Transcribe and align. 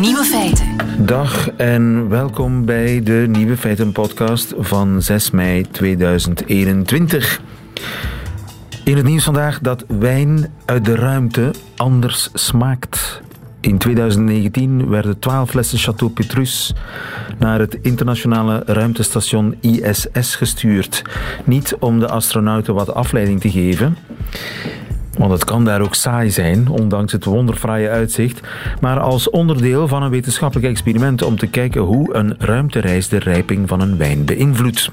Nieuwe 0.00 0.24
feiten. 0.24 0.66
Dag 0.98 1.50
en 1.50 2.08
welkom 2.08 2.64
bij 2.64 3.02
de 3.02 3.26
Nieuwe 3.28 3.56
Feiten 3.56 3.92
podcast 3.92 4.54
van 4.58 5.02
6 5.02 5.30
mei 5.30 5.70
2021. 5.70 7.40
In 8.84 8.96
het 8.96 9.06
nieuws 9.06 9.24
vandaag 9.24 9.60
dat 9.60 9.84
wijn 9.88 10.52
uit 10.64 10.84
de 10.84 10.94
ruimte 10.94 11.50
anders 11.76 12.30
smaakt. 12.32 13.22
In 13.60 13.78
2019 13.78 14.88
werden 14.88 15.18
12 15.18 15.50
flessen 15.50 15.78
Chateau 15.78 16.12
Petrus 16.12 16.74
naar 17.38 17.58
het 17.58 17.78
internationale 17.82 18.62
ruimtestation 18.66 19.56
ISS 19.60 20.34
gestuurd. 20.34 21.02
Niet 21.44 21.76
om 21.80 21.98
de 21.98 22.08
astronauten 22.08 22.74
wat 22.74 22.94
afleiding 22.94 23.40
te 23.40 23.50
geven. 23.50 23.96
Want 25.18 25.32
het 25.32 25.44
kan 25.44 25.64
daar 25.64 25.80
ook 25.80 25.94
saai 25.94 26.30
zijn, 26.30 26.68
ondanks 26.68 27.12
het 27.12 27.24
wonderfraaie 27.24 27.88
uitzicht, 27.88 28.40
maar 28.80 29.00
als 29.00 29.30
onderdeel 29.30 29.88
van 29.88 30.02
een 30.02 30.10
wetenschappelijk 30.10 30.68
experiment 30.68 31.22
om 31.22 31.36
te 31.36 31.46
kijken 31.46 31.80
hoe 31.80 32.14
een 32.14 32.34
ruimtereis 32.38 33.08
de 33.08 33.18
rijping 33.18 33.68
van 33.68 33.80
een 33.80 33.96
wijn 33.96 34.24
beïnvloedt. 34.24 34.90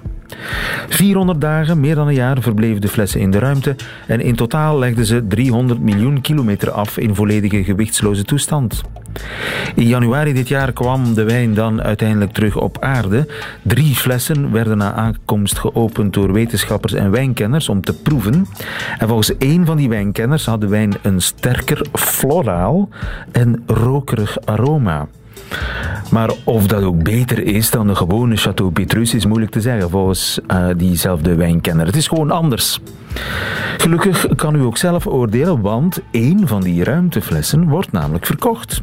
400 0.90 1.42
dagen, 1.42 1.80
meer 1.80 1.96
dan 1.96 2.08
een 2.08 2.14
jaar, 2.14 2.42
verbleven 2.42 2.82
de 2.82 2.88
flessen 2.88 3.20
in 3.20 3.32
de 3.32 3.40
ruimte 3.40 3.76
en 4.08 4.22
in 4.22 4.36
totaal 4.36 4.80
legden 4.80 5.06
ze 5.06 5.28
300 5.28 5.80
miljoen 5.80 6.22
kilometer 6.22 6.72
af 6.72 6.98
in 6.98 7.16
volledige 7.16 7.64
gewichtsloze 7.64 8.24
toestand. 8.24 8.82
In 9.76 9.88
januari 9.88 10.34
dit 10.34 10.48
jaar 10.48 10.72
kwam 10.72 11.14
de 11.14 11.24
wijn 11.24 11.54
dan 11.54 11.82
uiteindelijk 11.82 12.32
terug 12.32 12.58
op 12.58 12.78
aarde. 12.80 13.28
Drie 13.62 13.96
flessen 13.96 14.52
werden 14.52 14.78
na 14.78 14.94
aankomst 14.94 15.60
geopend 15.60 16.14
door 16.14 16.34
wetenschappers 16.34 16.94
en 16.94 17.12
wijnkenners 17.12 17.70
om 17.70 17.82
te 17.82 17.94
proeven. 17.94 18.48
En 18.98 19.08
volgens 19.08 19.38
één 19.38 19.66
van 19.66 19.78
die 19.78 19.90
wijnkenners 19.90 20.46
had 20.46 20.62
de 20.62 20.68
wijn 20.68 20.94
een 21.02 21.22
sterker 21.22 21.86
floraal 21.94 22.90
en 23.32 23.64
rokerig 23.66 24.46
aroma. 24.46 25.08
Maar 26.12 26.32
of 26.44 26.68
dat 26.68 26.84
ook 26.84 27.04
beter 27.04 27.44
is 27.44 27.70
dan 27.70 27.88
de 27.88 27.96
gewone 27.96 28.36
Chateau 28.36 28.72
Petrus 28.72 29.14
is 29.14 29.26
moeilijk 29.26 29.52
te 29.52 29.62
zeggen 29.62 29.90
volgens 29.90 30.40
uh, 30.48 30.66
diezelfde 30.78 31.36
wijnkenner. 31.36 31.86
Het 31.86 31.96
is 31.96 32.08
gewoon 32.08 32.32
anders. 32.32 32.80
Gelukkig 33.84 34.28
kan 34.36 34.56
u 34.56 34.62
ook 34.62 34.78
zelf 34.78 35.08
oordelen, 35.08 35.62
want 35.62 36.00
één 36.12 36.48
van 36.48 36.62
die 36.62 36.84
ruimteflessen 36.84 37.68
wordt 37.68 37.92
namelijk 37.92 38.26
verkocht. 38.26 38.82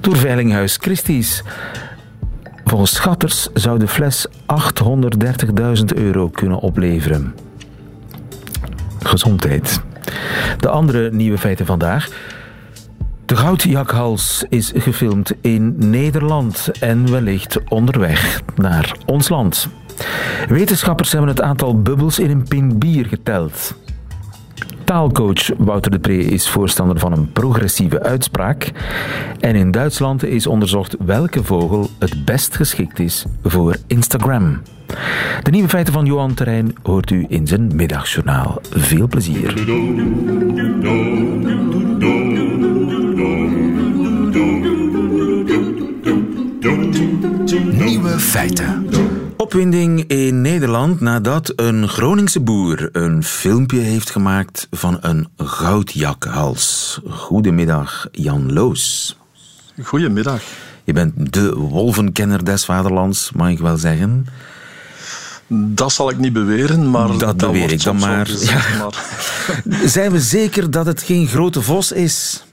Door 0.00 0.16
Veilinghuis 0.16 0.76
Christie's. 0.76 1.42
Volgens 2.64 2.94
schatters 2.94 3.48
zou 3.54 3.78
de 3.78 3.88
fles 3.88 4.26
830.000 4.28 5.84
euro 5.94 6.28
kunnen 6.28 6.58
opleveren. 6.58 7.34
Gezondheid. 9.02 9.80
De 10.58 10.68
andere 10.68 11.10
nieuwe 11.12 11.38
feiten 11.38 11.66
vandaag. 11.66 12.08
De 13.24 13.36
goudjakhals 13.36 14.44
is 14.48 14.72
gefilmd 14.74 15.34
in 15.40 15.74
Nederland 15.90 16.70
en 16.80 17.10
wellicht 17.10 17.58
onderweg 17.68 18.42
naar 18.54 18.96
ons 19.06 19.28
land. 19.28 19.68
Wetenschappers 20.48 21.12
hebben 21.12 21.30
het 21.30 21.40
aantal 21.40 21.82
bubbels 21.82 22.18
in 22.18 22.30
een 22.30 22.48
pint 22.48 22.78
bier 22.78 23.06
geteld. 23.06 23.74
Taalcoach 24.88 25.50
Wouter 25.58 25.90
de 25.90 25.98
Pre 25.98 26.18
is 26.18 26.48
voorstander 26.48 26.98
van 26.98 27.12
een 27.12 27.32
progressieve 27.32 28.02
uitspraak. 28.02 28.72
En 29.40 29.54
in 29.54 29.70
Duitsland 29.70 30.24
is 30.24 30.46
onderzocht 30.46 30.96
welke 30.98 31.44
vogel 31.44 31.90
het 31.98 32.24
best 32.24 32.56
geschikt 32.56 32.98
is 32.98 33.24
voor 33.42 33.76
Instagram. 33.86 34.62
De 35.42 35.50
nieuwe 35.50 35.68
feiten 35.68 35.92
van 35.92 36.06
Johan 36.06 36.34
Terrein 36.34 36.74
hoort 36.82 37.10
u 37.10 37.26
in 37.28 37.46
zijn 37.46 37.76
middagjournaal. 37.76 38.58
Veel 38.70 39.08
plezier. 39.08 39.54
Nieuwe 47.72 48.18
feiten. 48.18 48.86
Opwinding 49.48 50.04
in 50.06 50.40
Nederland 50.40 51.00
nadat 51.00 51.52
een 51.56 51.88
Groningse 51.88 52.40
boer 52.40 52.88
een 52.92 53.24
filmpje 53.24 53.78
heeft 53.80 54.10
gemaakt 54.10 54.66
van 54.70 54.98
een 55.00 55.28
goudjakhals. 55.36 57.00
Goedemiddag, 57.08 58.08
Jan 58.12 58.52
Loos. 58.52 59.16
Goedemiddag. 59.82 60.42
Je 60.84 60.92
bent 60.92 61.32
de 61.32 61.54
wolvenkenner 61.54 62.44
des 62.44 62.64
vaderlands, 62.64 63.30
mag 63.32 63.48
ik 63.50 63.58
wel 63.58 63.76
zeggen. 63.76 64.26
Dat 65.46 65.92
zal 65.92 66.10
ik 66.10 66.18
niet 66.18 66.32
beweren, 66.32 66.90
maar... 66.90 67.08
Dat, 67.08 67.20
dat 67.20 67.36
beweer 67.38 67.72
ik 67.72 67.82
dan 67.82 67.96
maar. 67.98 68.26
Gezegd, 68.26 68.68
Ja. 68.68 68.78
maar... 68.78 69.04
Zijn 69.88 70.12
we 70.12 70.20
zeker 70.20 70.70
dat 70.70 70.86
het 70.86 71.02
geen 71.02 71.26
grote 71.26 71.62
vos 71.62 71.92
is? 71.92 72.44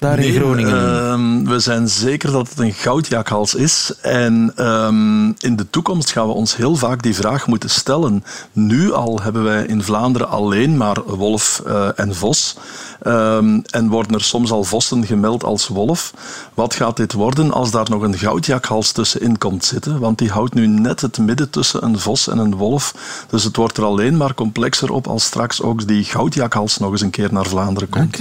Daar 0.00 0.18
in 0.18 0.32
Groningen. 0.34 0.98
ehm, 1.10 1.44
we 1.44 1.58
zijn 1.58 1.88
zeker 1.88 2.32
dat 2.32 2.48
het 2.48 2.58
een 2.58 2.72
goudjakhals 2.72 3.54
is. 3.54 3.92
En 4.02 4.52
ehm, 4.56 5.26
in 5.26 5.56
de 5.56 5.66
toekomst 5.70 6.10
gaan 6.12 6.26
we 6.26 6.32
ons 6.32 6.56
heel 6.56 6.76
vaak 6.76 7.02
die 7.02 7.14
vraag 7.14 7.46
moeten 7.46 7.70
stellen. 7.70 8.24
Nu 8.52 8.92
al 8.92 9.20
hebben 9.22 9.42
wij 9.42 9.64
in 9.66 9.82
Vlaanderen 9.82 10.28
alleen 10.28 10.76
maar 10.76 11.02
wolf 11.04 11.62
eh, 11.66 11.88
en 11.96 12.14
vos. 12.14 12.56
Ehm, 13.02 13.60
en 13.70 13.88
worden 13.88 14.14
er 14.14 14.22
soms 14.24 14.50
al 14.50 14.64
vossen 14.64 15.06
gemeld 15.06 15.44
als 15.44 15.68
wolf. 15.68 16.12
Wat 16.54 16.74
gaat 16.74 16.96
dit 16.96 17.12
worden 17.12 17.52
als 17.52 17.70
daar 17.70 17.90
nog 17.90 18.02
een 18.02 18.18
goudjakhals 18.18 18.92
tussenin 18.92 19.38
komt 19.38 19.64
zitten? 19.64 19.98
Want 19.98 20.18
die 20.18 20.30
houdt 20.30 20.54
nu 20.54 20.66
net 20.66 21.00
het 21.00 21.18
midden 21.18 21.50
tussen 21.50 21.84
een 21.84 21.98
vos 21.98 22.28
en 22.28 22.38
een 22.38 22.54
wolf. 22.56 22.94
Dus 23.30 23.44
het 23.44 23.56
wordt 23.56 23.76
er 23.76 23.84
alleen 23.84 24.16
maar 24.16 24.34
complexer 24.34 24.92
op 24.92 25.06
als 25.06 25.24
straks 25.24 25.62
ook 25.62 25.86
die 25.86 26.04
goudjakhals 26.04 26.78
nog 26.78 26.90
eens 26.90 27.00
een 27.00 27.10
keer 27.10 27.32
naar 27.32 27.46
Vlaanderen 27.46 27.88
komt. 27.88 28.18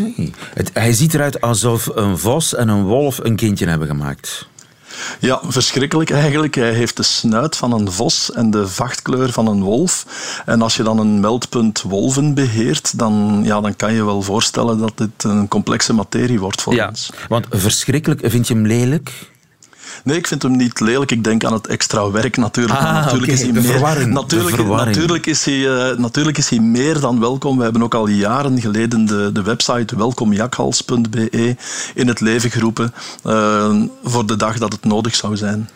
Het- 0.54 0.72
Hij 0.74 0.94
ziet 0.94 1.14
eruit 1.14 1.42
alsof 1.66 1.96
een 1.96 2.18
vos 2.18 2.56
en 2.56 2.68
een 2.68 2.84
wolf 2.84 3.20
een 3.24 3.36
kindje 3.36 3.68
hebben 3.68 3.88
gemaakt. 3.88 4.48
Ja, 5.20 5.40
verschrikkelijk 5.44 6.10
eigenlijk. 6.10 6.56
Hij 6.56 6.74
heeft 6.74 6.98
de 6.98 7.04
snuit 7.04 7.56
van 7.56 7.72
een 7.72 7.92
vos 7.92 8.32
en 8.32 8.52
de 8.52 8.68
vachtkleur 8.68 9.32
van 9.32 9.48
een 9.48 9.64
wolf. 9.64 10.06
En 10.46 10.62
als 10.62 10.76
je 10.76 10.84
dan 10.84 11.00
een 11.00 11.20
meldpunt 11.20 11.82
wolven 11.82 12.34
beheert, 12.34 12.98
dan, 12.98 13.42
ja, 13.44 13.62
dan 13.62 13.76
kan 13.76 13.94
je 13.94 14.06
wel 14.06 14.22
voorstellen 14.22 14.80
dat 14.80 14.98
dit 14.98 15.24
een 15.24 15.48
complexe 15.48 15.94
materie 15.94 16.40
wordt 16.40 16.62
voor 16.62 16.88
ons. 16.88 17.10
want 17.28 17.46
verschrikkelijk, 17.50 18.22
vind 18.24 18.48
je 18.48 18.54
hem 18.54 18.66
lelijk? 18.66 19.34
Nee, 20.04 20.18
ik 20.18 20.28
vind 20.28 20.42
hem 20.42 20.56
niet 20.56 20.80
lelijk. 20.80 21.12
Ik 21.12 21.24
denk 21.24 21.44
aan 21.44 21.54
het 21.54 21.68
extra 21.68 22.12
werk 22.12 22.38
natuurlijk. 22.38 22.80
Ah, 22.80 22.94
natuurlijk, 22.94 23.32
is 23.32 23.42
hij 23.42 23.52
meer, 23.52 24.00
de 24.00 24.06
natuurlijk, 24.06 24.58
natuurlijk, 24.68 25.26
is 25.26 25.46
hij, 25.46 25.90
eh, 25.90 25.98
natuurlijk 25.98 26.38
is 26.38 26.50
hij 26.50 26.60
meer 26.60 27.00
dan 27.00 27.20
welkom. 27.20 27.58
We 27.58 27.64
hebben 27.64 27.84
ook 27.84 27.94
al 27.94 28.08
jaren 28.08 28.62
geleden 28.62 29.06
de, 29.06 29.30
de 29.34 29.42
website 29.42 29.98
welkomjakhals.be 29.98 31.56
in 31.94 32.08
het 32.08 32.20
leven 32.20 32.52
geroepen 32.52 32.94
eh, 33.24 33.76
voor 34.04 34.26
de 34.26 34.36
dag 34.36 34.58
dat 34.58 34.74
het 34.74 34.86
nodig 34.86 35.16
zou 35.16 35.38
zijn. 35.38 35.70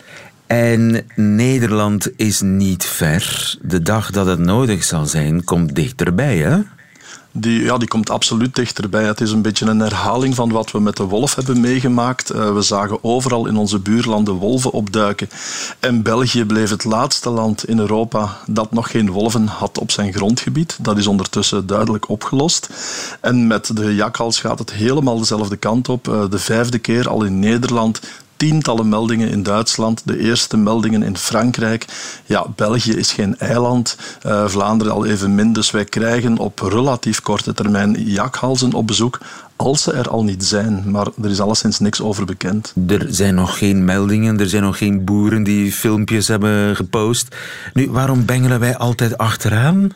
En 0.46 1.06
Nederland 1.16 2.08
is 2.16 2.40
niet 2.40 2.84
ver. 2.84 3.54
De 3.62 3.82
dag 3.82 4.10
dat 4.10 4.26
het 4.26 4.38
nodig 4.38 4.84
zal 4.84 5.06
zijn, 5.06 5.44
komt 5.44 5.74
dichterbij, 5.74 6.38
hè? 6.38 6.58
Die, 7.32 7.62
ja, 7.62 7.78
die 7.78 7.88
komt 7.88 8.10
absoluut 8.10 8.54
dichterbij. 8.54 9.04
Het 9.04 9.20
is 9.20 9.30
een 9.30 9.42
beetje 9.42 9.66
een 9.66 9.80
herhaling 9.80 10.34
van 10.34 10.50
wat 10.50 10.70
we 10.70 10.80
met 10.80 10.96
de 10.96 11.02
wolf 11.02 11.34
hebben 11.34 11.60
meegemaakt. 11.60 12.30
Eh, 12.30 12.54
we 12.54 12.62
zagen 12.62 13.04
overal 13.04 13.46
in 13.46 13.56
onze 13.56 13.78
buurlanden 13.78 14.34
wolven 14.34 14.70
opduiken. 14.70 15.30
En 15.80 16.02
België 16.02 16.44
bleef 16.44 16.70
het 16.70 16.84
laatste 16.84 17.30
land 17.30 17.68
in 17.68 17.78
Europa 17.78 18.36
dat 18.46 18.72
nog 18.72 18.90
geen 18.90 19.10
wolven 19.10 19.46
had 19.46 19.78
op 19.78 19.90
zijn 19.90 20.12
grondgebied. 20.12 20.78
Dat 20.80 20.98
is 20.98 21.06
ondertussen 21.06 21.66
duidelijk 21.66 22.08
opgelost. 22.08 22.68
En 23.20 23.46
met 23.46 23.76
de 23.76 23.94
jakhals 23.94 24.40
gaat 24.40 24.58
het 24.58 24.72
helemaal 24.72 25.18
dezelfde 25.18 25.56
kant 25.56 25.88
op. 25.88 26.08
Eh, 26.08 26.24
de 26.30 26.38
vijfde 26.38 26.78
keer 26.78 27.08
al 27.08 27.24
in 27.24 27.38
Nederland 27.38 28.00
tientallen 28.40 28.88
meldingen 28.88 29.28
in 29.28 29.42
Duitsland, 29.42 30.02
de 30.04 30.18
eerste 30.18 30.56
meldingen 30.56 31.02
in 31.02 31.16
Frankrijk. 31.16 31.86
Ja, 32.26 32.46
België 32.56 32.92
is 32.92 33.12
geen 33.12 33.38
eiland, 33.38 33.96
eh, 34.22 34.48
Vlaanderen 34.48 34.92
al 34.92 35.06
even 35.06 35.34
min, 35.34 35.52
dus 35.52 35.70
wij 35.70 35.84
krijgen 35.84 36.38
op 36.38 36.58
relatief 36.58 37.20
korte 37.20 37.54
termijn 37.54 37.96
jakhalzen 37.98 38.72
op 38.72 38.86
bezoek, 38.86 39.18
als 39.56 39.82
ze 39.82 39.92
er 39.92 40.08
al 40.08 40.24
niet 40.24 40.44
zijn. 40.44 40.82
Maar 40.86 41.06
er 41.22 41.30
is 41.30 41.40
alleszins 41.40 41.78
niks 41.78 42.00
over 42.00 42.24
bekend. 42.24 42.74
Er 42.86 43.06
zijn 43.08 43.34
nog 43.34 43.58
geen 43.58 43.84
meldingen, 43.84 44.40
er 44.40 44.48
zijn 44.48 44.62
nog 44.62 44.78
geen 44.78 45.04
boeren 45.04 45.42
die 45.42 45.72
filmpjes 45.72 46.28
hebben 46.28 46.76
gepost. 46.76 47.36
Nu, 47.72 47.90
waarom 47.90 48.24
bengelen 48.24 48.60
wij 48.60 48.76
altijd 48.76 49.18
achteraan? 49.18 49.92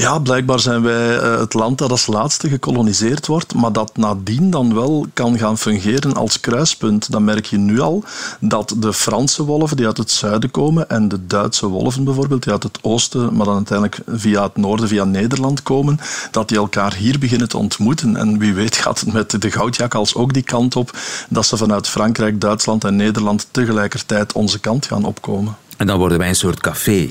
Ja, 0.00 0.18
blijkbaar 0.18 0.60
zijn 0.60 0.82
wij 0.82 1.18
eh, 1.18 1.38
het 1.38 1.54
land 1.54 1.78
dat 1.78 1.90
als 1.90 2.06
laatste 2.06 2.48
gekoloniseerd 2.48 3.26
wordt, 3.26 3.54
maar 3.54 3.72
dat 3.72 3.96
nadien 3.96 4.50
dan 4.50 4.74
wel 4.74 5.06
kan 5.14 5.38
gaan 5.38 5.58
fungeren 5.58 6.14
als 6.14 6.40
kruispunt. 6.40 7.12
Dan 7.12 7.24
merk 7.24 7.44
je 7.44 7.58
nu 7.58 7.80
al 7.80 8.04
dat 8.38 8.74
de 8.76 8.92
Franse 8.92 9.44
wolven 9.44 9.76
die 9.76 9.86
uit 9.86 9.96
het 9.96 10.10
zuiden 10.10 10.50
komen 10.50 10.88
en 10.88 11.08
de 11.08 11.26
Duitse 11.26 11.66
wolven 11.66 12.04
bijvoorbeeld 12.04 12.42
die 12.42 12.52
uit 12.52 12.62
het 12.62 12.78
oosten, 12.82 13.36
maar 13.36 13.46
dan 13.46 13.56
uiteindelijk 13.56 14.00
via 14.06 14.42
het 14.42 14.56
noorden, 14.56 14.88
via 14.88 15.04
Nederland 15.04 15.62
komen, 15.62 16.00
dat 16.30 16.48
die 16.48 16.58
elkaar 16.58 16.94
hier 16.94 17.18
beginnen 17.18 17.48
te 17.48 17.58
ontmoeten. 17.58 18.16
En 18.16 18.38
wie 18.38 18.54
weet 18.54 18.76
gaat 18.76 19.00
het 19.00 19.12
met 19.12 19.42
de 19.42 19.50
goudjakkals 19.50 20.14
ook 20.14 20.32
die 20.32 20.42
kant 20.42 20.76
op, 20.76 20.98
dat 21.28 21.46
ze 21.46 21.56
vanuit 21.56 21.88
Frankrijk, 21.88 22.40
Duitsland 22.40 22.84
en 22.84 22.96
Nederland 22.96 23.46
tegelijkertijd 23.50 24.32
onze 24.32 24.58
kant 24.58 24.86
gaan 24.86 25.04
opkomen. 25.04 25.56
En 25.76 25.86
dan 25.86 25.98
worden 25.98 26.18
wij 26.18 26.28
een 26.28 26.34
soort 26.34 26.60
café. 26.60 27.10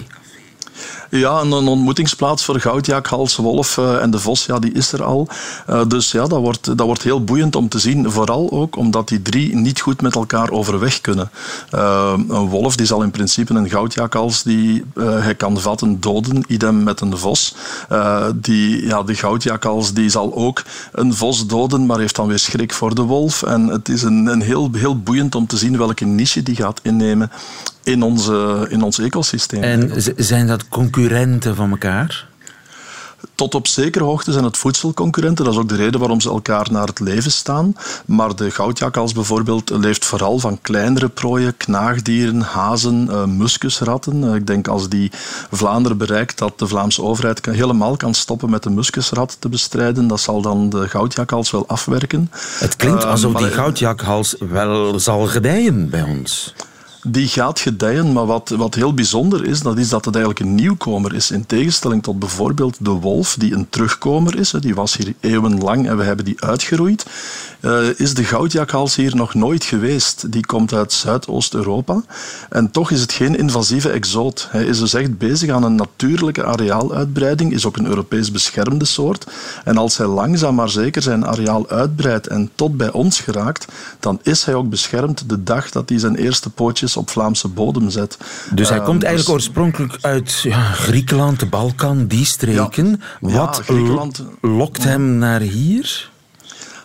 Ja, 1.09 1.41
een, 1.41 1.53
ontmoetingsplaats 1.53 2.45
voor 2.45 2.59
goudjakhals, 2.59 3.35
wolf 3.35 3.77
uh, 3.77 4.01
en 4.01 4.11
de 4.11 4.19
vos, 4.19 4.45
ja, 4.45 4.59
die 4.59 4.71
is 4.71 4.91
er 4.91 5.03
al. 5.03 5.27
Uh, 5.69 5.81
dus 5.87 6.11
ja, 6.11 6.27
dat 6.27 6.39
wordt, 6.39 6.65
dat 6.77 6.85
wordt 6.85 7.03
heel 7.03 7.23
boeiend 7.23 7.55
om 7.55 7.69
te 7.69 7.79
zien. 7.79 8.11
Vooral 8.11 8.51
ook 8.51 8.75
omdat 8.75 9.07
die 9.07 9.21
drie 9.21 9.55
niet 9.55 9.79
goed 9.79 10.01
met 10.01 10.15
elkaar 10.15 10.51
overweg 10.51 11.01
kunnen. 11.01 11.31
Uh, 11.75 12.13
een 12.27 12.47
wolf 12.47 12.75
die 12.75 12.85
zal 12.85 13.03
in 13.03 13.11
principe 13.11 13.53
een 13.53 13.69
goudjakhals 13.69 14.43
die 14.43 14.83
hij 14.99 15.35
kan 15.35 15.59
vatten 15.59 15.99
doden, 15.99 16.43
idem 16.47 16.83
met 16.83 17.01
een 17.01 17.17
vos. 17.17 17.55
die, 18.35 18.85
ja, 18.85 19.03
de 19.03 19.15
goudjakhals 19.15 19.93
die 19.93 20.09
zal 20.09 20.35
ook 20.35 20.63
een 20.91 21.13
vos 21.13 21.47
doden, 21.47 21.85
maar 21.85 21.99
heeft 21.99 22.15
dan 22.15 22.27
weer 22.27 22.39
schrik 22.39 22.73
voor 22.73 22.95
de 22.95 23.01
wolf. 23.01 23.43
En 23.43 23.67
het 23.67 23.89
is 23.89 24.01
een, 24.01 24.25
een 24.25 24.41
heel, 24.41 24.69
heel 24.71 24.99
boeiend 24.99 25.35
om 25.35 25.47
te 25.47 25.57
zien 25.57 25.77
welke 25.77 26.05
niche 26.05 26.43
die 26.43 26.55
gaat 26.55 26.79
innemen 26.83 27.31
in, 27.89 28.03
onze, 28.03 28.65
in 28.69 28.81
ons 28.83 28.99
ecosysteem. 28.99 29.63
En 29.63 29.91
zijn 30.15 30.47
dat 30.47 30.67
concurrenten 30.67 31.55
van 31.55 31.69
elkaar? 31.69 32.27
Tot 33.35 33.55
op 33.55 33.67
zekere 33.67 34.03
hoogte 34.03 34.31
zijn 34.31 34.43
het 34.43 34.57
voedselconcurrenten. 34.57 35.45
Dat 35.45 35.53
is 35.53 35.59
ook 35.59 35.69
de 35.69 35.75
reden 35.75 35.99
waarom 35.99 36.21
ze 36.21 36.29
elkaar 36.29 36.67
naar 36.71 36.87
het 36.87 36.99
leven 36.99 37.31
staan. 37.31 37.75
Maar 38.05 38.35
de 38.35 38.51
goudjakkals 38.51 39.13
bijvoorbeeld 39.13 39.69
leeft 39.69 40.05
vooral 40.05 40.39
van 40.39 40.61
kleinere 40.61 41.09
prooien, 41.09 41.57
knaagdieren, 41.57 42.41
hazen, 42.41 43.07
uh, 43.09 43.25
muskusratten. 43.25 44.23
Uh, 44.23 44.35
ik 44.35 44.47
denk 44.47 44.67
als 44.67 44.89
die 44.89 45.11
Vlaanderen 45.51 45.97
bereikt 45.97 46.37
dat 46.37 46.59
de 46.59 46.67
Vlaamse 46.67 47.01
overheid 47.01 47.41
kan, 47.41 47.53
helemaal 47.53 47.97
kan 47.97 48.13
stoppen 48.13 48.49
met 48.49 48.63
de 48.63 48.69
muskusrat 48.69 49.37
te 49.39 49.49
bestrijden, 49.49 50.07
dat 50.07 50.19
zal 50.19 50.41
dan 50.41 50.69
de 50.69 50.89
goudjakkals 50.89 51.51
wel 51.51 51.67
afwerken. 51.67 52.31
Het 52.59 52.75
klinkt 52.75 53.03
uh, 53.03 53.09
alsof 53.09 53.33
die 53.33 53.51
goudjakhals 53.51 54.35
wel 54.39 54.99
zal 54.99 55.27
gedijen 55.27 55.89
bij 55.89 56.03
ons 56.03 56.53
die 57.03 57.27
gaat 57.27 57.59
gedijen. 57.59 58.13
Maar 58.13 58.25
wat, 58.25 58.49
wat 58.49 58.75
heel 58.75 58.93
bijzonder 58.93 59.45
is, 59.45 59.61
dat 59.61 59.77
is 59.77 59.89
dat 59.89 60.05
het 60.05 60.15
eigenlijk 60.15 60.45
een 60.45 60.55
nieuwkomer 60.55 61.15
is. 61.15 61.31
In 61.31 61.45
tegenstelling 61.45 62.03
tot 62.03 62.19
bijvoorbeeld 62.19 62.77
de 62.79 62.89
wolf, 62.89 63.35
die 63.39 63.53
een 63.53 63.69
terugkomer 63.69 64.39
is. 64.39 64.51
Die 64.59 64.75
was 64.75 64.97
hier 64.97 65.13
eeuwenlang 65.19 65.87
en 65.87 65.97
we 65.97 66.03
hebben 66.03 66.25
die 66.25 66.41
uitgeroeid. 66.41 67.05
Uh, 67.61 67.99
is 67.99 68.13
de 68.13 68.23
goudjakhals 68.23 68.95
hier 68.95 69.15
nog 69.15 69.33
nooit 69.33 69.63
geweest. 69.63 70.31
Die 70.31 70.45
komt 70.45 70.73
uit 70.73 70.93
Zuidoost-Europa. 70.93 72.01
En 72.49 72.71
toch 72.71 72.91
is 72.91 73.01
het 73.01 73.11
geen 73.11 73.37
invasieve 73.37 73.89
exoot. 73.89 74.47
Hij 74.51 74.65
is 74.65 74.79
dus 74.79 74.93
echt 74.93 75.17
bezig 75.17 75.49
aan 75.49 75.63
een 75.63 75.75
natuurlijke 75.75 76.45
areaaluitbreiding. 76.45 77.53
Is 77.53 77.65
ook 77.65 77.77
een 77.77 77.87
Europees 77.87 78.31
beschermde 78.31 78.85
soort. 78.85 79.25
En 79.63 79.77
als 79.77 79.97
hij 79.97 80.07
langzaam 80.07 80.55
maar 80.55 80.69
zeker 80.69 81.01
zijn 81.01 81.25
areaal 81.25 81.69
uitbreidt 81.69 82.27
en 82.27 82.49
tot 82.55 82.77
bij 82.77 82.91
ons 82.91 83.19
geraakt, 83.19 83.65
dan 83.99 84.19
is 84.23 84.43
hij 84.43 84.53
ook 84.53 84.69
beschermd 84.69 85.29
de 85.29 85.43
dag 85.43 85.69
dat 85.69 85.89
hij 85.89 85.99
zijn 85.99 86.15
eerste 86.15 86.49
pootjes 86.49 86.88
op 86.97 87.09
Vlaamse 87.09 87.47
bodem 87.47 87.89
zet. 87.89 88.17
Dus 88.53 88.69
hij 88.69 88.77
uh, 88.77 88.85
komt 88.85 89.03
eigenlijk 89.03 89.37
dus... 89.37 89.47
oorspronkelijk 89.47 89.97
uit 90.01 90.39
ja, 90.41 90.61
Griekenland, 90.61 91.39
de 91.39 91.45
Balkan, 91.45 92.07
die 92.07 92.25
streken. 92.25 93.01
Ja, 93.21 93.29
Wat 93.37 93.61
ja, 93.67 94.07
lokt 94.41 94.83
hem 94.83 95.17
naar 95.17 95.41
hier? 95.41 96.08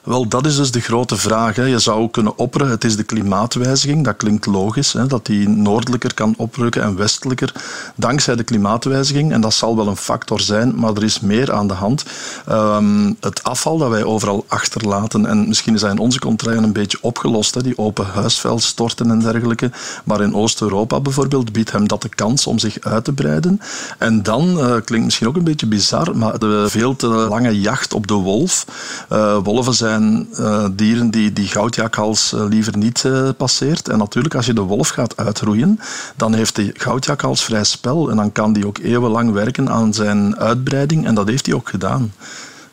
Wel, 0.04 0.28
dat 0.28 0.46
is 0.46 0.56
dus 0.56 0.70
de 0.70 0.80
grote 0.80 1.16
vraag. 1.16 1.56
Hè. 1.56 1.64
Je 1.64 1.78
zou 1.78 2.10
kunnen 2.10 2.38
opperen, 2.38 2.68
het 2.68 2.84
is 2.84 2.96
de 2.96 3.02
klimaatwijziging. 3.02 4.04
Dat 4.04 4.16
klinkt 4.16 4.46
logisch, 4.46 4.92
hè, 4.92 5.06
dat 5.06 5.26
die 5.26 5.48
noordelijker 5.48 6.14
kan 6.14 6.34
oprukken 6.36 6.82
en 6.82 6.96
westelijker 6.96 7.52
dankzij 7.96 8.36
de 8.36 8.42
klimaatwijziging. 8.42 9.32
En 9.32 9.40
dat 9.40 9.54
zal 9.54 9.76
wel 9.76 9.86
een 9.86 9.96
factor 9.96 10.40
zijn, 10.40 10.74
maar 10.76 10.94
er 10.94 11.04
is 11.04 11.20
meer 11.20 11.52
aan 11.52 11.66
de 11.66 11.74
hand. 11.74 12.04
Um, 12.50 13.16
het 13.20 13.42
afval 13.42 13.78
dat 13.78 13.90
wij 13.90 14.04
overal 14.04 14.44
achterlaten, 14.48 15.26
en 15.26 15.48
misschien 15.48 15.78
in 15.78 15.98
onze 15.98 16.18
contraien 16.18 16.62
een 16.62 16.72
beetje 16.72 16.98
opgelost, 17.00 17.54
hè, 17.54 17.62
die 17.62 17.78
open 17.78 18.06
huisvuilstorten 18.06 19.10
en 19.10 19.18
dergelijke. 19.18 19.70
Maar 20.04 20.20
in 20.20 20.34
Oost-Europa 20.34 21.00
bijvoorbeeld 21.00 21.52
biedt 21.52 21.72
hem 21.72 21.88
dat 21.88 22.02
de 22.02 22.08
kans 22.08 22.46
om 22.46 22.58
zich 22.58 22.80
uit 22.80 23.04
te 23.04 23.12
breiden. 23.12 23.60
En 23.98 24.22
dan, 24.22 24.48
uh, 24.48 24.74
klinkt 24.84 25.04
misschien 25.04 25.28
ook 25.28 25.36
een 25.36 25.44
beetje 25.44 25.66
bizar, 25.66 26.16
maar 26.16 26.38
de 26.38 26.64
veel 26.68 26.96
te 26.96 27.06
lange 27.06 27.60
jacht 27.60 27.94
op 27.94 28.06
de 28.06 28.14
wolf. 28.14 28.66
Uh, 29.12 29.36
wolven 29.42 29.74
zijn 29.74 29.92
zijn 29.94 30.28
uh, 30.40 30.66
dieren 30.72 31.10
die 31.10 31.32
die 31.32 31.46
goudjakhals 31.46 32.32
uh, 32.32 32.44
liever 32.48 32.76
niet 32.76 33.02
uh, 33.06 33.28
passeert. 33.36 33.88
En 33.88 33.98
natuurlijk, 33.98 34.34
als 34.34 34.46
je 34.46 34.52
de 34.52 34.60
wolf 34.60 34.88
gaat 34.88 35.16
uitroeien, 35.16 35.80
dan 36.16 36.34
heeft 36.34 36.56
de 36.56 36.70
goudjakhals 36.74 37.44
vrij 37.44 37.64
spel. 37.64 38.10
En 38.10 38.16
dan 38.16 38.32
kan 38.32 38.52
die 38.52 38.66
ook 38.66 38.78
eeuwenlang 38.78 39.32
werken 39.32 39.70
aan 39.70 39.94
zijn 39.94 40.36
uitbreiding. 40.36 41.06
En 41.06 41.14
dat 41.14 41.28
heeft 41.28 41.46
hij 41.46 41.54
ook 41.54 41.68
gedaan. 41.68 42.12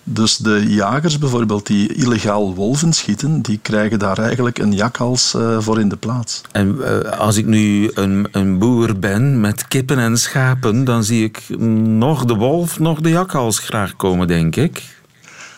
Dus 0.03 0.37
de 0.37 0.65
jagers 0.67 1.17
bijvoorbeeld 1.17 1.67
die 1.67 1.93
illegaal 1.93 2.55
wolven 2.55 2.93
schieten, 2.93 3.41
die 3.41 3.59
krijgen 3.61 3.99
daar 3.99 4.17
eigenlijk 4.17 4.57
een 4.57 4.73
jakhals 4.73 5.35
voor 5.59 5.79
in 5.79 5.89
de 5.89 5.95
plaats. 5.95 6.41
En 6.51 6.77
als 7.17 7.37
ik 7.37 7.45
nu 7.45 7.91
een, 7.93 8.27
een, 8.31 8.57
boer 8.57 8.99
ben 8.99 9.39
met 9.39 9.67
kippen 9.67 9.99
en 9.99 10.17
schapen, 10.17 10.83
dan 10.83 11.03
zie 11.03 11.23
ik 11.23 11.59
nog 11.85 12.25
de 12.25 12.35
wolf, 12.35 12.79
nog 12.79 12.99
de 13.01 13.09
jakhals 13.09 13.59
graag 13.59 13.95
komen, 13.95 14.27
denk 14.27 14.55
ik. 14.55 15.00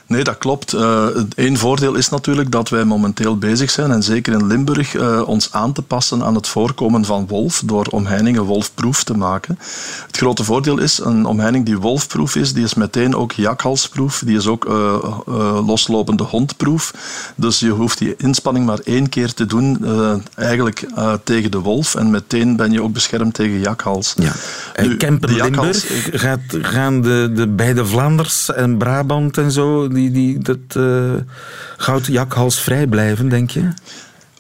Nee, 0.08 0.24
dat 0.24 0.38
klopt. 0.38 0.74
Eén 0.74 1.30
uh, 1.36 1.56
voordeel 1.56 1.96
is 1.96 2.10
natuurlijk 2.10 2.52
dat 2.52 2.70
wij 2.70 2.84
momenteel 2.84 3.38
bezig 3.38 3.72
zijn, 3.72 3.92
en 3.92 4.04
zeker 4.04 4.34
in 4.34 4.48
Limburg, 4.48 4.94
uh, 4.94 5.22
ons 5.28 5.52
aan 5.52 5.74
te 5.74 5.82
passen 5.82 6.24
aan 6.24 6.36
het 6.36 6.48
voorkomen 6.48 7.06
van 7.06 7.28
wolf 7.28 7.62
door 7.66 7.86
omheiningen 7.86 8.44
wolfproef 8.44 9.04
te 9.04 9.18
maken. 9.18 9.60
Het 10.08 10.18
grote 10.18 10.44
voordeel 10.44 10.80
is, 10.80 11.00
een 11.00 11.26
omheining 11.26 11.66
die 11.66 11.78
wolfproef 11.78 12.36
is, 12.36 12.54
die 12.54 12.64
is 12.64 12.74
meteen 12.74 13.16
ook 13.16 13.32
jakhalsproef, 13.32 14.22
die 14.26 14.38
is 14.38 14.48
ook 14.48 14.66
uh, 14.66 14.98
loslopende 15.66 16.24
hondproef. 16.24 16.94
Dus 17.36 17.60
je 17.60 17.70
hoeft 17.70 17.98
die 17.98 18.16
inspanning 18.18 18.66
maar 18.66 18.80
één 18.84 19.10
keer 19.10 19.34
te 19.34 19.46
doen, 19.46 19.86
eigenlijk 20.36 20.86
tegen 21.24 21.52
de 21.52 21.60
wolf, 21.60 21.96
en 21.96 22.12
meteen 22.12 22.56
ben 22.56 22.72
je 22.72 22.84
ook 22.84 22.94
beschermd 22.94 23.34
tegen 23.34 23.60
jakhals. 23.60 24.14
Ja. 24.18 24.32
Nu, 24.84 24.98
Kempen 24.98 25.34
Limburg, 25.34 26.10
gaat, 26.14 26.40
gaan 26.50 27.02
de, 27.02 27.32
de 27.36 27.48
beide 27.48 27.86
Vlaanders 27.86 28.52
en 28.52 28.78
Brabant 28.78 29.38
en 29.38 29.52
zo 29.52 29.88
die, 29.88 30.03
die, 30.12 30.40
dat 30.40 30.76
uh, 30.78 31.14
goudjakhals 31.78 32.60
vrij 32.60 32.88
blijven, 32.88 33.30
denk 33.30 33.50
je? 33.50 33.70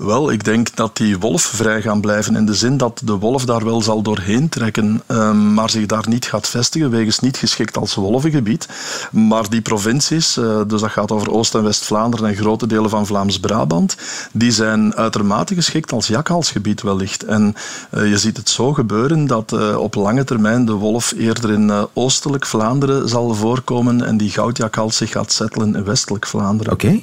Wel, 0.03 0.31
ik 0.31 0.43
denk 0.43 0.75
dat 0.75 0.97
die 0.97 1.19
wolf 1.19 1.41
vrij 1.41 1.81
gaan 1.81 2.01
blijven 2.01 2.35
in 2.35 2.45
de 2.45 2.53
zin 2.53 2.77
dat 2.77 3.01
de 3.03 3.13
wolf 3.13 3.45
daar 3.45 3.63
wel 3.63 3.81
zal 3.81 4.01
doorheen 4.01 4.49
trekken, 4.49 5.01
um, 5.07 5.53
maar 5.53 5.69
zich 5.69 5.85
daar 5.85 6.09
niet 6.09 6.25
gaat 6.25 6.47
vestigen, 6.47 6.89
wegens 6.89 7.19
niet 7.19 7.37
geschikt 7.37 7.77
als 7.77 7.95
wolvengebied. 7.95 8.67
Maar 9.11 9.49
die 9.49 9.61
provincies, 9.61 10.37
uh, 10.37 10.61
dus 10.67 10.81
dat 10.81 10.91
gaat 10.91 11.11
over 11.11 11.31
Oost- 11.31 11.55
en 11.55 11.63
West-Vlaanderen 11.63 12.27
en 12.27 12.35
grote 12.35 12.67
delen 12.67 12.89
van 12.89 13.05
Vlaams-Brabant, 13.05 13.97
die 14.31 14.51
zijn 14.51 14.95
uitermate 14.95 15.55
geschikt 15.55 15.91
als 15.91 16.07
jakhalsgebied 16.07 16.81
wellicht. 16.81 17.23
En 17.23 17.55
uh, 17.93 18.09
je 18.09 18.17
ziet 18.17 18.37
het 18.37 18.49
zo 18.49 18.73
gebeuren 18.73 19.27
dat 19.27 19.51
uh, 19.53 19.77
op 19.77 19.95
lange 19.95 20.23
termijn 20.23 20.65
de 20.65 20.73
wolf 20.73 21.13
eerder 21.17 21.51
in 21.51 21.87
oostelijk 21.93 22.45
Vlaanderen 22.45 23.09
zal 23.09 23.33
voorkomen 23.33 24.05
en 24.05 24.17
die 24.17 24.29
goudjakhals 24.29 24.97
zich 24.97 25.11
gaat 25.11 25.31
settelen 25.31 25.75
in 25.75 25.83
westelijk 25.83 26.27
Vlaanderen. 26.27 26.73
Oké. 26.73 27.01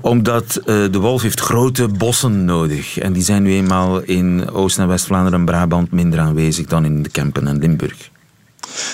Omdat 0.00 0.56
uh, 0.56 0.64
de 0.64 0.98
wolf 0.98 1.22
heeft 1.22 1.40
grote 1.40 1.88
bossen 1.88 2.44
nodig. 2.44 2.98
En 2.98 3.12
die 3.12 3.22
zijn 3.22 3.42
nu 3.42 3.52
eenmaal 3.52 4.00
in 4.00 4.50
Oost- 4.50 4.78
en 4.78 4.88
West-Vlaanderen 4.88 5.38
en 5.38 5.44
Brabant 5.44 5.90
minder 5.90 6.20
aanwezig 6.20 6.66
dan 6.66 6.84
in 6.84 7.02
de 7.02 7.10
Kempen 7.10 7.46
en 7.46 7.58
Limburg. 7.58 8.11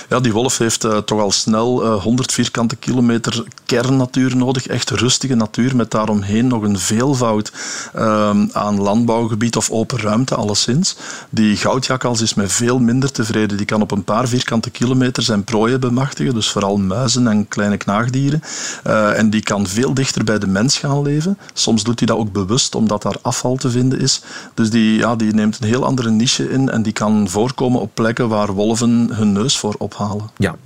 Ja, 0.08 0.20
die 0.20 0.32
wolf 0.32 0.58
heeft 0.58 0.84
uh, 0.84 0.96
toch 0.96 1.20
al 1.20 1.30
snel 1.30 1.84
uh, 1.84 2.02
100 2.02 2.32
vierkante 2.32 2.76
kilometer 2.76 3.44
kernnatuur 3.66 4.36
nodig. 4.36 4.66
Echt 4.66 4.90
rustige 4.90 5.34
natuur 5.34 5.76
met 5.76 5.90
daaromheen 5.90 6.46
nog 6.46 6.62
een 6.62 6.78
veelvoud 6.78 7.52
uh, 7.96 8.30
aan 8.52 8.80
landbouwgebied 8.80 9.56
of 9.56 9.70
open 9.70 10.00
ruimte, 10.00 10.34
alleszins. 10.34 10.96
Die 11.30 11.56
goudjakkals 11.56 12.20
is 12.20 12.34
met 12.34 12.52
veel 12.52 12.78
minder 12.78 13.12
tevreden. 13.12 13.56
Die 13.56 13.66
kan 13.66 13.82
op 13.82 13.90
een 13.90 14.04
paar 14.04 14.28
vierkante 14.28 14.70
kilometer 14.70 15.22
zijn 15.22 15.44
prooien 15.44 15.80
bemachtigen, 15.80 16.34
dus 16.34 16.50
vooral 16.50 16.76
muizen 16.76 17.26
en 17.26 17.48
kleine 17.48 17.76
knaagdieren. 17.76 18.42
Uh, 18.86 19.18
en 19.18 19.30
die 19.30 19.42
kan 19.42 19.66
veel 19.66 19.94
dichter 19.94 20.24
bij 20.24 20.38
de 20.38 20.46
mens 20.46 20.78
gaan 20.78 21.02
leven. 21.02 21.38
Soms 21.52 21.82
doet 21.82 21.98
hij 21.98 22.08
dat 22.08 22.16
ook 22.16 22.32
bewust, 22.32 22.74
omdat 22.74 23.02
daar 23.02 23.16
afval 23.22 23.56
te 23.56 23.70
vinden 23.70 24.00
is. 24.00 24.22
Dus 24.54 24.70
die, 24.70 24.98
ja, 24.98 25.16
die 25.16 25.34
neemt 25.34 25.58
een 25.60 25.68
heel 25.68 25.84
andere 25.84 26.10
niche 26.10 26.50
in 26.50 26.70
en 26.70 26.82
die 26.82 26.92
kan 26.92 27.28
voorkomen 27.28 27.80
op 27.80 27.90
plekken 27.94 28.28
waar 28.28 28.52
wolven 28.52 29.08
hun 29.12 29.32
neus 29.32 29.58
voor 29.58 29.67
ophalen. 29.76 30.30
Ja, 30.36 30.56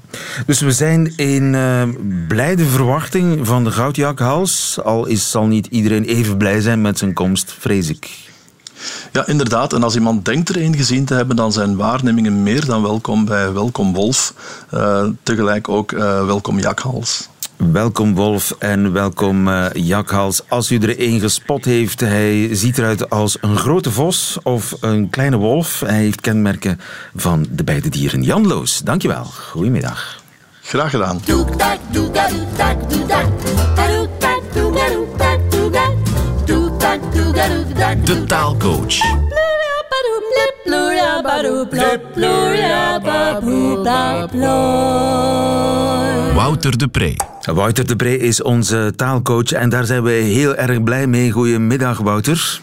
dus 0.47 0.61
we 0.61 0.73
zijn 0.73 1.17
in 1.17 1.55
uh, 1.55 1.83
blijde 2.29 2.65
verwachting 2.65 3.47
van 3.47 3.65
de 3.65 3.71
goudjakhals. 3.71 4.79
Al 4.83 5.07
is, 5.07 5.31
zal 5.31 5.47
niet 5.47 5.67
iedereen 5.67 6.05
even 6.05 6.37
blij 6.37 6.61
zijn 6.61 6.81
met 6.81 6.99
zijn 6.99 7.13
komst, 7.13 7.55
vrees 7.59 7.89
ik. 7.89 8.31
Ja, 9.13 9.27
inderdaad. 9.27 9.73
En 9.73 9.83
als 9.83 9.95
iemand 9.95 10.25
denkt 10.25 10.49
er 10.49 10.63
een 10.63 10.77
gezien 10.77 11.05
te 11.05 11.15
hebben, 11.15 11.37
dan 11.37 11.53
zijn 11.53 11.77
waarnemingen 11.77 12.43
meer 12.43 12.65
dan 12.65 12.83
welkom 12.83 13.25
bij 13.25 13.53
Welkom 13.53 13.93
Wolf. 13.95 14.35
Uh, 14.75 15.05
tegelijk 15.23 15.69
ook 15.69 15.93
uh, 15.93 16.27
Welkom 16.27 16.59
Jakhals. 16.59 17.29
Welkom 17.57 18.15
Wolf 18.15 18.55
en 18.59 18.93
welkom 18.93 19.49
uh, 19.49 19.67
Jakhals. 19.73 20.43
Als 20.49 20.71
u 20.71 20.79
er 20.79 21.01
een 21.01 21.21
gespot 21.21 21.65
heeft, 21.65 22.01
hij 22.01 22.49
ziet 22.53 22.79
eruit 22.79 23.11
als 23.11 23.37
een 23.41 23.57
grote 23.57 23.91
vos 23.91 24.39
of 24.43 24.77
een 24.81 25.11
kleine 25.11 25.37
wolf. 25.37 25.81
Hij 25.81 25.99
heeft 25.99 26.21
kenmerken 26.21 26.81
van 27.15 27.47
de 27.51 27.65
beide 27.65 27.89
dieren. 27.89 28.23
Jan 28.23 28.47
Loos, 28.47 28.79
dankjewel. 28.79 29.25
Goedemiddag. 29.25 30.21
Graag 30.63 30.91
gedaan. 30.91 31.21
De 38.05 38.25
taalcoach. 38.27 39.01
Wouter 46.35 46.79
de 46.79 46.89
Pre. 46.89 47.17
Wouter 47.55 47.87
de 47.87 47.97
Pre 47.97 48.19
is 48.19 48.43
onze 48.43 48.93
taalcoach 48.97 49.53
en 49.53 49.69
daar 49.69 49.85
zijn 49.85 50.03
we 50.03 50.11
heel 50.11 50.55
erg 50.55 50.83
blij 50.83 51.07
mee. 51.07 51.31
Goedemiddag, 51.31 51.99
Wouter. 51.99 52.61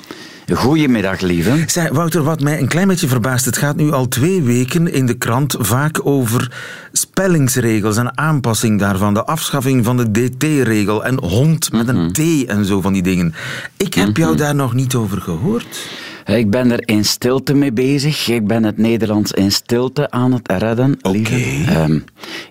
Goedemiddag, 0.53 1.22
lieve. 1.22 1.63
Zeg, 1.68 1.89
Wouter, 1.89 2.24
wat 2.24 2.41
mij 2.41 2.60
een 2.60 2.68
klein 2.68 2.88
beetje 2.88 3.08
verbaast, 3.08 3.46
het 3.46 3.58
gaat 3.58 3.75
nu 3.75 3.91
al 3.91 4.08
twee 4.08 4.41
weken 4.41 4.94
in 4.94 5.06
de 5.06 5.13
krant 5.13 5.56
vaak 5.60 6.06
over 6.06 6.51
spellingsregels 6.91 7.98
en 7.98 8.18
aanpassing 8.18 8.79
daarvan, 8.79 9.13
de 9.13 9.25
afschaffing 9.25 9.86
van 9.86 9.98
de 9.98 10.12
DT-regel 10.12 11.06
en 11.06 11.24
hond 11.24 11.72
met 11.72 11.88
een 11.88 12.12
T 12.12 12.46
en 12.46 12.65
zo 12.65 12.82
van 12.82 12.94
die 12.94 13.01
dingen. 13.01 13.34
Ik 13.77 13.94
heb 13.94 14.18
jou 14.18 14.36
daar 14.36 14.56
nog 14.56 14.74
niet 14.74 14.96
over 14.96 15.22
gehoord. 15.22 15.89
Ik 16.38 16.50
ben 16.50 16.71
er 16.71 16.81
in 16.86 17.05
stilte 17.05 17.53
mee 17.53 17.71
bezig. 17.71 18.27
Ik 18.27 18.48
ben 18.48 18.63
het 18.63 18.77
Nederlands 18.77 19.31
in 19.31 19.51
stilte 19.51 20.12
aan 20.12 20.31
het 20.33 20.51
redden, 20.51 20.98
lieve. 21.01 21.71
Ehm, 21.71 21.95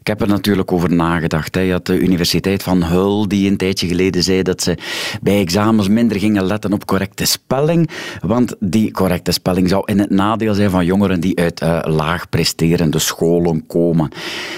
ik 0.01 0.07
heb 0.07 0.21
er 0.21 0.29
natuurlijk 0.29 0.73
over 0.73 0.93
nagedacht. 0.93 1.55
Hè. 1.55 1.61
Je 1.61 1.73
had 1.73 1.87
de 1.87 1.99
Universiteit 1.99 2.63
van 2.63 2.83
Hull 2.83 3.27
die 3.27 3.51
een 3.51 3.57
tijdje 3.57 3.87
geleden 3.87 4.23
zei 4.23 4.43
dat 4.43 4.63
ze 4.63 4.77
bij 5.23 5.41
examens 5.41 5.89
minder 5.89 6.19
gingen 6.19 6.45
letten 6.45 6.73
op 6.73 6.87
correcte 6.87 7.25
spelling. 7.25 7.91
Want 8.21 8.55
die 8.61 8.91
correcte 8.91 9.33
spelling 9.33 9.69
zou 9.69 9.83
in 9.87 9.99
het 9.99 10.11
nadeel 10.11 10.55
zijn 10.55 10.71
van 10.71 10.85
jongeren 10.85 11.21
die 11.21 11.39
uit 11.39 11.63
uh, 11.63 11.79
laag 11.83 12.29
presterende 12.29 12.99
scholen 12.99 13.67
komen. 13.67 14.11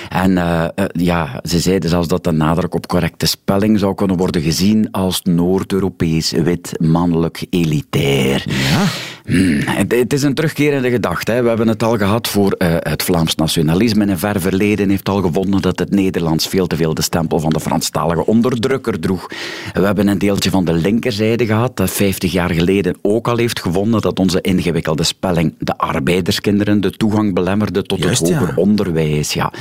En 0.08 0.30
uh, 0.30 0.64
uh, 0.76 0.84
ja, 0.92 1.40
ze 1.42 1.58
zeiden 1.58 1.90
zelfs 1.90 2.08
dat 2.08 2.24
de 2.24 2.32
nadruk 2.32 2.74
op 2.74 2.86
correcte 2.86 3.26
spelling 3.26 3.78
zou 3.78 3.94
kunnen 3.94 4.16
worden 4.16 4.42
gezien 4.42 4.90
als 4.90 5.22
Noord-Europees, 5.22 6.30
wit, 6.30 6.74
mannelijk, 6.78 7.46
elitair. 7.50 8.44
Ja. 8.46 8.84
Hmm, 9.30 9.60
het, 9.64 9.92
het, 9.92 10.12
is 10.12 10.22
een 10.22 10.34
terugkerende 10.34 10.90
gedachte. 10.90 11.32
Hè. 11.32 11.42
We 11.42 11.48
hebben 11.48 11.68
het 11.68 11.82
al 11.82 11.96
gehad 11.96 12.28
voor 12.28 12.54
uh, 12.58 12.74
het 12.78 13.02
Vlaams 13.02 13.34
nationalisme. 13.34 14.02
In 14.02 14.08
een 14.08 14.18
ver 14.18 14.40
verleden 14.40 14.90
heeft 14.90 15.08
al 15.08 15.22
gevonden 15.22 15.62
dat 15.62 15.78
het 15.78 15.90
Nederlands 15.90 16.46
veel 16.48 16.66
te 16.66 16.76
veel 16.76 16.94
de 16.94 17.02
stempel 17.02 17.40
van 17.40 17.52
de 17.52 17.60
Franstalige 17.60 18.26
onderdrukker 18.26 19.00
droeg. 19.00 19.26
We 19.72 19.80
hebben 19.80 20.08
een 20.08 20.18
deeltje 20.18 20.50
van 20.50 20.64
de 20.64 20.72
linkerzijde 20.72 21.46
gehad, 21.46 21.76
dat 21.76 21.90
50 21.90 22.32
jaar 22.32 22.50
geleden 22.50 22.98
ook 23.02 23.28
al 23.28 23.36
heeft 23.36 23.60
gevonden 23.60 24.00
dat 24.00 24.18
onze 24.18 24.40
ingewikkelde 24.40 25.02
spelling 25.02 25.54
de 25.58 25.78
arbeiderskinderen 25.78 26.80
de 26.80 26.90
toegang 26.90 27.34
belemmerde 27.34 27.82
tot 27.82 27.98
Juist, 27.98 28.20
het 28.20 28.32
hoger 28.32 28.48
ja. 28.48 28.54
onderwijs. 28.54 29.32
Ja. 29.32 29.52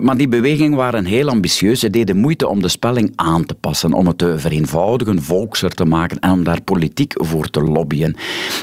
Maar 0.00 0.16
die 0.16 0.28
bewegingen 0.28 0.76
waren 0.76 1.04
heel 1.04 1.28
ambitieus. 1.28 1.80
Ze 1.80 1.90
deden 1.90 2.16
moeite 2.16 2.48
om 2.48 2.62
de 2.62 2.68
spelling 2.68 3.12
aan 3.14 3.46
te 3.46 3.54
passen, 3.54 3.92
om 3.92 4.06
het 4.06 4.18
te 4.18 4.38
vereenvoudigen, 4.38 5.22
volkser 5.22 5.70
te 5.70 5.84
maken 5.84 6.18
en 6.18 6.30
om 6.30 6.44
daar 6.44 6.62
politiek 6.62 7.12
voor 7.16 7.50
te 7.50 7.60
lobbyen. 7.60 8.16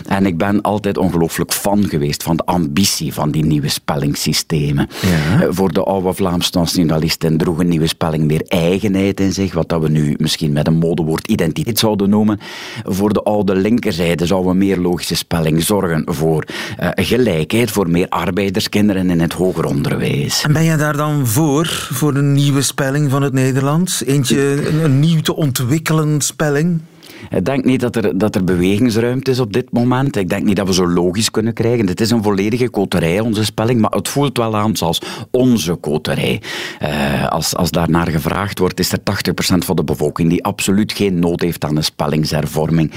En 0.07 0.25
ik 0.31 0.37
ben 0.37 0.61
altijd 0.61 0.97
ongelooflijk 0.97 1.51
fan 1.53 1.89
geweest 1.89 2.23
van 2.23 2.35
de 2.35 2.45
ambitie 2.45 3.13
van 3.13 3.31
die 3.31 3.45
nieuwe 3.45 3.67
spellingssystemen. 3.69 4.89
Ja. 5.01 5.41
Eh, 5.41 5.47
Voor 5.51 5.71
de 5.71 5.83
oude 5.83 6.13
Vlaamse 6.13 6.49
nationalisten 6.53 7.37
droeg 7.37 7.59
een 7.59 7.67
nieuwe 7.67 7.87
spelling 7.87 8.23
meer 8.23 8.43
eigenheid 8.47 9.19
in 9.19 9.33
zich, 9.33 9.53
wat 9.53 9.69
dat 9.69 9.81
we 9.81 9.89
nu 9.89 10.15
misschien 10.17 10.51
met 10.51 10.67
een 10.67 10.77
modewoord 10.77 11.27
identiteit 11.27 11.79
zouden 11.79 12.09
noemen. 12.09 12.39
Voor 12.83 13.13
de 13.13 13.21
oude 13.23 13.55
linkerzijde 13.55 14.25
zou 14.25 14.47
een 14.47 14.57
meer 14.57 14.77
logische 14.77 15.15
spelling 15.15 15.63
zorgen 15.63 16.03
voor 16.05 16.45
uh, 16.79 16.89
gelijkheid, 16.95 17.71
voor 17.71 17.89
meer 17.89 18.09
arbeiderskinderen 18.09 19.09
in 19.09 19.19
het 19.19 19.33
hoger 19.33 19.65
onderwijs. 19.65 20.43
En 20.43 20.53
ben 20.53 20.63
je 20.63 20.75
daar 20.75 20.97
dan 20.97 21.27
voor, 21.27 21.87
voor 21.91 22.15
een 22.15 22.33
nieuwe 22.33 22.61
spelling 22.61 23.11
van 23.11 23.21
het 23.21 23.33
Nederlands? 23.33 24.03
Eentje, 24.05 24.67
een, 24.67 24.83
een 24.83 24.99
nieuw 24.99 25.21
te 25.21 25.35
ontwikkelen 25.35 26.21
spelling? 26.21 26.81
Ik 27.29 27.45
denk 27.45 27.65
niet 27.65 27.79
dat 27.79 27.95
er, 27.95 28.17
dat 28.17 28.35
er 28.35 28.43
bewegingsruimte 28.43 29.31
is 29.31 29.39
op 29.39 29.53
dit 29.53 29.71
moment. 29.71 30.15
Ik 30.15 30.29
denk 30.29 30.43
niet 30.43 30.55
dat 30.55 30.67
we 30.67 30.73
zo 30.73 30.87
logisch 30.87 31.31
kunnen 31.31 31.53
krijgen. 31.53 31.87
Het 31.87 32.01
is 32.01 32.11
een 32.11 32.23
volledige 32.23 32.69
koterij, 32.69 33.19
onze 33.19 33.45
spelling, 33.45 33.81
maar 33.81 33.91
het 33.91 34.07
voelt 34.07 34.37
wel 34.37 34.57
aan 34.57 34.75
zoals 34.75 35.01
onze 35.31 35.75
koterij. 35.75 36.41
Uh, 36.81 37.27
als, 37.27 37.55
als 37.55 37.71
daar 37.71 37.89
naar 37.89 38.07
gevraagd 38.07 38.59
wordt, 38.59 38.79
is 38.79 38.91
er 38.91 38.99
80% 38.99 39.57
van 39.57 39.75
de 39.75 39.83
bevolking 39.83 40.29
die 40.29 40.43
absoluut 40.43 40.91
geen 40.91 41.19
nood 41.19 41.41
heeft 41.41 41.65
aan 41.65 41.77
een 41.77 41.83
spellingshervorming. 41.83 42.91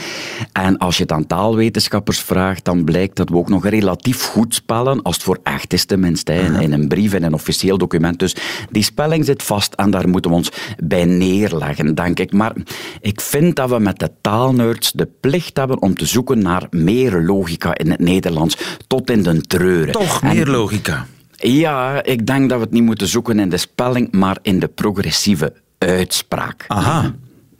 En 0.53 0.79
als 0.79 0.97
je 0.97 1.03
het 1.03 1.13
aan 1.13 1.27
taalwetenschappers 1.27 2.21
vraagt, 2.21 2.65
dan 2.65 2.85
blijkt 2.85 3.17
dat 3.17 3.29
we 3.29 3.37
ook 3.37 3.49
nog 3.49 3.67
relatief 3.69 4.23
goed 4.23 4.55
spellen, 4.55 5.03
als 5.03 5.15
het 5.15 5.25
voor 5.25 5.39
echt 5.43 5.73
is 5.73 5.85
tenminste, 5.85 6.33
in, 6.35 6.55
in 6.55 6.73
een 6.73 6.89
brief, 6.89 7.15
in 7.15 7.23
een 7.23 7.35
officieel 7.35 7.79
document. 7.79 8.19
Dus 8.19 8.37
die 8.71 8.83
spelling 8.83 9.25
zit 9.25 9.43
vast 9.43 9.75
en 9.75 9.91
daar 9.91 10.09
moeten 10.09 10.31
we 10.31 10.37
ons 10.37 10.53
bij 10.85 11.05
neerleggen, 11.05 11.95
denk 11.95 12.21
ik. 12.21 12.33
Maar 12.33 12.53
ik 13.01 13.21
vind 13.21 13.57
dat 13.57 13.71
we 13.71 13.79
met 13.79 13.99
de 13.99 14.11
taalnerds 14.21 14.93
de 14.93 15.09
plicht 15.21 15.57
hebben 15.57 15.83
om 15.83 15.95
te 15.95 16.07
zoeken 16.07 16.43
naar 16.43 16.67
meer 16.71 17.23
logica 17.23 17.77
in 17.77 17.91
het 17.91 18.01
Nederlands, 18.01 18.57
tot 18.87 19.11
in 19.11 19.23
de 19.23 19.41
treuren. 19.41 19.93
Toch 19.93 20.23
meer 20.23 20.47
en, 20.47 20.51
logica? 20.51 21.07
Ja, 21.37 22.03
ik 22.03 22.27
denk 22.27 22.49
dat 22.49 22.59
we 22.59 22.65
het 22.65 22.73
niet 22.73 22.83
moeten 22.83 23.07
zoeken 23.07 23.39
in 23.39 23.49
de 23.49 23.57
spelling, 23.57 24.13
maar 24.13 24.39
in 24.43 24.59
de 24.59 24.69
progressieve 24.69 25.53
uitspraak. 25.79 26.65
Aha. 26.69 27.15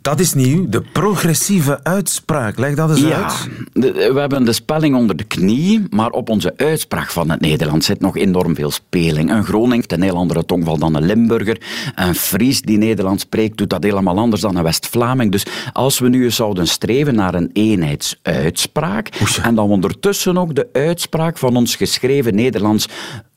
Dat 0.05 0.19
is 0.19 0.33
nieuw, 0.33 0.69
de 0.69 0.81
progressieve 0.81 1.83
uitspraak. 1.83 2.57
Leg 2.57 2.75
dat 2.75 2.89
eens 2.89 2.99
ja, 2.99 3.23
uit. 3.23 3.49
De, 3.73 4.11
we 4.13 4.19
hebben 4.19 4.45
de 4.45 4.53
spelling 4.53 4.95
onder 4.95 5.15
de 5.15 5.23
knie, 5.23 5.83
maar 5.89 6.09
op 6.09 6.29
onze 6.29 6.53
uitspraak 6.57 7.11
van 7.11 7.29
het 7.29 7.41
Nederlands 7.41 7.85
zit 7.85 7.99
nog 7.99 8.17
enorm 8.17 8.55
veel 8.55 8.71
speling. 8.71 9.31
Een 9.31 9.43
Groning 9.43 9.73
heeft 9.73 9.91
een 9.91 10.01
heel 10.01 10.15
andere 10.15 10.45
tongval 10.45 10.77
dan 10.77 10.95
een 10.95 11.05
Limburger. 11.05 11.61
Een 11.95 12.15
Fries 12.15 12.61
die 12.61 12.77
Nederlands 12.77 13.23
spreekt 13.23 13.57
doet 13.57 13.69
dat 13.69 13.83
helemaal 13.83 14.17
anders 14.17 14.41
dan 14.41 14.55
een 14.55 14.63
West-Vlaming. 14.63 15.31
Dus 15.31 15.45
als 15.73 15.99
we 15.99 16.09
nu 16.09 16.23
eens 16.23 16.35
zouden 16.35 16.67
streven 16.67 17.15
naar 17.15 17.33
een 17.33 17.49
eenheidsuitspraak 17.53 19.09
en 19.41 19.55
dan 19.55 19.69
ondertussen 19.69 20.37
ook 20.37 20.55
de 20.55 20.69
uitspraak 20.73 21.37
van 21.37 21.55
ons 21.55 21.75
geschreven 21.75 22.35
Nederlands 22.35 22.87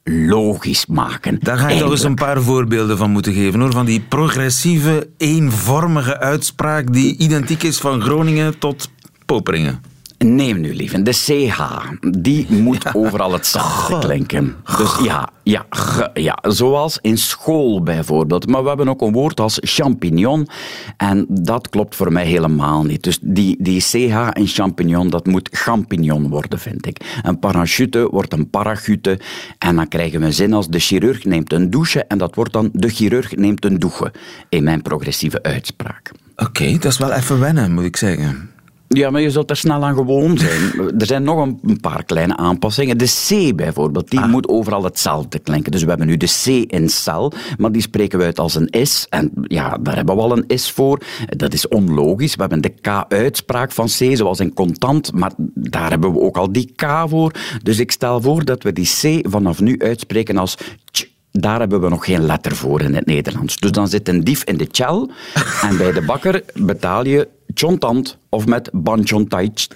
logisch 0.08 0.86
maken. 0.86 1.38
Daar 1.40 1.58
ga 1.58 1.68
je 1.68 1.80
toch 1.80 1.90
eens 1.90 2.02
een 2.02 2.14
paar 2.14 2.42
voorbeelden 2.42 2.96
van 2.96 3.10
moeten 3.10 3.32
geven, 3.32 3.60
hoor. 3.60 3.72
Van 3.72 3.86
die 3.86 4.00
progressieve, 4.00 5.08
eenvormige 5.16 6.18
uitspraak 6.18 6.92
die 6.92 7.16
identiek 7.16 7.62
is 7.62 7.78
van 7.78 8.00
Groningen 8.00 8.58
tot 8.58 8.90
Poperingen. 9.26 9.80
Neem 10.18 10.60
nu 10.60 10.74
lieve, 10.74 11.02
de 11.02 11.10
CH, 11.10 11.60
die 12.00 12.46
moet 12.48 12.82
ja. 12.82 12.90
overal 12.92 13.32
hetzelfde 13.32 13.98
klinken. 13.98 14.54
Dus 14.78 14.98
ja, 15.02 15.28
ja, 15.42 15.66
ja, 16.14 16.38
zoals 16.42 16.98
in 17.00 17.18
school 17.18 17.82
bijvoorbeeld. 17.82 18.46
Maar 18.46 18.62
we 18.62 18.68
hebben 18.68 18.88
ook 18.88 19.00
een 19.00 19.12
woord 19.12 19.40
als 19.40 19.58
champignon 19.60 20.48
en 20.96 21.26
dat 21.28 21.68
klopt 21.68 21.96
voor 21.96 22.12
mij 22.12 22.26
helemaal 22.26 22.84
niet. 22.84 23.02
Dus 23.02 23.18
die, 23.22 23.56
die 23.60 23.80
CH 23.80 24.28
in 24.32 24.46
champignon, 24.46 25.10
dat 25.10 25.26
moet 25.26 25.48
champignon 25.52 26.28
worden, 26.28 26.58
vind 26.58 26.86
ik. 26.86 27.20
Een 27.22 27.38
parachute 27.38 28.08
wordt 28.10 28.32
een 28.32 28.50
parachute 28.50 29.20
en 29.58 29.76
dan 29.76 29.88
krijgen 29.88 30.20
we 30.20 30.32
zin 30.32 30.52
als 30.52 30.68
de 30.68 30.78
chirurg 30.78 31.24
neemt 31.24 31.52
een 31.52 31.70
douche 31.70 32.04
en 32.04 32.18
dat 32.18 32.34
wordt 32.34 32.52
dan 32.52 32.68
de 32.72 32.88
chirurg 32.88 33.36
neemt 33.36 33.64
een 33.64 33.78
douche 33.78 34.12
in 34.48 34.64
mijn 34.64 34.82
progressieve 34.82 35.42
uitspraak. 35.42 36.10
Oké, 36.36 36.48
okay, 36.48 36.72
dat 36.72 36.92
is 36.92 36.98
wel 36.98 37.12
even 37.12 37.40
wennen, 37.40 37.72
moet 37.72 37.84
ik 37.84 37.96
zeggen. 37.96 38.50
Ja, 38.88 39.10
maar 39.10 39.20
je 39.20 39.30
zult 39.30 39.50
er 39.50 39.56
snel 39.56 39.84
aan 39.84 39.94
gewoon 39.94 40.38
zijn. 40.38 40.92
er 40.98 41.06
zijn 41.06 41.22
nog 41.22 41.40
een 41.40 41.80
paar 41.80 42.04
kleine 42.04 42.36
aanpassingen. 42.36 42.98
De 42.98 43.16
C 43.26 43.56
bijvoorbeeld, 43.56 44.10
die 44.10 44.20
ah. 44.20 44.30
moet 44.30 44.48
overal 44.48 44.84
hetzelfde 44.84 45.38
klinken. 45.38 45.72
Dus 45.72 45.82
we 45.82 45.88
hebben 45.88 46.06
nu 46.06 46.16
de 46.16 46.26
C 46.44 46.46
in 46.46 46.88
cel, 46.88 47.32
maar 47.58 47.72
die 47.72 47.82
spreken 47.82 48.18
we 48.18 48.24
uit 48.24 48.38
als 48.38 48.54
een 48.54 48.66
is. 48.66 49.06
En 49.10 49.30
ja, 49.42 49.78
daar 49.80 49.96
hebben 49.96 50.16
we 50.16 50.20
al 50.20 50.36
een 50.36 50.44
is 50.46 50.70
voor. 50.70 51.00
Dat 51.36 51.52
is 51.52 51.68
onlogisch. 51.68 52.34
We 52.34 52.40
hebben 52.40 52.60
de 52.60 52.74
K-uitspraak 52.80 53.72
van 53.72 53.86
C, 53.86 54.16
zoals 54.16 54.40
in 54.40 54.54
contant, 54.54 55.12
maar 55.12 55.32
daar 55.54 55.90
hebben 55.90 56.12
we 56.12 56.20
ook 56.20 56.36
al 56.36 56.52
die 56.52 56.72
K 56.76 57.04
voor. 57.06 57.32
Dus 57.62 57.78
ik 57.78 57.90
stel 57.90 58.20
voor 58.20 58.44
dat 58.44 58.62
we 58.62 58.72
die 58.72 58.90
C 59.00 59.28
vanaf 59.28 59.60
nu 59.60 59.78
uitspreken 59.78 60.36
als 60.36 60.56
tj. 60.90 61.17
Daar 61.40 61.58
hebben 61.58 61.80
we 61.80 61.88
nog 61.88 62.04
geen 62.04 62.24
letter 62.26 62.56
voor 62.56 62.82
in 62.82 62.94
het 62.94 63.06
Nederlands. 63.06 63.56
Dus 63.56 63.70
dan 63.70 63.88
zit 63.88 64.08
een 64.08 64.24
dief 64.24 64.44
in 64.44 64.56
de 64.56 64.68
chel 64.70 65.10
en 65.68 65.76
bij 65.76 65.92
de 65.92 66.02
bakker 66.02 66.42
betaal 66.54 67.06
je 67.06 67.28
chontant 67.54 68.18
of 68.28 68.46
met 68.46 68.70
banchontaitst. 68.72 69.74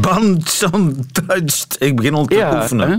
Banchontaitst. 0.00 1.76
Ik 1.78 1.96
begin 1.96 2.14
al 2.14 2.24
te 2.24 2.34
ja, 2.34 2.60
oefenen. 2.60 2.90
Hè? 2.90 2.96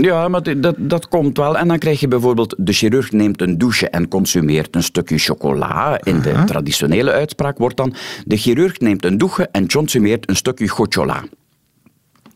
Ja, 0.00 0.28
maar 0.28 0.60
dat, 0.60 0.74
dat 0.78 1.08
komt 1.08 1.36
wel. 1.36 1.58
En 1.58 1.68
dan 1.68 1.78
krijg 1.78 2.00
je 2.00 2.08
bijvoorbeeld... 2.08 2.54
De 2.58 2.72
chirurg 2.72 3.12
neemt 3.12 3.40
een 3.40 3.58
douche 3.58 3.88
en 3.88 4.08
consumeert 4.08 4.74
een 4.74 4.82
stukje 4.82 5.18
chocola. 5.18 6.00
In 6.02 6.20
de 6.20 6.44
traditionele 6.44 7.12
uitspraak 7.12 7.58
wordt 7.58 7.76
dan... 7.76 7.94
De 8.24 8.36
chirurg 8.36 8.78
neemt 8.78 9.04
een 9.04 9.18
douche 9.18 9.48
en 9.52 9.68
consumeert 9.68 10.28
een 10.28 10.36
stukje 10.36 10.68
chocola. 10.68 11.24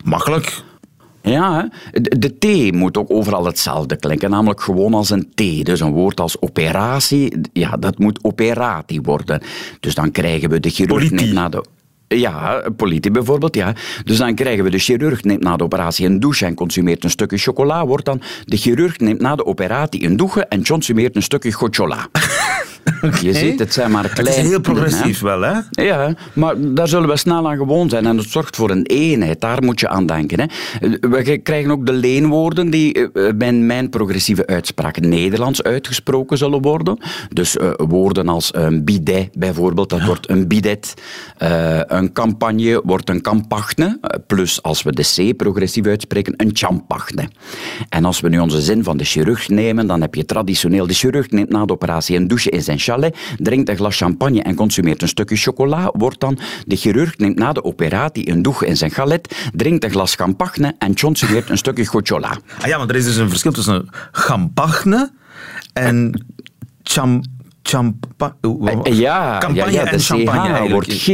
Makkelijk. 0.04 0.62
Ja, 1.22 1.70
de, 1.92 2.18
de 2.18 2.38
T 2.38 2.74
moet 2.74 2.96
ook 2.96 3.10
overal 3.10 3.44
hetzelfde 3.44 3.96
klinken, 3.96 4.30
namelijk 4.30 4.60
gewoon 4.60 4.94
als 4.94 5.10
een 5.10 5.30
T. 5.34 5.64
Dus 5.64 5.80
een 5.80 5.92
woord 5.92 6.20
als 6.20 6.40
operatie, 6.40 7.40
ja, 7.52 7.76
dat 7.76 7.98
moet 7.98 8.24
operati 8.24 9.00
worden. 9.00 9.40
Dus 9.80 9.94
dan 9.94 10.10
krijgen 10.10 10.50
we 10.50 10.60
de 10.60 10.70
chirurg 10.70 11.10
neemt 11.10 11.32
na 11.32 11.48
de... 11.48 11.64
Ja, 12.08 12.62
politie 12.76 13.10
bijvoorbeeld, 13.10 13.54
ja. 13.54 13.74
Dus 14.04 14.16
dan 14.16 14.34
krijgen 14.34 14.64
we 14.64 14.70
de 14.70 14.78
chirurg 14.78 15.22
neemt 15.22 15.42
na 15.42 15.56
de 15.56 15.64
operatie 15.64 16.06
een 16.06 16.20
douche 16.20 16.46
en 16.46 16.54
consumeert 16.54 17.04
een 17.04 17.10
stukje 17.10 17.38
chocola. 17.38 17.86
Wordt 17.86 18.04
dan 18.04 18.20
de 18.44 18.56
chirurg 18.56 18.98
neemt 18.98 19.20
na 19.20 19.36
de 19.36 19.46
operatie 19.46 20.04
een 20.04 20.16
douche 20.16 20.44
en 20.44 20.66
consumeert 20.66 21.16
een 21.16 21.22
stukje 21.22 21.50
chocola. 21.50 22.08
Je 23.20 23.32
ziet, 23.32 23.58
het 23.58 23.72
zijn 23.72 23.90
maar 23.90 24.08
kleine... 24.08 24.30
Het 24.30 24.44
is 24.44 24.50
heel 24.50 24.60
progressief 24.60 25.20
wel, 25.20 25.40
hè? 25.40 25.58
Ja, 25.70 26.14
maar 26.32 26.54
daar 26.58 26.88
zullen 26.88 27.08
we 27.08 27.16
snel 27.16 27.48
aan 27.48 27.56
gewoon 27.56 27.88
zijn. 27.88 28.06
En 28.06 28.16
het 28.16 28.30
zorgt 28.30 28.56
voor 28.56 28.70
een 28.70 28.86
eenheid, 28.86 29.40
daar 29.40 29.62
moet 29.62 29.80
je 29.80 29.88
aan 29.88 30.06
denken. 30.06 30.40
Hè. 30.40 30.46
We 31.00 31.38
krijgen 31.38 31.70
ook 31.70 31.86
de 31.86 31.92
leenwoorden 31.92 32.70
die 32.70 33.10
eh, 33.12 33.32
bij 33.34 33.52
mijn 33.52 33.88
progressieve 33.90 34.46
uitspraak 34.46 35.00
Nederlands 35.00 35.62
uitgesproken 35.62 36.38
zullen 36.38 36.62
worden. 36.62 36.98
Dus 37.32 37.56
uh, 37.56 37.70
woorden 37.76 38.28
als 38.28 38.54
een 38.54 38.84
bidet 38.84 39.28
bijvoorbeeld, 39.38 39.90
dat 39.90 40.04
wordt 40.04 40.30
een 40.30 40.48
bidet. 40.48 40.94
Uh, 41.42 41.80
een 41.86 42.12
campagne 42.12 42.82
wordt 42.84 43.08
een 43.08 43.20
campagne. 43.20 44.00
Plus, 44.26 44.62
als 44.62 44.82
we 44.82 44.92
de 44.92 45.32
C 45.32 45.36
progressief 45.36 45.86
uitspreken, 45.86 46.34
een 46.36 46.50
champagne. 46.52 47.28
En 47.88 48.04
als 48.04 48.20
we 48.20 48.28
nu 48.28 48.38
onze 48.38 48.60
zin 48.60 48.84
van 48.84 48.96
de 48.96 49.04
chirurg 49.04 49.48
nemen, 49.48 49.86
dan 49.86 50.00
heb 50.00 50.14
je 50.14 50.24
traditioneel 50.24 50.86
de 50.86 50.94
chirurg 50.94 51.30
neemt 51.30 51.48
na 51.48 51.64
de 51.64 51.72
operatie 51.72 52.16
een 52.16 52.28
douche 52.28 52.50
in 52.50 52.62
chalet, 52.76 53.16
drinkt 53.36 53.68
een 53.68 53.76
glas 53.76 53.96
champagne 53.96 54.42
en 54.42 54.54
consumeert 54.54 55.02
een 55.02 55.08
stukje 55.08 55.36
chocola, 55.36 55.90
wordt 55.92 56.20
dan 56.20 56.38
de 56.66 56.76
chirurg 56.76 57.18
neemt 57.18 57.38
na 57.38 57.52
de 57.52 57.64
operatie 57.64 58.30
een 58.30 58.42
douche 58.42 58.66
in 58.66 58.76
zijn 58.76 58.90
galet, 58.90 59.50
drinkt 59.52 59.84
een 59.84 59.90
glas 59.90 60.14
champagne 60.14 60.74
en 60.78 60.98
consumeert 60.98 61.50
een 61.50 61.58
stukje 61.58 61.84
chocola. 61.84 62.38
Ah 62.60 62.66
ja, 62.66 62.78
maar 62.78 62.88
er 62.88 62.96
is 62.96 63.04
dus 63.04 63.16
een 63.16 63.28
verschil 63.28 63.52
tussen 63.52 63.88
champagne 64.12 65.10
en 65.72 66.24
cham 66.82 67.22
champa 67.68 68.36
eh, 68.40 68.98
ja, 68.98 69.38
campagne 69.38 69.72
ja, 69.72 69.80
ja, 69.80 69.84
de 69.84 69.90
en 69.90 70.00
champagne 70.00 70.66
CH 70.66 70.70
wordt 70.70 70.92
G 70.92 71.08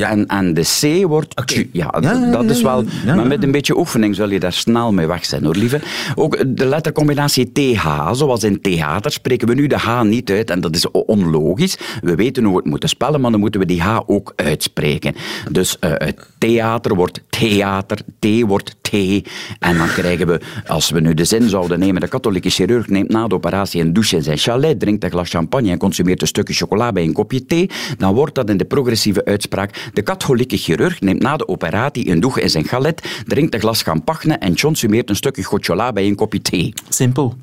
en, 0.00 0.26
en 0.26 0.54
de 0.54 0.62
C 0.80 1.06
wordt. 1.06 1.34
Ja, 1.72 1.90
dat 2.30 2.44
is 2.44 2.62
wel... 2.62 2.84
Maar 3.06 3.26
met 3.26 3.42
een 3.42 3.50
beetje 3.50 3.78
oefening 3.78 4.14
zul 4.14 4.30
je 4.30 4.40
daar 4.40 4.52
snel 4.52 4.92
mee 4.92 5.06
weg 5.06 5.24
zijn, 5.24 5.44
hoor, 5.44 5.56
lieve. 5.56 5.80
Ook 6.14 6.56
de 6.56 6.66
lettercombinatie 6.66 7.52
TH, 7.52 8.10
zoals 8.12 8.44
in 8.44 8.60
theater, 8.60 9.12
spreken 9.12 9.48
we 9.48 9.54
nu 9.54 9.66
de 9.66 9.76
H 9.76 10.02
niet 10.02 10.30
uit. 10.30 10.50
En 10.50 10.60
dat 10.60 10.74
is 10.74 10.90
onlogisch. 10.90 11.78
We 12.00 12.14
weten 12.14 12.44
hoe 12.44 12.52
we 12.52 12.58
het 12.58 12.68
moeten 12.70 12.88
spellen, 12.88 13.20
maar 13.20 13.30
dan 13.30 13.40
moeten 13.40 13.60
we 13.60 13.66
die 13.66 13.82
H 13.82 13.98
ook 14.06 14.32
uitspreken. 14.36 15.14
Dus 15.50 15.76
het 15.80 16.26
theater 16.38 16.94
wordt 16.94 17.20
theater, 17.28 17.98
T 18.18 18.26
wordt 18.46 18.76
T. 18.90 19.28
En 19.58 19.76
dan 19.76 19.88
krijgen 19.88 20.26
we, 20.26 20.40
als 20.66 20.90
we 20.90 21.00
nu 21.00 21.14
de 21.14 21.24
zin 21.24 21.48
zouden 21.48 21.78
nemen, 21.78 22.00
de 22.00 22.08
katholieke 22.08 22.50
chirurg 22.50 22.88
neemt 22.88 23.08
na 23.08 23.26
de 23.26 23.34
operatie 23.34 23.80
een 23.80 23.92
douche 23.92 24.16
in 24.16 24.22
zijn 24.22 24.38
chalet, 24.38 24.80
drinkt 24.80 25.04
een 25.04 25.10
glas 25.10 25.30
champagne 25.30 25.70
en 25.70 25.78
consumeert 25.78 26.20
een 26.20 26.26
stukje 26.26 26.54
chocola 26.54 26.92
bij 26.92 27.04
een 27.04 27.12
kopje 27.12 27.46
thee, 27.46 27.70
dan 27.98 28.14
wordt 28.14 28.34
dat 28.34 28.50
in 28.50 28.56
de 28.56 28.64
progressieve 28.64 29.24
uitspraak 29.24 29.90
de 29.92 30.02
katholieke 30.02 30.56
chirurg 30.56 31.00
neemt 31.00 31.22
na 31.22 31.36
de 31.36 31.48
operatie 31.48 32.10
een 32.10 32.20
douche 32.20 32.40
in 32.40 32.50
zijn 32.50 32.64
galet, 32.64 33.22
drinkt 33.26 33.54
een 33.54 33.60
glas 33.60 33.82
champagne 33.82 34.34
en 34.34 34.60
consumeert 34.60 35.08
een 35.10 35.16
stukje 35.16 35.42
chocola 35.42 35.92
bij 35.92 36.06
een 36.06 36.14
kopje 36.14 36.42
thee. 36.42 36.72
Simpel. 36.88 37.36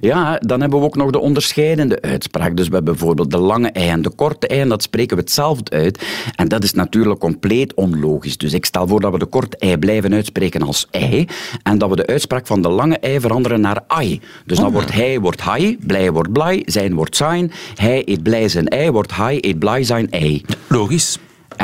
Ja, 0.00 0.38
dan 0.38 0.60
hebben 0.60 0.78
we 0.78 0.84
ook 0.84 0.96
nog 0.96 1.10
de 1.10 1.18
onderscheidende 1.18 2.02
uitspraak. 2.02 2.56
Dus 2.56 2.68
we 2.68 2.74
hebben 2.74 2.94
bijvoorbeeld 2.94 3.30
de 3.30 3.38
lange 3.38 3.70
ei 3.70 3.88
en 3.88 4.02
de 4.02 4.10
korte 4.10 4.46
ei, 4.46 4.60
en 4.60 4.68
dat 4.68 4.82
spreken 4.82 5.16
we 5.16 5.22
hetzelfde 5.22 5.70
uit. 5.70 6.04
En 6.36 6.48
dat 6.48 6.62
is 6.64 6.72
natuurlijk 6.72 7.20
compleet 7.20 7.74
onlogisch. 7.74 8.36
Dus 8.36 8.52
ik 8.52 8.64
stel 8.64 8.86
voor 8.86 9.00
dat 9.00 9.12
we 9.12 9.18
de 9.18 9.26
korte 9.26 9.56
ei 9.56 9.76
blijven 9.76 10.14
uitspreken 10.14 10.62
als 10.62 10.86
ei, 10.90 11.26
en 11.62 11.78
dat 11.78 11.88
we 11.88 11.96
de 11.96 12.06
uitspraak 12.06 12.46
van 12.46 12.62
de 12.62 12.68
lange 12.68 12.98
ei 12.98 13.20
veranderen 13.20 13.60
naar 13.60 13.80
ai. 13.86 14.20
Dus 14.46 14.58
dan 14.58 14.72
wordt 14.72 14.92
hij 14.92 15.20
wordt 15.20 15.44
hij, 15.44 15.76
blij 15.86 16.12
wordt 16.12 16.32
blij, 16.32 16.62
zijn 16.66 16.94
wordt 16.94 17.16
zijn, 17.16 17.52
hij 17.74 18.02
eet 18.04 18.22
blij 18.22 18.48
zijn 18.48 18.68
ei, 18.68 18.90
wordt 18.90 19.16
hij 19.16 19.38
eet 19.40 19.58
blij 19.58 19.82
zijn 19.82 20.10
ei. 20.10 20.42
Logisch. 20.68 21.18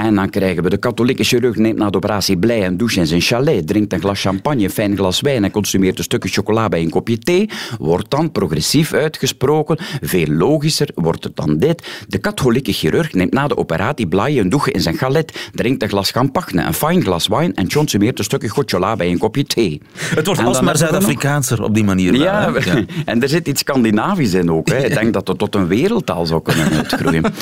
En 0.05 0.15
dan 0.15 0.31
krijgen 0.31 0.63
we 0.63 0.71
de 0.71 0.77
katholieke 0.77 1.25
chirurg 1.25 1.57
neemt 1.57 1.79
na 1.79 1.91
de 1.91 1.97
operatie 1.97 2.39
blij 2.39 2.67
een 2.67 2.77
douche 2.77 3.01
in 3.01 3.07
zijn 3.07 3.21
chalet, 3.21 3.67
drinkt 3.67 3.93
een 3.93 4.01
glas 4.01 4.21
champagne, 4.21 4.65
een 4.65 4.71
fijn 4.71 4.97
glas 4.97 5.21
wijn 5.21 5.45
en 5.45 5.51
consumeert 5.51 5.99
een 5.99 6.05
stukje 6.05 6.29
chocola 6.29 6.69
bij 6.69 6.81
een 6.81 6.91
kopje 6.91 7.19
thee. 7.19 7.51
Wordt 7.79 8.11
dan 8.11 8.33
progressief 8.33 8.93
uitgesproken. 8.93 9.77
Veel 10.01 10.27
logischer 10.27 10.89
wordt 10.95 11.25
het 11.25 11.37
dan 11.37 11.59
dit. 11.59 12.05
De 12.09 12.19
katholieke 12.19 12.73
chirurg 12.73 13.13
neemt 13.13 13.33
na 13.33 13.47
de 13.47 13.57
operatie 13.57 14.07
blij 14.09 14.39
een 14.39 14.49
douche 14.49 14.71
in 14.73 14.81
zijn 14.81 14.97
galet, 14.97 15.49
drinkt 15.53 15.83
een 15.83 15.89
glas 15.89 16.11
champagne, 16.11 16.63
een 16.63 16.75
fijn 16.75 17.03
glas 17.03 17.27
wijn 17.29 17.55
en 17.55 17.73
consumeert 17.73 18.19
een 18.19 18.25
stukje 18.25 18.49
chocola 18.49 18.97
bij 18.97 19.11
een 19.11 19.19
kopje 19.19 19.45
thee. 19.45 19.81
Het 20.15 20.27
wordt 20.27 20.43
alsmaar 20.45 20.77
Zuid-Afrikaanser 20.77 21.63
op 21.63 21.75
die 21.75 21.85
manier. 21.85 22.13
wel, 22.13 22.21
ja, 22.23 22.53
hè? 22.53 22.85
en 23.05 23.23
er 23.23 23.29
zit 23.29 23.49
iets 23.49 23.61
Scandinavisch 23.61 24.35
in 24.35 24.51
ook. 24.51 24.69
Hè. 24.69 24.85
Ik 24.85 24.95
denk 24.95 25.13
dat 25.13 25.29
het 25.29 25.39
tot 25.39 25.55
een 25.55 25.67
wereldtaal 25.67 26.27
zou 26.27 26.43
kunnen 26.43 26.71
uitgroeien. 26.73 27.25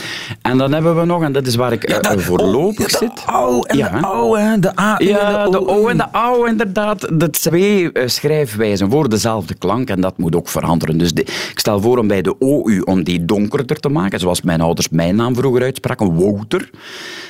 En 0.43 0.59
dan 0.59 0.73
hebben 0.73 0.97
we 1.01 1.05
nog, 1.05 1.23
en 1.23 1.33
dat 1.33 1.47
is 1.47 1.55
waar 1.55 1.73
ik 1.73 1.85
eh, 1.85 2.01
dat- 2.01 2.25
voorlopig 2.45 2.91
ja, 2.91 2.99
zit. 2.99 3.17
De 3.17 3.33
O 3.33 3.63
en 3.63 3.77
Ja. 3.77 4.01
de 4.01 4.07
O, 4.13 4.35
hè? 4.37 4.59
De 4.59 4.81
A 4.81 4.97
en 4.97 5.07
Ja, 5.07 5.49
de 5.49 5.69
O 5.69 5.89
en 5.89 5.97
de 5.97 6.13
AO, 6.13 6.45
inderdaad. 6.45 7.19
Dat 7.21 7.33
twee 7.33 7.93
eh, 7.93 8.09
schrijfwijzen 8.09 8.91
voor 8.91 9.09
dezelfde 9.09 9.55
klank 9.55 9.89
en 9.91 10.01
dat 10.01 10.19
moet 10.19 10.37
ook 10.37 10.49
veranderen. 10.49 10.99
Dus 10.99 11.13
de- 11.13 11.23
ik 11.23 11.53
stel 11.59 11.81
voor 11.81 11.99
om 11.99 12.07
bij 12.07 12.23
de 12.23 12.39
OU 12.39 12.81
om 12.81 13.03
die 13.05 13.25
donkerder 13.25 13.81
te 13.81 13.89
maken, 13.89 14.21
zoals 14.21 14.43
mijn 14.43 14.61
ouders 14.61 14.89
mijn 14.89 15.17
naam 15.17 15.35
vroeger 15.37 15.63
uitspraken, 15.63 16.15
Wouter. 16.17 16.71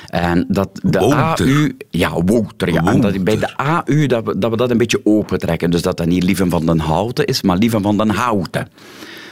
En 0.09 0.45
dat 0.47 0.69
de 0.83 0.99
Wouter. 0.99 1.45
AU, 1.47 1.71
ja, 1.89 2.11
Wouter, 2.25 2.73
ja. 2.73 2.83
En 2.85 3.01
dat 3.01 3.23
bij 3.23 3.37
de 3.37 3.57
AU 3.57 4.05
dat 4.07 4.23
we, 4.25 4.37
dat 4.37 4.51
we 4.51 4.57
dat 4.57 4.71
een 4.71 4.77
beetje 4.77 5.01
opentrekken. 5.03 5.71
Dus 5.71 5.81
dat 5.81 5.97
dat 5.97 6.07
niet 6.07 6.23
Lieven 6.23 6.49
van 6.49 6.65
den 6.65 6.79
Houten 6.79 7.25
is, 7.25 7.41
maar 7.41 7.57
Lieven 7.57 7.81
van 7.81 7.97
den 7.97 8.09
Houten. 8.09 8.67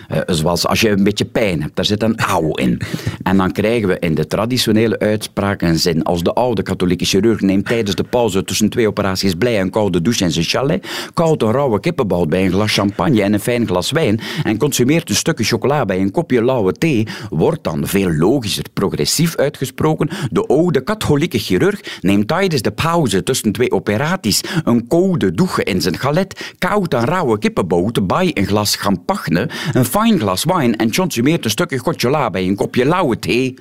Eh, 0.08 0.20
zoals 0.26 0.68
als 0.68 0.82
je 0.82 0.90
een 0.90 1.04
beetje 1.04 1.26
pijn 1.26 1.62
hebt, 1.62 1.76
daar 1.76 1.86
zit 1.86 2.04
een 2.04 2.18
auw 2.18 2.54
in. 2.54 2.82
En 3.24 3.38
dan 3.38 3.52
krijgen 3.52 3.88
we 3.88 4.00
in 4.00 4.16
de 4.16 4.28
traditionele 4.28 5.00
uitspraak 5.00 5.62
een 5.62 5.80
zin 5.80 6.04
als 6.04 6.24
de 6.24 6.34
oude 6.34 6.62
katholieke 6.62 7.06
chirurg 7.06 7.42
neemt 7.42 7.66
tijdens 7.66 7.96
de 7.96 8.04
pauze 8.04 8.44
tussen 8.44 8.70
twee 8.70 8.88
operaties 8.88 9.34
blij 9.34 9.62
een 9.62 9.70
koude 9.70 10.02
douche 10.02 10.24
in 10.24 10.32
zijn 10.32 10.46
chalet, 10.46 10.88
koudt 11.14 11.44
een 11.44 11.52
rauwe 11.52 11.80
kippenbout 11.80 12.30
bij 12.30 12.46
een 12.46 12.52
glas 12.52 12.74
champagne 12.74 13.22
en 13.22 13.34
een 13.34 13.40
fijn 13.40 13.68
glas 13.68 13.92
wijn 13.92 14.20
en 14.44 14.58
consumeert 14.58 15.10
een 15.10 15.16
stukje 15.16 15.44
chocola 15.44 15.86
bij 15.86 16.00
een 16.00 16.12
kopje 16.12 16.44
lauwe 16.44 16.72
thee, 16.72 17.08
wordt 17.30 17.64
dan 17.64 17.88
veel 17.88 18.14
logischer 18.14 18.66
progressief 18.74 19.36
uitgesproken. 19.36 20.10
De 20.32 20.48
oude 20.48 20.82
katholieke 20.82 21.40
chirurg 21.40 22.00
neemt 22.02 22.28
tijdens 22.28 22.62
de 22.62 22.72
pauze 22.72 23.24
tussen 23.24 23.52
twee 23.52 23.72
operaties 23.72 24.42
een 24.64 24.88
koude 24.88 25.32
douche 25.32 25.64
in 25.64 25.82
zijn 25.82 25.98
galet, 25.98 26.54
koudt 26.58 26.94
een 26.94 27.06
rauwe 27.06 27.40
kippenbout 27.40 28.08
bij 28.08 28.32
een 28.34 28.46
glas 28.46 28.76
champagne, 28.76 29.50
een 29.74 29.86
fijn 29.94 30.20
glas 30.20 30.44
wijn 30.44 30.76
en 30.76 30.96
consumeert 30.96 31.46
een 31.46 31.52
stukje 31.52 31.80
chocola 31.80 32.30
bij 32.30 32.48
een 32.48 32.56
kopje 32.56 32.86
lauwe 32.86 33.20
thee. 33.20 33.54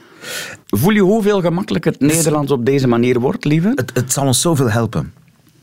Voel 0.66 0.92
je 0.92 1.00
hoeveel 1.00 1.40
gemakkelijker 1.40 1.92
het 1.92 2.00
Nederlands 2.00 2.52
op 2.52 2.64
deze 2.66 2.88
manier 2.88 3.20
wordt, 3.20 3.44
lieve? 3.44 3.72
Het, 3.74 3.90
het 3.94 4.12
zal 4.12 4.26
ons 4.26 4.40
zoveel 4.40 4.70
helpen. 4.70 5.12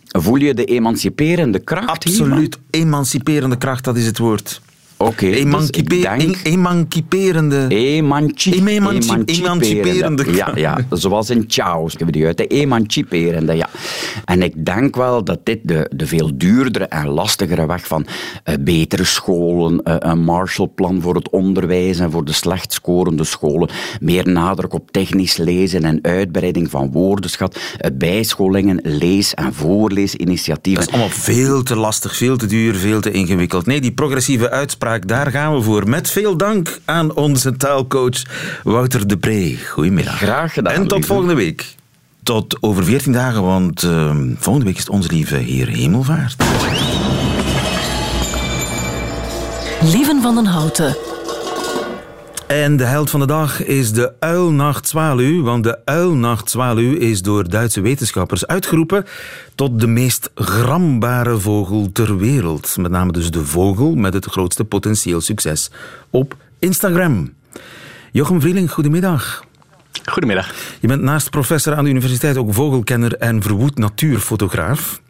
Voel 0.05 0.35
je 0.35 0.53
de 0.53 0.65
emanciperende 0.65 1.59
kracht 1.59 2.03
hiervan? 2.03 2.27
Absoluut 2.27 2.59
emanciperende 2.69 3.57
kracht, 3.57 3.83
dat 3.83 3.97
is 3.97 4.05
het 4.05 4.17
woord. 4.17 4.61
Oké, 5.01 5.25
dus 5.29 5.37
Emancipe- 5.39 5.77
ik 5.77 5.89
denk... 5.89 6.21
em- 6.21 6.35
emanciperende. 6.43 7.65
Emanci 7.67 8.51
Emanci- 8.53 9.23
emanciperende. 9.25 10.25
Ja, 10.33 10.51
ja, 10.55 10.77
zoals 10.89 11.29
in 11.29 11.43
schrijven 11.47 12.05
we 12.05 12.11
die 12.11 12.25
uit. 12.25 12.37
De 12.37 12.47
emanciperende, 12.47 13.53
ja. 13.53 13.69
En 14.25 14.41
ik 14.41 14.65
denk 14.65 14.95
wel 14.95 15.23
dat 15.23 15.39
dit 15.43 15.59
de, 15.63 15.91
de 15.95 16.07
veel 16.07 16.31
duurdere 16.37 16.85
en 16.85 17.07
lastigere 17.07 17.65
weg 17.65 17.87
van 17.87 18.05
eh, 18.43 18.55
betere 18.59 19.03
scholen, 19.03 19.83
eh, 19.83 19.95
een 19.99 20.19
Marshallplan 20.23 21.01
voor 21.01 21.15
het 21.15 21.29
onderwijs 21.29 21.99
en 21.99 22.11
voor 22.11 22.25
de 22.25 22.33
slecht 22.33 22.73
scorende 22.73 23.23
scholen, 23.23 23.69
meer 23.99 24.27
nadruk 24.29 24.73
op 24.73 24.91
technisch 24.91 25.37
lezen 25.37 25.83
en 25.83 25.99
uitbreiding 26.01 26.69
van 26.69 26.91
woordenschat, 26.91 27.59
eh, 27.77 27.91
bijscholingen, 27.93 28.79
lees- 28.83 29.33
en 29.33 29.53
voorleesinitiatieven. 29.53 30.81
Dat 30.83 30.93
is 30.93 30.99
allemaal 30.99 31.17
veel 31.17 31.63
te 31.63 31.75
lastig, 31.75 32.15
veel 32.15 32.37
te 32.37 32.45
duur, 32.45 32.75
veel 32.75 33.01
te 33.01 33.11
ingewikkeld. 33.11 33.65
Nee, 33.65 33.81
die 33.81 33.91
progressieve 33.91 34.49
uitspraak, 34.49 34.87
daar 34.97 35.31
gaan 35.31 35.55
we 35.55 35.61
voor. 35.61 35.89
Met 35.89 36.09
veel 36.09 36.37
dank 36.37 36.79
aan 36.85 37.15
onze 37.15 37.57
taalcoach 37.57 38.21
Wouter 38.63 39.07
de 39.07 39.17
Pre. 39.17 39.57
Goedemiddag. 39.69 40.17
Graag 40.17 40.53
gedaan, 40.53 40.73
En 40.73 40.81
tot 40.81 40.91
lieve. 40.91 41.07
volgende 41.07 41.33
week. 41.33 41.75
Tot 42.23 42.57
over 42.59 42.83
14 42.83 43.11
dagen, 43.11 43.43
want 43.43 43.83
eh, 43.83 44.15
volgende 44.37 44.65
week 44.67 44.75
is 44.77 44.83
het 44.83 44.89
onze 44.89 45.09
lieve 45.11 45.35
Heer 45.35 45.67
Hemelvaart. 45.67 46.35
Lieven 49.81 50.21
van 50.21 50.35
den 50.35 50.45
Houten. 50.45 50.95
En 52.49 52.77
de 52.77 52.83
held 52.83 53.09
van 53.09 53.19
de 53.19 53.25
dag 53.25 53.65
is 53.65 53.91
de 53.91 54.13
uilnachtzwaluw, 54.19 55.43
want 55.43 55.63
de 55.63 55.85
uilnachtzwaluw 55.85 56.93
is 56.93 57.21
door 57.21 57.49
Duitse 57.49 57.81
wetenschappers 57.81 58.47
uitgeroepen 58.47 59.05
tot 59.55 59.79
de 59.79 59.87
meest 59.87 60.29
grambare 60.35 61.39
vogel 61.39 61.89
ter 61.91 62.17
wereld. 62.17 62.77
Met 62.77 62.91
name 62.91 63.11
dus 63.11 63.31
de 63.31 63.45
vogel 63.45 63.95
met 63.95 64.13
het 64.13 64.25
grootste 64.25 64.65
potentieel 64.65 65.21
succes 65.21 65.71
op 66.09 66.35
Instagram. 66.59 67.33
Jochem 68.11 68.41
Vrieling, 68.41 68.71
goedemiddag. 68.71 69.43
Goedemiddag. 70.05 70.53
Je 70.79 70.87
bent 70.87 71.01
naast 71.01 71.29
professor 71.29 71.75
aan 71.75 71.83
de 71.83 71.89
universiteit 71.89 72.37
ook 72.37 72.53
vogelkenner 72.53 73.15
en 73.15 73.41
verwoed 73.41 73.77
natuurfotograaf. 73.77 75.01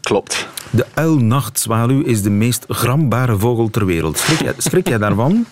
Klopt. 0.00 0.48
De 0.70 0.86
uilnachtzwaluw 0.94 2.02
is 2.02 2.22
de 2.22 2.30
meest 2.30 2.64
grambare 2.68 3.38
vogel 3.38 3.70
ter 3.70 3.86
wereld. 3.86 4.18
Schrik 4.18 4.42
jij, 4.42 4.54
schrik 4.56 4.88
jij 4.88 4.98
daarvan? 4.98 5.46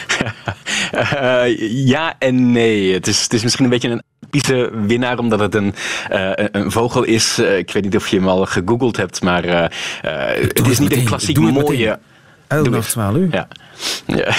Ja 1.92 2.14
en 2.18 2.52
nee. 2.52 2.92
Het 2.92 3.06
is, 3.06 3.22
het 3.22 3.32
is 3.32 3.42
misschien 3.42 3.64
een 3.64 3.70
beetje 3.70 3.88
een 3.88 4.02
typische 4.20 4.70
winnaar, 4.86 5.18
omdat 5.18 5.40
het 5.40 5.54
een, 5.54 5.74
eh, 6.08 6.30
een- 6.34 6.70
vogel 6.72 7.02
is. 7.02 7.38
Eh, 7.38 7.58
ik 7.58 7.70
weet 7.72 7.82
niet 7.82 7.96
of 7.96 8.08
je 8.08 8.16
hem 8.16 8.28
al 8.28 8.46
gegoogeld 8.46 8.96
hebt, 8.96 9.22
maar 9.22 9.44
eh, 9.44 9.62
het 10.42 10.58
het 10.58 10.66
is 10.68 10.78
niet 10.78 10.96
een 10.96 11.04
klassiek 11.04 11.38
mooie... 11.38 11.98
Uilnachtzwaluw? 12.46 13.28
Ja. 13.30 13.48
ja. 14.06 14.34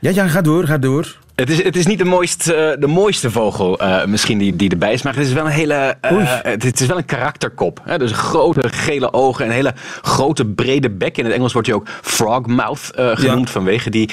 Ja, 0.00 0.10
ja, 0.10 0.28
ga 0.28 0.40
door, 0.40 0.66
ga 0.66 0.78
door. 0.78 1.16
Het 1.38 1.50
is, 1.50 1.62
het 1.62 1.76
is 1.76 1.86
niet 1.86 1.98
de 1.98 2.04
mooiste, 2.04 2.76
de 2.78 2.86
mooiste 2.86 3.30
vogel 3.30 3.82
uh, 3.82 4.04
misschien 4.04 4.38
die, 4.38 4.56
die 4.56 4.70
erbij 4.70 4.92
is, 4.92 5.02
maar 5.02 5.14
het 5.14 5.26
is 5.26 5.32
wel 5.32 5.44
een 5.44 5.50
hele. 5.50 5.96
Uh, 6.12 6.38
het 6.42 6.80
is 6.80 6.86
wel 6.86 6.96
een 6.96 7.04
karakterkop. 7.04 7.80
Hè? 7.84 7.98
Dus 7.98 8.12
grote 8.12 8.68
gele 8.68 9.12
ogen 9.12 9.44
en 9.44 9.50
een 9.50 9.56
hele 9.56 9.74
grote 10.02 10.44
brede 10.44 10.90
bek. 10.90 11.18
In 11.18 11.24
het 11.24 11.34
Engels 11.34 11.52
wordt 11.52 11.68
hij 11.68 11.76
ook 11.76 11.88
frogmouth 12.02 12.90
uh, 12.98 13.16
genoemd 13.16 13.46
ja. 13.46 13.52
vanwege 13.52 13.90
die, 13.90 14.10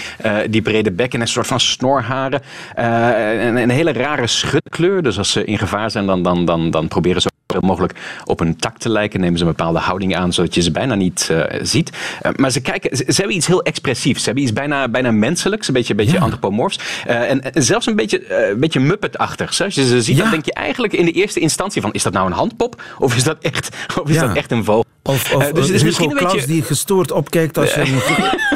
die 0.50 0.62
brede 0.62 0.92
bek 0.92 1.14
en 1.14 1.22
een 1.22 1.28
soort 1.28 1.48
van 1.48 1.60
snorharen. 1.60 2.42
en 2.76 3.56
een 3.56 3.70
hele 3.70 3.94
rare 3.94 4.28
schutkleur. 4.28 5.04
Dus 5.04 5.18
als 5.18 5.32
ze 5.32 5.46
in 5.46 5.58
gevaar 5.58 5.92
zijn, 5.92 6.06
dan, 6.06 6.24
dan, 6.24 6.46
dan, 6.46 6.72
dan 6.72 6.88
proberen 6.88 7.22
ze 7.22 7.30
zoveel 7.48 7.70
mogelijk 7.70 7.94
op 8.26 8.40
een 8.40 8.56
tak 8.56 8.78
te 8.78 8.90
lijken. 8.90 9.20
Nemen 9.20 9.38
ze 9.38 9.44
een 9.44 9.50
bepaalde 9.50 9.80
houding 9.80 10.16
aan, 10.16 10.34
zodat 10.34 10.56
je 10.56 10.62
ze 10.62 10.72
bijna 10.72 10.96
niet 10.96 11.30
uh, 11.32 11.44
ziet. 11.62 11.92
Uh, 12.26 12.32
maar 12.36 12.52
ze, 12.52 12.62
kijken, 12.62 12.98
ze, 12.98 13.04
ze, 13.08 13.16
hebben 13.16 13.36
iets 13.36 13.48
heel 13.48 13.64
expressiefs. 13.64 14.20
Ze 14.20 14.26
hebben 14.26 14.44
iets 14.44 14.54
bijna, 14.54 14.88
bijna 14.88 15.12
menselijks, 15.12 15.68
een 15.68 15.74
beetje, 15.74 15.92
een 15.92 15.98
beetje 15.98 16.16
ja. 16.16 16.22
antropomorfs. 16.22 16.80
Uh, 17.08 17.30
en, 17.30 17.54
en, 17.54 17.64
zelfs 17.64 17.86
een 17.86 17.96
beetje, 17.96 18.50
een 18.52 18.60
beetje 18.60 18.80
Muppet-achtig. 18.80 19.62
Als 19.62 19.76
je 19.76 19.86
ze 19.86 20.02
ziet, 20.02 20.16
ja. 20.16 20.22
dan 20.22 20.32
denk 20.32 20.46
je 20.46 20.54
eigenlijk 20.54 20.94
in 20.94 21.06
de 21.06 21.12
eerste 21.12 21.40
instantie 21.40 21.82
van... 21.82 21.94
is 21.94 22.04
dat 22.04 22.14
nou 22.14 22.26
een 22.26 22.34
handpop? 22.34 22.82
Of 23.00 23.16
is 23.16 23.24
dat 23.24 23.38
echt, 23.42 23.76
of 24.02 24.10
is 24.10 24.16
ja. 24.16 24.28
dat 24.28 24.36
echt 24.36 24.52
een 24.52 24.64
vogel? 24.64 24.86
Of, 25.04 25.34
of 25.34 25.52
dus 25.52 25.66
het 25.66 25.76
is 25.76 25.84
misschien 25.84 26.10
een 26.12 26.18
beetje... 26.18 26.48
die 26.48 26.64
gestoord 26.64 27.12
opkijkt 27.12 27.58
als 27.58 27.74
je 27.74 27.80
hem 27.80 28.00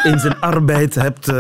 in 0.14 0.20
zijn 0.20 0.40
arbeid 0.40 0.96
hebt 0.96 1.32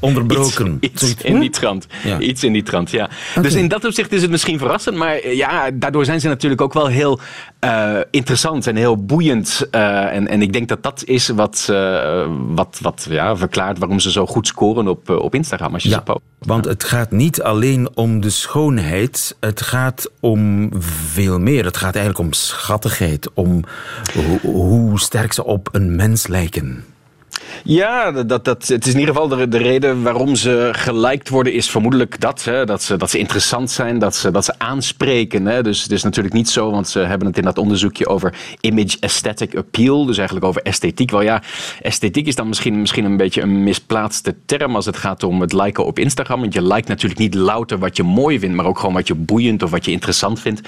onderbroken. 0.00 0.76
Iets, 0.80 1.02
iets 1.02 1.22
in 1.22 1.40
die 1.40 1.50
trant. 1.50 1.86
Iets 2.18 2.44
in 2.44 2.52
die 2.52 2.62
trant, 2.62 2.90
ja. 2.90 3.08
Okay. 3.30 3.42
Dus 3.42 3.54
in 3.54 3.68
dat 3.68 3.84
opzicht 3.84 4.12
is 4.12 4.22
het 4.22 4.30
misschien 4.30 4.58
verrassend. 4.58 4.96
Maar 4.96 5.28
ja, 5.28 5.70
daardoor 5.74 6.04
zijn 6.04 6.20
ze 6.20 6.28
natuurlijk 6.28 6.60
ook 6.60 6.72
wel 6.78 6.86
heel 6.86 7.20
uh, 7.60 8.00
interessant 8.10 8.66
en 8.66 8.76
heel 8.76 9.04
boeiend. 9.04 9.66
Uh, 9.70 10.14
en, 10.14 10.28
en 10.28 10.42
ik 10.42 10.52
denk 10.52 10.68
dat 10.68 10.82
dat 10.82 11.02
is 11.04 11.28
wat, 11.28 11.68
uh, 11.70 12.26
wat, 12.48 12.78
wat 12.82 13.06
ja, 13.10 13.36
verklaart 13.36 13.78
waarom 13.78 14.00
ze 14.00 14.10
zo 14.10 14.26
goed 14.26 14.46
scoren 14.46 14.88
op, 14.88 15.10
op 15.10 15.34
Instagram. 15.34 15.74
Als 15.74 15.82
je 15.82 15.88
ja, 15.88 16.02
want 16.38 16.64
het 16.64 16.84
gaat 16.84 17.10
niet 17.10 17.42
alleen 17.42 17.88
om 17.94 18.20
de 18.20 18.30
schoonheid, 18.30 19.36
het 19.40 19.62
gaat 19.62 20.10
om 20.20 20.70
veel 20.78 21.38
meer. 21.38 21.64
Het 21.64 21.76
gaat 21.76 21.94
eigenlijk 21.94 22.24
om 22.24 22.32
schattigheid, 22.32 23.30
om 23.34 23.64
hoe 24.42 25.00
sterk 25.00 25.32
ze 25.32 25.44
op 25.44 25.68
een 25.72 25.96
mens 25.96 26.26
lijken. 26.26 26.84
Ja, 27.64 28.12
dat, 28.12 28.44
dat, 28.44 28.68
het 28.68 28.86
is 28.86 28.92
in 28.92 28.98
ieder 28.98 29.14
geval 29.14 29.28
de, 29.28 29.48
de 29.48 29.58
reden 29.58 30.02
waarom 30.02 30.36
ze 30.36 30.68
geliked 30.72 31.28
worden, 31.28 31.52
is 31.52 31.70
vermoedelijk 31.70 32.20
dat. 32.20 32.44
Hè, 32.44 32.66
dat, 32.66 32.82
ze, 32.82 32.96
dat 32.96 33.10
ze 33.10 33.18
interessant 33.18 33.70
zijn, 33.70 33.98
dat 33.98 34.16
ze, 34.16 34.30
dat 34.30 34.44
ze 34.44 34.54
aanspreken. 34.58 35.46
Hè. 35.46 35.62
Dus 35.62 35.82
het 35.82 35.92
is 35.92 36.02
natuurlijk 36.02 36.34
niet 36.34 36.48
zo, 36.48 36.70
want 36.70 36.88
ze 36.88 36.98
hebben 36.98 37.26
het 37.26 37.36
in 37.36 37.44
dat 37.44 37.58
onderzoekje 37.58 38.06
over 38.06 38.34
image 38.60 38.96
aesthetic 39.00 39.56
appeal. 39.56 40.04
Dus 40.04 40.16
eigenlijk 40.16 40.46
over 40.46 40.62
esthetiek. 40.62 41.10
Wel 41.10 41.22
ja, 41.22 41.42
esthetiek 41.82 42.26
is 42.26 42.34
dan 42.34 42.48
misschien, 42.48 42.80
misschien 42.80 43.04
een 43.04 43.16
beetje 43.16 43.42
een 43.42 43.62
misplaatste 43.62 44.34
term 44.46 44.74
als 44.74 44.86
het 44.86 44.96
gaat 44.96 45.22
om 45.22 45.40
het 45.40 45.52
liken 45.52 45.84
op 45.84 45.98
Instagram. 45.98 46.40
Want 46.40 46.54
je 46.54 46.62
liked 46.62 46.88
natuurlijk 46.88 47.20
niet 47.20 47.34
louter 47.34 47.78
wat 47.78 47.96
je 47.96 48.02
mooi 48.02 48.38
vindt, 48.38 48.56
maar 48.56 48.66
ook 48.66 48.78
gewoon 48.78 48.94
wat 48.94 49.06
je 49.06 49.14
boeiend 49.14 49.62
of 49.62 49.70
wat 49.70 49.84
je 49.84 49.90
interessant 49.90 50.40
vindt. 50.40 50.60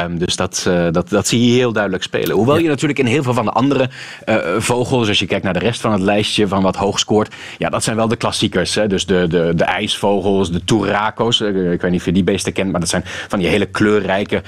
Um, 0.00 0.18
dus 0.18 0.36
dat, 0.36 0.64
uh, 0.68 0.86
dat, 0.90 1.08
dat 1.08 1.26
zie 1.26 1.46
je 1.46 1.56
heel 1.56 1.72
duidelijk 1.72 2.02
spelen. 2.02 2.36
Hoewel 2.36 2.56
ja. 2.56 2.62
je 2.62 2.68
natuurlijk 2.68 2.98
in 2.98 3.06
heel 3.06 3.22
veel 3.22 3.34
van 3.34 3.44
de 3.44 3.50
andere 3.50 3.90
uh, 4.26 4.36
vogels, 4.58 5.08
als 5.08 5.18
je 5.18 5.26
kijkt 5.26 5.44
naar 5.44 5.52
de 5.52 5.58
rest 5.58 5.80
van 5.80 5.92
het 5.92 6.00
lijstje 6.00 6.48
van 6.48 6.62
wat 6.62 6.76
hoog 6.76 6.98
scoort, 6.98 7.34
ja, 7.58 7.68
dat 7.68 7.84
zijn 7.84 7.96
wel 7.96 8.08
de 8.08 8.16
klassiekers. 8.16 8.74
Hè? 8.74 8.86
Dus 8.86 9.06
de, 9.06 9.26
de, 9.28 9.52
de 9.56 9.64
ijsvogels, 9.64 10.52
de 10.52 10.64
toeraco's. 10.64 11.40
Uh, 11.40 11.72
ik 11.72 11.80
weet 11.80 11.90
niet 11.90 12.00
of 12.00 12.06
je 12.06 12.12
die 12.12 12.24
beesten 12.24 12.52
kent, 12.52 12.70
maar 12.70 12.80
dat 12.80 12.88
zijn 12.88 13.02
van 13.04 13.38
die 13.38 13.48
hele 13.48 13.66
kleurrijke, 13.66 14.42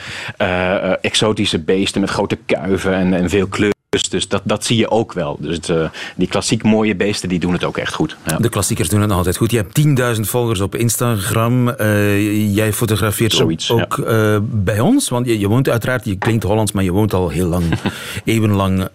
exotische 1.01 1.59
beesten 1.59 2.01
met 2.01 2.11
grote 2.11 2.39
kuiven 2.47 2.95
en, 2.95 3.15
en 3.15 3.29
veel 3.29 3.47
kleur. 3.47 3.75
Dus, 3.89 4.09
dus 4.09 4.29
dat, 4.29 4.43
dat 4.45 4.65
zie 4.65 4.77
je 4.77 4.91
ook 4.91 5.13
wel. 5.13 5.37
Dus 5.41 5.57
het, 5.57 5.69
uh, 5.69 5.89
die 6.17 6.29
klassiek 6.29 6.63
mooie 6.63 6.97
beesten 6.97 7.29
die 7.29 7.39
doen 7.39 7.53
het 7.53 7.65
ook 7.65 7.77
echt 7.77 7.95
goed. 7.95 8.17
Ja. 8.27 8.37
De 8.37 8.49
klassiekers 8.49 8.89
doen 8.89 9.01
het 9.01 9.11
altijd 9.11 9.37
goed. 9.37 9.51
Je 9.51 9.57
hebt 9.57 10.17
10.000 10.17 10.21
volgers 10.21 10.61
op 10.61 10.75
Instagram. 10.75 11.69
Uh, 11.69 12.55
jij 12.55 12.73
fotografeert 12.73 13.33
Zoiets, 13.33 13.71
ook, 13.71 14.03
ja. 14.07 14.35
uh, 14.35 14.39
bij 14.43 14.81
ons. 14.81 15.09
Want 15.09 15.27
je, 15.27 15.39
je, 15.39 15.49
woont 15.49 15.69
uiteraard, 15.69 16.05
je 16.05 16.17
klinkt 16.17 16.45
Hollands, 16.45 16.73
maar 16.73 16.85
je 16.85 16.93
woont 16.93 17.15
al 17.15 17.29
heel 17.29 17.49
lang, 17.49 17.65
eeuwenlang 18.25 18.89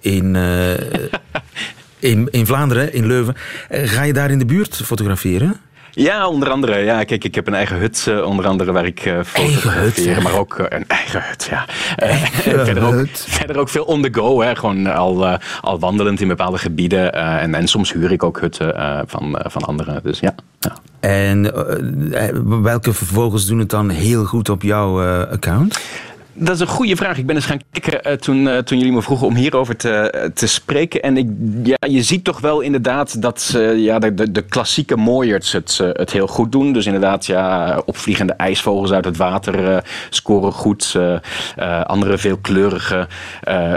in, 0.00 0.36
in, 1.98 2.28
in 2.30 2.46
Vlaanderen, 2.46 2.92
in 2.92 3.06
Leuven. 3.06 3.34
ga 3.68 4.02
je 4.02 4.12
daar 4.12 4.30
in 4.30 4.38
de 4.38 4.46
buurt 4.46 4.76
fotograferen? 4.76 5.60
Ja, 5.98 6.28
onder 6.28 6.50
andere. 6.50 6.78
Ja, 6.78 7.04
kijk, 7.04 7.24
ik 7.24 7.34
heb 7.34 7.46
een 7.46 7.54
eigen 7.54 7.78
hut, 7.78 8.06
uh, 8.08 8.24
onder 8.24 8.46
andere, 8.46 8.72
waar 8.72 8.86
ik 8.86 9.04
uh, 9.04 9.18
fotografeer. 9.24 10.22
Maar 10.22 10.38
ook 10.38 10.58
uh, 10.58 10.66
een 10.68 10.84
eigen 10.88 11.22
hut, 11.22 11.48
ja. 11.50 11.64
verder, 12.64 12.84
ook, 12.84 13.06
verder 13.12 13.58
ook 13.58 13.68
veel 13.68 13.84
on 13.84 14.02
the 14.02 14.08
go, 14.12 14.42
hè. 14.42 14.56
Gewoon 14.56 14.86
al, 14.86 15.38
al 15.60 15.78
wandelend 15.78 16.20
in 16.20 16.28
bepaalde 16.28 16.58
gebieden. 16.58 17.12
en, 17.12 17.54
en 17.54 17.68
soms 17.68 17.92
huur 17.92 18.12
ik 18.12 18.22
ook 18.22 18.40
hutten 18.40 18.74
van, 19.06 19.38
van 19.42 19.62
anderen. 19.62 20.02
Dus 20.02 20.20
ja. 20.20 20.34
ja. 20.60 20.76
En 21.00 21.52
welke 22.62 22.92
vervolgens 22.92 23.46
doen 23.46 23.58
het 23.58 23.70
dan 23.70 23.88
heel 23.88 24.24
goed 24.24 24.48
op 24.48 24.62
jouw 24.62 25.02
account? 25.26 25.80
Dat 26.38 26.54
is 26.54 26.60
een 26.60 26.66
goede 26.66 26.96
vraag. 26.96 27.18
Ik 27.18 27.26
ben 27.26 27.34
eens 27.34 27.46
gaan 27.46 27.60
kijken 27.70 28.12
uh, 28.12 28.18
toen, 28.18 28.46
uh, 28.46 28.58
toen 28.58 28.78
jullie 28.78 28.92
me 28.92 29.02
vroegen 29.02 29.26
om 29.26 29.34
hierover 29.34 29.76
te, 29.76 30.14
uh, 30.14 30.30
te 30.34 30.46
spreken. 30.46 31.02
En 31.02 31.16
ik, 31.16 31.28
ja, 31.62 31.76
je 31.88 32.02
ziet 32.02 32.24
toch 32.24 32.40
wel 32.40 32.60
inderdaad 32.60 33.22
dat 33.22 33.58
ja, 33.76 33.98
de, 33.98 34.14
de, 34.14 34.32
de 34.32 34.42
klassieke 34.42 34.96
mooiers 34.96 35.52
het, 35.52 35.78
het 35.92 36.12
heel 36.12 36.26
goed 36.26 36.52
doen. 36.52 36.72
Dus 36.72 36.86
inderdaad, 36.86 37.26
ja, 37.26 37.80
opvliegende 37.84 38.32
ijsvogels 38.32 38.92
uit 38.92 39.04
het 39.04 39.16
water 39.16 39.84
scoren 40.10 40.52
goed. 40.52 40.96
andere 41.82 42.18
veelkleurige 42.18 43.08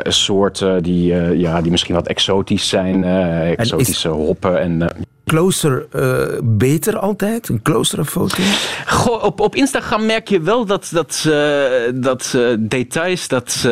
soorten 0.04 0.84
die, 0.84 1.38
ja, 1.38 1.62
die 1.62 1.72
misschien 1.72 1.96
wat 1.96 2.08
exotisch 2.08 2.70
zijn. 2.70 3.04
exotische 3.04 4.10
is... 4.10 4.16
hoppen 4.16 4.60
en 4.60 4.90
closer 5.32 5.88
uh, 5.96 6.40
beter 6.44 6.98
altijd? 7.00 7.50
Een 7.50 7.62
closere 7.62 8.06
foto? 8.06 8.44
Goh, 8.88 9.24
op, 9.24 9.40
op 9.40 9.56
Instagram 9.56 10.06
merk 10.06 10.28
je 10.28 10.42
wel 10.42 10.66
dat, 10.66 10.90
dat, 10.92 11.26
uh, 11.28 11.34
dat 11.94 12.34
uh, 12.36 12.56
details, 12.60 13.28
dat 13.28 13.68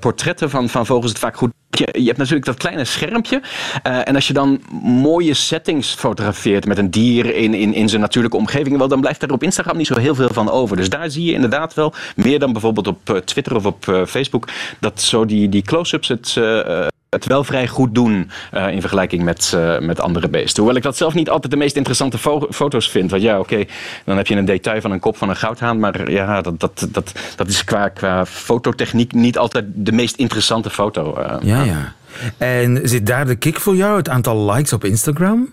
portretten 0.00 0.50
van, 0.50 0.68
van 0.68 0.86
vogels 0.86 1.10
het 1.10 1.20
vaak 1.20 1.36
goed 1.36 1.50
je, 1.70 1.88
je, 1.92 2.06
hebt 2.06 2.18
natuurlijk 2.18 2.44
dat 2.44 2.56
kleine 2.56 2.84
schermpje. 2.84 3.42
En 3.82 4.14
als 4.14 4.26
je 4.26 4.32
dan 4.32 4.60
mooie 4.82 5.34
settings 5.34 5.94
fotografeert 5.94 6.66
met 6.66 6.78
een 6.78 6.90
dier 6.90 7.34
in, 7.34 7.54
in, 7.54 7.74
in 7.74 7.88
zijn 7.88 8.00
natuurlijke 8.00 8.36
omgeving, 8.36 8.78
wel, 8.78 8.88
dan 8.88 9.00
blijft 9.00 9.22
er 9.22 9.32
op 9.32 9.42
Instagram 9.42 9.76
niet 9.76 9.86
zo 9.86 9.98
heel 9.98 10.14
veel 10.14 10.28
van 10.32 10.50
over. 10.50 10.76
Dus 10.76 10.88
daar 10.88 11.10
zie 11.10 11.24
je 11.24 11.32
inderdaad 11.32 11.74
wel, 11.74 11.92
meer 12.16 12.38
dan 12.38 12.52
bijvoorbeeld 12.52 12.86
op 12.86 13.22
Twitter 13.24 13.56
of 13.56 13.66
op 13.66 14.04
Facebook, 14.06 14.48
dat 14.80 15.02
zo 15.02 15.24
die, 15.24 15.48
die 15.48 15.62
close-ups 15.62 16.08
het. 16.08 16.36
Het 17.12 17.26
wel 17.26 17.44
vrij 17.44 17.68
goed 17.68 17.94
doen 17.94 18.30
uh, 18.54 18.72
in 18.72 18.80
vergelijking 18.80 19.22
met, 19.22 19.52
uh, 19.54 19.78
met 19.78 20.00
andere 20.00 20.28
beesten. 20.28 20.56
Hoewel 20.56 20.76
ik 20.76 20.82
dat 20.82 20.96
zelf 20.96 21.14
niet 21.14 21.30
altijd 21.30 21.52
de 21.52 21.58
meest 21.58 21.76
interessante 21.76 22.18
fo 22.18 22.46
foto's 22.50 22.90
vind. 22.90 23.10
Want 23.10 23.22
ja, 23.22 23.38
oké, 23.38 23.52
okay, 23.52 23.68
dan 24.04 24.16
heb 24.16 24.26
je 24.26 24.36
een 24.36 24.44
detail 24.44 24.80
van 24.80 24.90
een 24.90 25.00
kop 25.00 25.16
van 25.16 25.28
een 25.28 25.36
goudhaan. 25.36 25.78
Maar 25.78 26.10
ja, 26.10 26.40
dat, 26.40 26.60
dat, 26.60 26.86
dat, 26.90 27.12
dat 27.36 27.48
is 27.48 27.64
qua, 27.64 27.88
qua 27.88 28.26
fototechniek 28.26 29.12
niet 29.12 29.38
altijd 29.38 29.64
de 29.74 29.92
meest 29.92 30.16
interessante 30.16 30.70
foto. 30.70 31.18
Uh, 31.18 31.34
ja, 31.42 31.62
ja. 31.62 31.92
En 32.36 32.80
zit 32.82 33.06
daar 33.06 33.26
de 33.26 33.36
kick 33.36 33.60
voor 33.60 33.76
jou, 33.76 33.96
het 33.96 34.08
aantal 34.08 34.52
likes 34.52 34.72
op 34.72 34.84
Instagram? 34.84 35.48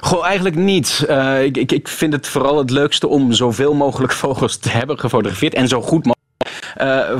Goh, 0.00 0.26
eigenlijk 0.26 0.56
niet. 0.56 1.06
Ik, 1.42 1.56
ik, 1.56 1.72
ik 1.72 1.88
vind 1.88 2.12
het 2.12 2.28
vooral 2.28 2.58
het 2.58 2.70
leukste 2.70 3.08
om 3.08 3.32
zoveel 3.32 3.74
mogelijk 3.74 4.12
vogels 4.24 4.56
te 4.56 4.68
hebben 4.68 4.98
gefotografeerd 4.98 5.54
en 5.54 5.68
zo 5.68 5.80
goed 5.80 5.90
mogelijk. 5.90 6.19
Uh, 6.80 7.16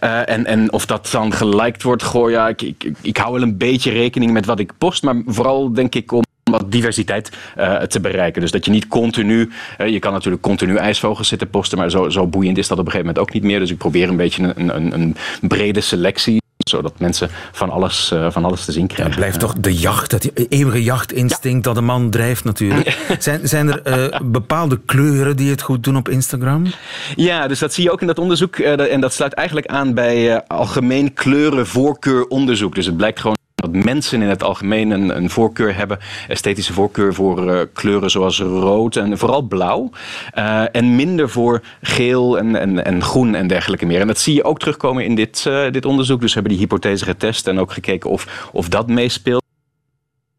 uh, 0.00 0.28
en, 0.28 0.46
en 0.46 0.72
of 0.72 0.86
dat 0.86 1.08
dan 1.12 1.32
geliked 1.32 1.82
wordt, 1.82 2.02
goh, 2.02 2.30
ja, 2.30 2.48
ik, 2.48 2.62
ik, 2.62 2.92
ik 3.00 3.16
hou 3.16 3.32
wel 3.32 3.42
een 3.42 3.56
beetje 3.56 3.90
rekening 3.90 4.32
met 4.32 4.46
wat 4.46 4.58
ik 4.58 4.72
post. 4.78 5.02
Maar 5.02 5.22
vooral 5.26 5.72
denk 5.72 5.94
ik 5.94 6.12
om 6.12 6.22
wat 6.50 6.72
diversiteit 6.72 7.30
uh, 7.58 7.76
te 7.76 8.00
bereiken. 8.00 8.40
Dus 8.40 8.50
dat 8.50 8.64
je 8.64 8.70
niet 8.70 8.88
continu, 8.88 9.50
je 9.86 9.98
kan 9.98 10.12
natuurlijk 10.12 10.42
continu 10.42 10.76
ijsvogels 10.76 11.28
zitten 11.28 11.50
posten, 11.50 11.78
maar 11.78 11.90
zo, 11.90 12.08
zo 12.08 12.26
boeiend 12.26 12.58
is 12.58 12.68
dat 12.68 12.78
op 12.78 12.84
een 12.84 12.90
gegeven 12.90 13.14
moment 13.14 13.28
ook 13.28 13.34
niet 13.34 13.42
meer. 13.42 13.58
Dus 13.58 13.70
ik 13.70 13.78
probeer 13.78 14.08
een 14.08 14.16
beetje 14.16 14.52
een, 14.56 14.76
een, 14.76 14.92
een 14.92 15.16
brede 15.40 15.80
selectie 15.80 16.41
zodat 16.68 16.98
mensen 16.98 17.30
van 17.52 17.70
alles, 17.70 18.10
uh, 18.14 18.30
van 18.30 18.44
alles 18.44 18.64
te 18.64 18.72
zien 18.72 18.86
krijgen. 18.86 19.14
Ja, 19.14 19.18
blijft 19.18 19.40
toch 19.40 19.54
de 19.54 19.74
jacht, 19.74 20.12
het 20.12 20.48
eeuwige 20.48 20.82
jachtinstinct 20.82 21.64
ja. 21.64 21.72
dat 21.72 21.76
een 21.76 21.84
man 21.84 22.10
drijft 22.10 22.44
natuurlijk. 22.44 22.98
zijn, 23.18 23.48
zijn 23.48 23.68
er 23.68 24.10
uh, 24.10 24.20
bepaalde 24.22 24.80
kleuren 24.86 25.36
die 25.36 25.50
het 25.50 25.62
goed 25.62 25.84
doen 25.84 25.96
op 25.96 26.08
Instagram? 26.08 26.66
Ja, 27.14 27.48
dus 27.48 27.58
dat 27.58 27.72
zie 27.72 27.84
je 27.84 27.92
ook 27.92 28.00
in 28.00 28.06
dat 28.06 28.18
onderzoek. 28.18 28.56
Uh, 28.56 28.92
en 28.92 29.00
dat 29.00 29.12
sluit 29.12 29.32
eigenlijk 29.32 29.66
aan 29.66 29.94
bij 29.94 30.46
algemeen 30.46 31.12
kleurenvoorkeuronderzoek. 31.14 32.74
Dus 32.74 32.86
het 32.86 32.96
blijkt 32.96 33.20
gewoon 33.20 33.40
dat 33.62 33.84
mensen 33.84 34.22
in 34.22 34.28
het 34.28 34.42
algemeen 34.42 34.90
een, 34.90 35.16
een 35.16 35.30
voorkeur 35.30 35.76
hebben, 35.76 35.98
esthetische 36.28 36.72
voorkeur 36.72 37.14
voor 37.14 37.44
uh, 37.44 37.60
kleuren 37.72 38.10
zoals 38.10 38.40
rood 38.40 38.96
en 38.96 39.18
vooral 39.18 39.42
blauw. 39.42 39.90
Uh, 40.38 40.64
en 40.72 40.96
minder 40.96 41.30
voor 41.30 41.62
geel 41.82 42.38
en, 42.38 42.56
en, 42.56 42.84
en 42.84 43.02
groen 43.02 43.34
en 43.34 43.46
dergelijke 43.46 43.86
meer. 43.86 44.00
En 44.00 44.06
dat 44.06 44.18
zie 44.18 44.34
je 44.34 44.44
ook 44.44 44.58
terugkomen 44.58 45.04
in 45.04 45.14
dit, 45.14 45.44
uh, 45.48 45.70
dit 45.70 45.84
onderzoek. 45.84 46.20
Dus 46.20 46.28
we 46.28 46.34
hebben 46.34 46.52
die 46.52 46.60
hypothese 46.60 47.04
getest 47.04 47.46
en 47.46 47.58
ook 47.58 47.72
gekeken 47.72 48.10
of, 48.10 48.48
of 48.52 48.68
dat 48.68 48.88
meespeelt. 48.88 49.42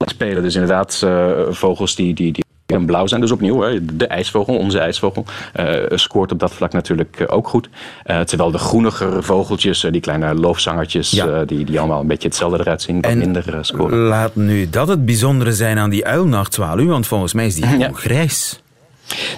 Spelen 0.05 0.43
dus 0.43 0.53
inderdaad 0.53 1.07
vogels 1.49 1.95
die, 1.95 2.13
die, 2.13 2.31
die 2.31 2.43
in 2.73 2.85
blauw 2.85 3.07
zijn. 3.07 3.21
Dus 3.21 3.31
opnieuw, 3.31 3.61
hè, 3.61 3.85
de 3.85 4.07
ijsvogel, 4.07 4.57
onze 4.57 4.79
ijsvogel, 4.79 5.25
uh, 5.59 5.75
scoort 5.89 6.31
op 6.31 6.39
dat 6.39 6.53
vlak 6.53 6.71
natuurlijk 6.71 7.25
ook 7.27 7.47
goed. 7.47 7.69
terwijl 8.25 8.51
de 8.51 8.57
groenigere 8.57 9.21
vogeltjes, 9.21 9.87
die 9.91 10.01
kleine 10.01 10.33
loofzangertjes, 10.33 11.23
die, 11.45 11.65
die 11.65 11.79
allemaal 11.79 12.01
een 12.01 12.07
beetje 12.07 12.27
hetzelfde 12.27 12.59
eruit 12.59 12.81
zien, 12.81 13.01
wat 13.01 13.15
minder 13.15 13.57
scoren. 13.61 13.97
Laat 13.97 14.35
nu 14.35 14.69
dat 14.69 14.87
het 14.87 15.05
bijzondere 15.05 15.53
zijn 15.53 15.77
aan 15.77 15.89
die 15.89 16.05
uilnachtzwaluw, 16.05 16.87
want 16.87 17.07
volgens 17.07 17.33
mij 17.33 17.45
is 17.45 17.55
die 17.55 17.77
ja. 17.77 17.89
grijs. 17.93 18.61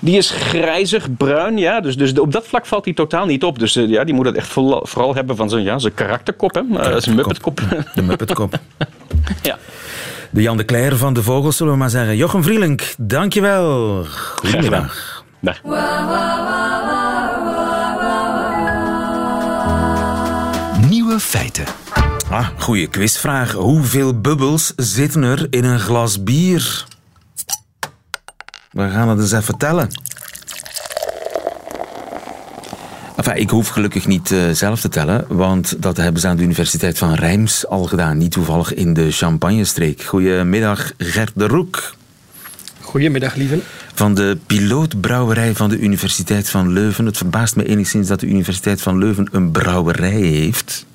Die 0.01 0.17
is 0.17 0.29
grijzig 0.29 1.15
bruin, 1.17 1.57
ja. 1.57 1.81
Dus, 1.81 1.97
dus 1.97 2.19
op 2.19 2.31
dat 2.31 2.47
vlak 2.47 2.65
valt 2.65 2.85
hij 2.85 2.93
totaal 2.93 3.25
niet 3.25 3.43
op. 3.43 3.59
Dus 3.59 3.73
ja, 3.73 4.03
die 4.03 4.13
moet 4.13 4.25
het 4.25 4.35
echt 4.35 4.47
vooral 4.47 5.15
hebben 5.15 5.35
van 5.35 5.49
zijn, 5.49 5.63
ja, 5.63 5.79
zijn 5.79 5.93
karakterkop, 5.93 6.53
hè. 6.53 6.99
Zijn 7.01 7.15
muppetkop. 7.15 7.61
De 7.95 8.01
muppetkop. 8.01 8.59
ja. 9.41 9.57
De 10.35 10.41
Jan 10.41 10.57
de 10.57 10.63
Kleijer 10.63 10.97
van 10.97 11.13
de 11.13 11.23
Vogels, 11.23 11.57
zullen 11.57 11.73
we 11.73 11.79
maar 11.79 11.89
zeggen. 11.89 12.17
Jochem 12.17 12.43
Vrielink, 12.43 12.93
dankjewel. 12.97 14.03
Goedemiddag. 14.35 15.23
Dag. 15.39 15.61
Nieuwe 20.89 21.19
feiten. 21.19 21.65
Ah, 22.29 22.47
goede 22.57 22.87
quizvraag. 22.87 23.51
Hoeveel 23.51 24.21
bubbels 24.21 24.73
zitten 24.75 25.23
er 25.23 25.47
in 25.49 25.63
een 25.63 25.79
glas 25.79 26.23
bier? 26.23 26.85
We 28.71 28.89
gaan 28.89 29.09
het 29.09 29.19
eens 29.19 29.31
even 29.31 29.57
tellen. 29.57 29.89
Enfin, 33.15 33.35
ik 33.35 33.49
hoef 33.49 33.67
gelukkig 33.67 34.07
niet 34.07 34.31
uh, 34.31 34.49
zelf 34.51 34.81
te 34.81 34.89
tellen, 34.89 35.25
want 35.27 35.75
dat 35.81 35.97
hebben 35.97 36.21
ze 36.21 36.27
aan 36.27 36.37
de 36.37 36.43
Universiteit 36.43 36.97
van 36.97 37.13
Rijms 37.13 37.67
al 37.67 37.83
gedaan. 37.83 38.17
Niet 38.17 38.31
toevallig 38.31 38.73
in 38.73 38.93
de 38.93 39.11
Champagne-streek. 39.11 40.03
Goedemiddag, 40.03 40.91
Gert 40.97 41.31
de 41.35 41.47
Roek. 41.47 41.95
Goedemiddag, 42.79 43.35
lieve. 43.35 43.59
Van 43.93 44.13
de 44.13 44.37
pilootbrouwerij 44.45 45.55
van 45.55 45.69
de 45.69 45.79
Universiteit 45.79 46.49
van 46.49 46.71
Leuven. 46.71 47.05
Het 47.05 47.17
verbaast 47.17 47.55
me 47.55 47.65
enigszins 47.67 48.07
dat 48.07 48.19
de 48.19 48.27
Universiteit 48.27 48.81
van 48.81 48.97
Leuven 48.97 49.27
een 49.31 49.51
brouwerij 49.51 50.21
heeft. 50.21 50.85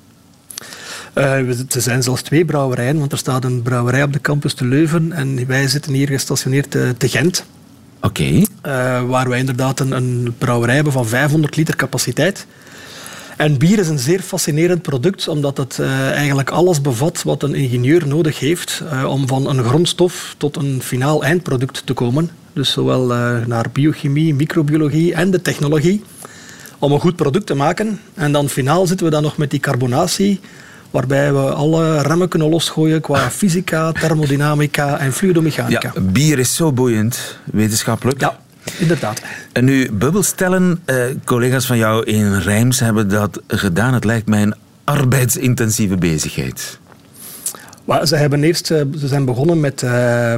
Uh, 1.15 1.33
er 1.75 1.81
zijn 1.81 2.03
zelfs 2.03 2.21
twee 2.21 2.45
brouwerijen, 2.45 2.99
want 2.99 3.11
er 3.11 3.17
staat 3.17 3.43
een 3.43 3.61
brouwerij 3.61 4.03
op 4.03 4.13
de 4.13 4.21
campus 4.21 4.53
te 4.53 4.65
Leuven 4.65 5.11
en 5.11 5.47
wij 5.47 5.67
zitten 5.67 5.93
hier 5.93 6.07
gestationeerd 6.07 6.71
te, 6.71 6.93
te 6.97 7.09
Gent. 7.09 7.45
Oké. 8.01 8.23
Uh, 8.23 8.43
waar 9.03 9.29
wij 9.29 9.39
inderdaad 9.39 9.79
een, 9.79 9.91
een, 9.91 10.35
brouwerij 10.37 10.75
hebben 10.75 10.93
van 10.93 11.05
500 11.05 11.55
liter 11.55 11.75
capaciteit. 11.75 12.47
En 13.37 13.57
bier 13.57 13.79
is 13.79 13.87
een 13.87 13.99
zeer 13.99 14.19
fascinerend 14.19 14.81
product, 14.81 15.27
omdat 15.27 15.57
het 15.57 15.77
uh, 15.81 16.11
eigenlijk 16.11 16.49
alles 16.49 16.81
bevat 16.81 17.23
wat 17.23 17.43
een 17.43 17.53
ingenieur 17.53 18.07
nodig 18.07 18.39
heeft 18.39 18.83
uh, 18.83 19.05
om 19.09 19.27
van 19.27 19.49
een 19.49 19.63
grondstof 19.63 20.35
tot 20.37 20.55
een 20.55 20.81
finaal 20.81 21.23
eindproduct 21.23 21.81
te 21.85 21.93
komen. 21.93 22.29
Dus 22.53 22.71
zowel 22.71 23.05
naar 23.45 23.65
biochemie, 23.73 24.33
microbiologie 24.33 25.13
en 25.13 25.31
de 25.31 25.41
technologie. 25.41 26.03
Om 26.79 26.91
een 26.91 26.99
goed 26.99 27.15
product 27.15 27.45
te 27.45 27.53
maken. 27.53 27.99
En 28.13 28.31
dan 28.31 28.49
finaal 28.49 28.87
zitten 28.87 29.05
we 29.05 29.11
dan 29.11 29.23
nog 29.23 29.37
met 29.37 29.51
die 29.51 29.59
carbonatie 29.59 30.39
waarbij 30.91 31.33
we 31.33 31.39
alle 31.39 32.01
remmen 32.01 32.27
kunnen 32.27 32.49
losgooien 32.49 33.01
qua 33.01 33.29
fysica, 33.31 33.91
thermodynamica 33.91 34.97
en 34.97 35.13
fluidomechanica. 35.13 35.91
Ja, 35.93 36.01
bier 36.01 36.39
is 36.39 36.55
zo 36.55 36.71
boeiend, 36.71 37.37
wetenschappelijk. 37.43 38.19
Ja, 38.21 38.39
inderdaad. 38.77 39.21
En 39.51 39.65
nu, 39.65 39.91
bubbelstellen, 39.91 40.81
eh, 40.85 40.95
collega's 41.25 41.65
van 41.65 41.77
jou 41.77 42.03
in 42.03 42.37
Rijms 42.37 42.79
hebben 42.79 43.09
dat 43.09 43.41
gedaan. 43.47 43.93
Het 43.93 44.03
lijkt 44.03 44.27
mij 44.27 44.41
een 44.41 44.55
arbeidsintensieve 44.83 45.97
bezigheid. 45.97 46.79
ze, 48.03 48.15
hebben 48.15 48.43
eerst, 48.43 48.71
eh, 48.71 48.81
ze 48.99 49.07
zijn 49.07 49.25
begonnen 49.25 49.59
met 49.59 49.81
uh, 49.81 50.33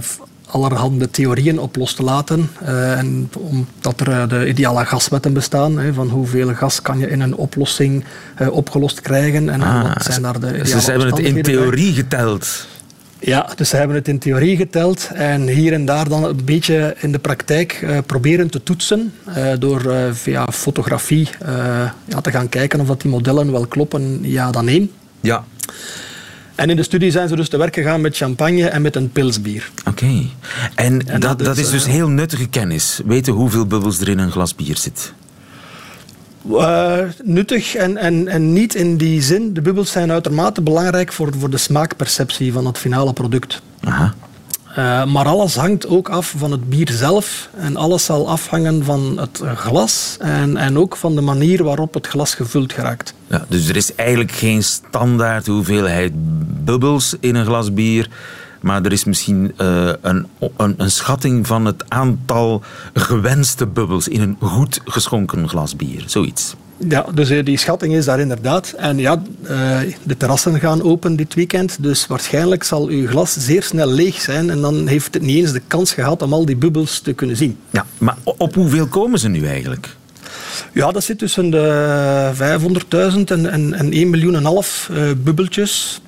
allerhande 0.54 1.10
theorieën 1.10 1.60
op 1.60 1.76
los 1.76 1.94
te 1.94 2.04
laten. 2.04 2.50
Uh, 2.64 2.98
en 2.98 3.30
omdat 3.34 4.00
er 4.00 4.08
uh, 4.08 4.30
de 4.30 4.48
ideale 4.48 4.86
gaswetten 4.86 5.34
bestaan, 5.34 5.80
hè, 5.80 5.94
van 5.94 6.10
hoeveel 6.10 6.54
gas 6.54 6.82
kan 6.82 7.00
je 7.00 7.10
in 7.10 7.22
een 7.22 7.36
oplossing 7.36 8.04
uh, 8.42 8.52
opgelost 8.52 9.02
krijgen 9.02 9.50
en 9.50 9.62
ah, 9.62 9.84
wat 9.84 10.04
zijn 10.04 10.22
daar 10.22 10.40
de 10.40 10.48
ideale 10.48 10.82
Ze 10.82 10.90
hebben 10.90 11.08
het 11.08 11.20
in 11.20 11.42
theorie 11.42 11.94
geteld. 11.94 12.68
Ja, 13.20 13.50
dus 13.56 13.70
ze 13.70 13.76
hebben 13.76 13.96
het 13.96 14.08
in 14.08 14.20
theorie 14.20 14.56
geteld 14.56 15.10
en 15.14 15.48
hier 15.48 15.74
en 15.74 15.86
daar 15.86 16.10
dan 16.10 16.24
een 16.24 16.46
beetje 16.46 16.96
in 17.00 17.12
de 17.12 17.20
praktijk 17.20 17.86
proberen 18.06 18.50
te 18.50 18.64
toetsen 18.64 19.14
door 19.60 19.94
via 20.12 20.48
fotografie 20.52 21.30
ja, 22.06 22.22
te 22.22 22.32
gaan 22.32 22.50
kijken 22.50 22.80
of 22.80 22.88
dat 22.88 23.02
die 23.02 23.12
modellen 23.12 23.52
wel 23.52 23.66
kloppen, 23.66 24.20
ja 24.22 24.52
dan 24.52 24.66
nee. 24.66 24.92
Ja. 25.22 25.44
En 26.56 26.70
in 26.70 26.76
de 26.76 26.84
studie 26.84 27.12
zijn 27.12 27.28
ze 27.28 27.36
dus 27.36 27.50
te 27.50 27.58
werk 27.58 27.74
gegaan 27.74 28.02
met 28.02 28.18
champagne 28.18 28.68
en 28.68 28.82
met 28.82 28.96
een 28.96 29.12
pilsbier. 29.12 29.70
Oké. 29.88 30.26
En, 30.76 31.00
dat, 31.00 31.40
dat, 31.40 31.58
is, 31.58 31.70
dus 31.70 31.86
eh, 31.86 31.92
heel 31.92 32.08
nuttige 32.08 32.48
kennis. 32.48 33.02
Weten 33.06 33.34
hoeveel 33.34 33.66
bubbels 33.66 34.00
er 34.00 34.10
in 34.10 34.20
een 34.20 34.32
glas 34.32 34.56
bier 34.56 34.78
zit. 34.78 35.14
Uh, 36.50 36.98
nuttig 37.24 37.76
en, 37.76 37.98
en, 37.98 38.28
en 38.28 38.54
niet 38.54 38.76
in 38.76 38.98
die 38.98 39.22
zin. 39.22 39.54
De 39.54 39.62
bubbels 39.62 39.92
zijn 39.92 40.12
uitermate 40.12 40.62
belangrijk 40.62 41.12
voor, 41.12 41.34
voor 41.40 41.50
de 41.50 41.58
smaakperceptie 41.58 42.54
van 42.54 42.66
het 42.66 42.78
finale 42.78 43.14
product. 43.14 43.62
Aha. 43.80 44.14
Uh, 44.78 45.06
maar 45.06 45.26
alles 45.26 45.56
hangt 45.56 45.88
ook 45.88 46.10
af 46.10 46.34
van 46.38 46.52
het 46.52 46.70
bier 46.70 46.90
zelf. 46.92 47.50
En 47.58 47.76
alles 47.76 48.06
zal 48.06 48.30
afhangen 48.30 48.84
van 48.84 49.18
het 49.20 49.42
glas 49.56 50.18
en, 50.20 50.58
en 50.58 50.78
ook 50.78 50.96
van 50.96 51.16
de 51.16 51.22
manier 51.22 51.64
waarop 51.64 51.94
het 51.94 52.08
glas 52.08 52.36
gevuld 52.36 52.74
geraakt. 52.74 53.14
Ja, 53.28 53.46
dus 53.50 53.70
er 53.70 53.76
is 53.76 53.96
eigenlijk 53.96 54.32
geen 54.32 54.64
standaard 54.64 55.48
hoeveelheid 55.48 56.12
bubbels 56.64 57.16
in 57.20 57.36
een 57.36 57.46
glas 57.46 57.74
bier. 57.74 58.10
Maar 58.62 58.82
er 58.82 58.92
is 58.92 59.04
misschien 59.04 59.54
uh, 59.62 59.92
een, 60.02 60.28
een, 60.58 60.74
een, 60.78 60.92
schatting 60.92 61.48
van 61.48 61.66
het 61.66 61.84
aantal 61.88 62.64
gewenste 62.94 63.68
bubbels 63.68 64.08
in 64.08 64.22
een 64.22 64.38
goed 64.40 64.82
geschonken 64.86 65.50
glas 65.50 65.76
bier. 65.76 66.04
Zoiets. 66.06 66.56
Ja, 66.90 67.06
dus 67.14 67.30
eh, 67.30 67.46
die 67.46 67.58
schatting 67.58 67.94
is 67.94 68.06
daar 68.06 68.20
inderdaad. 68.20 68.74
En 68.78 68.98
ja, 68.98 69.22
eh, 69.44 69.80
de 70.04 70.18
terrassen 70.18 70.60
gaan 70.60 70.84
open 70.84 71.16
dit 71.16 71.34
weekend. 71.34 71.84
Dus 71.84 72.08
waarschijnlijk 72.08 72.64
zal 72.64 72.88
uw 72.88 73.08
glas 73.08 73.34
zeer 73.34 73.64
snel 73.64 73.88
leeg 73.88 74.22
zijn. 74.22 74.50
En 74.50 74.62
dan 74.62 74.88
heeft 74.88 75.14
het 75.14 75.24
niet 75.24 75.38
eens 75.38 75.52
de 75.52 75.62
kans 75.68 75.94
gehad 75.94 76.22
om 76.22 76.34
al 76.34 76.46
die 76.46 76.56
bubbels 76.56 77.00
te 77.00 77.14
kunnen 77.14 77.36
zien. 77.36 77.58
Ja, 77.70 77.86
maar 77.98 78.18
op 78.24 78.56
hoeveel 78.56 78.88
komen 78.88 79.20
ze 79.20 79.28
nu 79.28 79.48
eigenlijk? 79.48 79.96
Ja, 80.74 80.92
dat 80.92 81.04
zit 81.04 81.18
tussen 81.18 81.50
de 81.50 82.32
500.000 83.14 83.24
en, 83.26 83.52
en, 83.52 83.74
en 83.74 83.92
1 83.92 84.10
miljoen 84.10 84.36
en 84.36 84.44
half 84.44 84.90
uh, 84.92 85.12
bubbeltjes. 85.18 86.02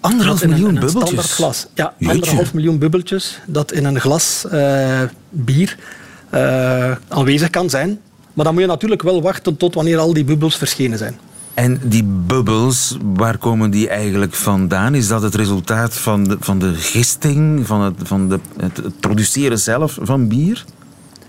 Anderhalf 0.00 0.46
miljoen 0.46 0.74
een, 0.74 0.80
bubbeltjes? 0.80 1.32
glas. 1.32 1.66
Ja, 1.74 1.94
anderhalf 2.00 2.54
miljoen 2.54 2.78
bubbeltjes 2.78 3.40
dat 3.46 3.72
in 3.72 3.84
een 3.84 4.00
glas 4.00 4.44
uh, 4.52 5.00
bier 5.30 5.76
uh, 6.34 6.96
aanwezig 7.08 7.50
kan 7.50 7.70
zijn. 7.70 8.00
Maar 8.36 8.44
dan 8.44 8.54
moet 8.54 8.62
je 8.62 8.68
natuurlijk 8.68 9.02
wel 9.02 9.22
wachten 9.22 9.56
tot 9.56 9.74
wanneer 9.74 9.98
al 9.98 10.12
die 10.12 10.24
bubbels 10.24 10.56
verschenen 10.56 10.98
zijn. 10.98 11.18
En 11.54 11.80
die 11.84 12.04
bubbels, 12.04 12.96
waar 13.14 13.38
komen 13.38 13.70
die 13.70 13.88
eigenlijk 13.88 14.34
vandaan? 14.34 14.94
Is 14.94 15.08
dat 15.08 15.22
het 15.22 15.34
resultaat 15.34 15.94
van 15.94 16.24
de, 16.24 16.36
van 16.40 16.58
de 16.58 16.74
gisting, 16.74 17.66
van, 17.66 17.80
het, 17.80 17.94
van 18.02 18.28
de, 18.28 18.38
het 18.56 19.00
produceren 19.00 19.58
zelf 19.58 19.98
van 20.00 20.28
bier? 20.28 20.64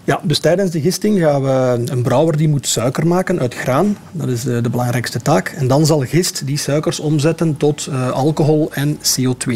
Ja, 0.03 0.19
dus 0.23 0.39
tijdens 0.39 0.71
de 0.71 0.81
gisting 0.81 1.19
gaan 1.19 1.43
we 1.43 1.81
een 1.85 2.01
brouwer 2.01 2.37
die 2.37 2.49
moet 2.49 2.67
suiker 2.67 3.07
maken 3.07 3.39
uit 3.39 3.53
graan. 3.53 3.97
Dat 4.11 4.27
is 4.27 4.43
de, 4.43 4.61
de 4.61 4.69
belangrijkste 4.69 5.21
taak. 5.21 5.47
En 5.47 5.67
dan 5.67 5.85
zal 5.85 5.99
gist 5.99 6.45
die 6.45 6.57
suikers 6.57 6.99
omzetten 6.99 7.57
tot 7.57 7.87
uh, 7.89 8.11
alcohol 8.11 8.69
en 8.73 8.97
CO2. 8.97 9.51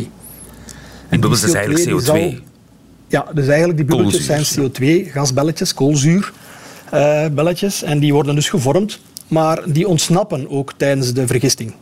En 1.10 1.20
bubbels 1.20 1.44
is 1.44 1.54
eigenlijk 1.54 1.90
CO2? 1.90 2.04
Zal, 2.04 2.34
ja, 3.08 3.26
dus 3.34 3.48
eigenlijk 3.48 3.78
die 3.78 3.86
bubbeltjes 3.86 4.26
zijn 4.26 4.46
CO2, 4.46 5.12
gasbelletjes, 5.12 5.74
koolzuur. 5.74 6.34
Uh, 6.94 7.26
belletjes. 7.32 7.84
En 7.84 8.00
die 8.00 8.14
worden 8.14 8.36
dus 8.36 8.50
gevormd, 8.50 9.00
maar 9.28 9.64
die 9.66 9.88
ontsnappen 9.88 10.50
ook 10.50 10.74
tijdens 10.78 11.14
de 11.14 11.28
vergisting. 11.28 11.74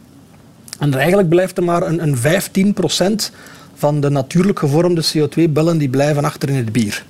En 0.80 0.94
eigenlijk 0.94 1.30
blijft 1.30 1.58
er 1.58 1.64
maar 1.64 1.82
een, 1.82 2.04
een 2.04 2.18
15% 3.30 3.34
van 3.74 4.02
de 4.02 4.10
natuurlijk 4.10 4.60
gevormde 4.60 5.04
CO2-bellen 5.06 5.78
die 5.78 5.90
blijven 5.90 6.26
achter 6.26 6.50
in 6.50 6.56
het 6.56 6.72
bier. 6.72 7.06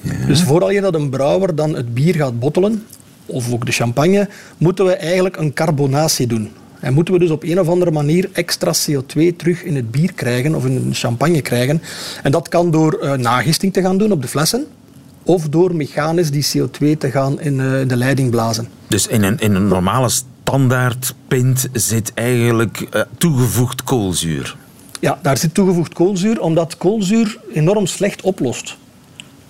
Ja. 0.00 0.26
Dus 0.26 0.42
vooral 0.42 0.70
je 0.70 0.80
dat 0.80 0.94
een 0.94 1.10
brouwer 1.10 1.54
dan 1.54 1.74
het 1.74 1.94
bier 1.94 2.14
gaat 2.14 2.38
bottelen, 2.38 2.86
of 3.26 3.52
ook 3.52 3.66
de 3.66 3.72
champagne, 3.72 4.28
moeten 4.58 4.84
we 4.84 4.92
eigenlijk 4.92 5.36
een 5.36 5.52
carbonatie 5.52 6.26
doen. 6.26 6.50
En 6.80 6.94
moeten 6.94 7.14
we 7.14 7.20
dus 7.20 7.30
op 7.30 7.42
een 7.42 7.60
of 7.60 7.68
andere 7.68 7.90
manier 7.90 8.30
extra 8.32 8.72
CO2 8.72 9.36
terug 9.36 9.62
in 9.62 9.76
het 9.76 9.90
bier 9.90 10.12
krijgen 10.12 10.54
of 10.54 10.66
in 10.66 10.88
de 10.88 10.94
champagne 10.94 11.40
krijgen. 11.40 11.82
En 12.22 12.32
dat 12.32 12.48
kan 12.48 12.70
door 12.70 12.98
uh, 13.02 13.12
nagisting 13.12 13.72
te 13.72 13.80
gaan 13.80 13.98
doen 13.98 14.12
op 14.12 14.22
de 14.22 14.28
flessen 14.28 14.66
of 15.22 15.48
door 15.48 15.74
mechanisch 15.74 16.30
die 16.30 16.46
CO2 16.46 16.98
te 16.98 17.10
gaan 17.10 17.40
in 17.40 17.54
uh, 17.58 17.88
de 17.88 17.96
leiding 17.96 18.30
blazen. 18.30 18.68
Dus 18.88 19.06
in 19.06 19.22
een, 19.22 19.38
in 19.38 19.54
een 19.54 19.68
normale 19.68 20.08
standaard 20.08 21.14
pint 21.28 21.68
zit 21.72 22.12
eigenlijk 22.14 22.86
uh, 22.94 23.02
toegevoegd 23.18 23.84
koolzuur? 23.84 24.56
Ja, 25.00 25.18
daar 25.22 25.36
zit 25.38 25.54
toegevoegd 25.54 25.94
koolzuur, 25.94 26.40
omdat 26.40 26.76
koolzuur 26.76 27.38
enorm 27.52 27.86
slecht 27.86 28.22
oplost. 28.22 28.76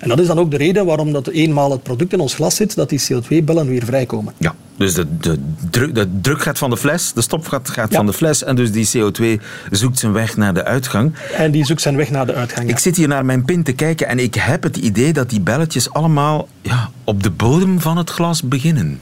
En 0.03 0.09
dat 0.09 0.19
is 0.19 0.27
dan 0.27 0.39
ook 0.39 0.51
de 0.51 0.57
reden 0.57 0.87
waarom 0.87 1.13
dat 1.13 1.29
eenmaal 1.29 1.71
het 1.71 1.83
product 1.83 2.13
in 2.13 2.21
ons 2.21 2.35
glas 2.35 2.57
zit, 2.57 2.75
dat 2.75 2.89
die 2.89 3.01
CO2-bellen 3.01 3.67
weer 3.67 3.85
vrijkomen. 3.85 4.33
Ja, 4.39 4.55
dus 4.77 4.95
de, 4.95 5.07
de, 5.19 5.39
druk, 5.71 5.95
de 5.95 6.09
druk 6.21 6.43
gaat 6.43 6.59
van 6.59 6.71
de 6.71 6.77
fles, 6.77 7.13
de 7.13 7.23
stop 7.23 7.47
gaat, 7.47 7.71
gaat 7.71 7.95
van 7.95 8.07
de 8.07 8.13
fles 8.13 8.45
en 8.45 8.57
dus 8.57 8.73
die 8.73 8.89
CO2 8.89 9.43
zoekt 9.71 9.99
zijn 9.99 10.13
weg 10.13 10.37
naar 10.37 10.55
de 10.55 10.65
uitgang. 10.65 11.15
En 11.37 11.51
die 11.51 11.65
zoekt 11.65 11.81
zijn 11.81 11.97
weg 11.97 12.11
naar 12.11 12.27
de 12.27 12.35
uitgang. 12.35 12.69
Ik 12.69 12.79
zit 12.79 12.97
hier 12.97 13.09
naar 13.09 13.25
mijn 13.25 13.45
pin 13.45 13.63
te 13.63 13.73
kijken 13.73 14.09
en 14.09 14.19
ik 14.19 14.35
heb 14.35 14.63
het 14.63 14.77
idee 14.77 15.13
dat 15.13 15.31
die 15.31 15.41
belletjes 15.41 15.93
allemaal 15.93 16.49
ja, 16.63 16.91
op 17.05 17.23
de 17.23 17.31
bodem 17.31 17.81
van 17.81 17.97
het 17.97 18.11
glas 18.11 18.43
beginnen. 18.43 19.01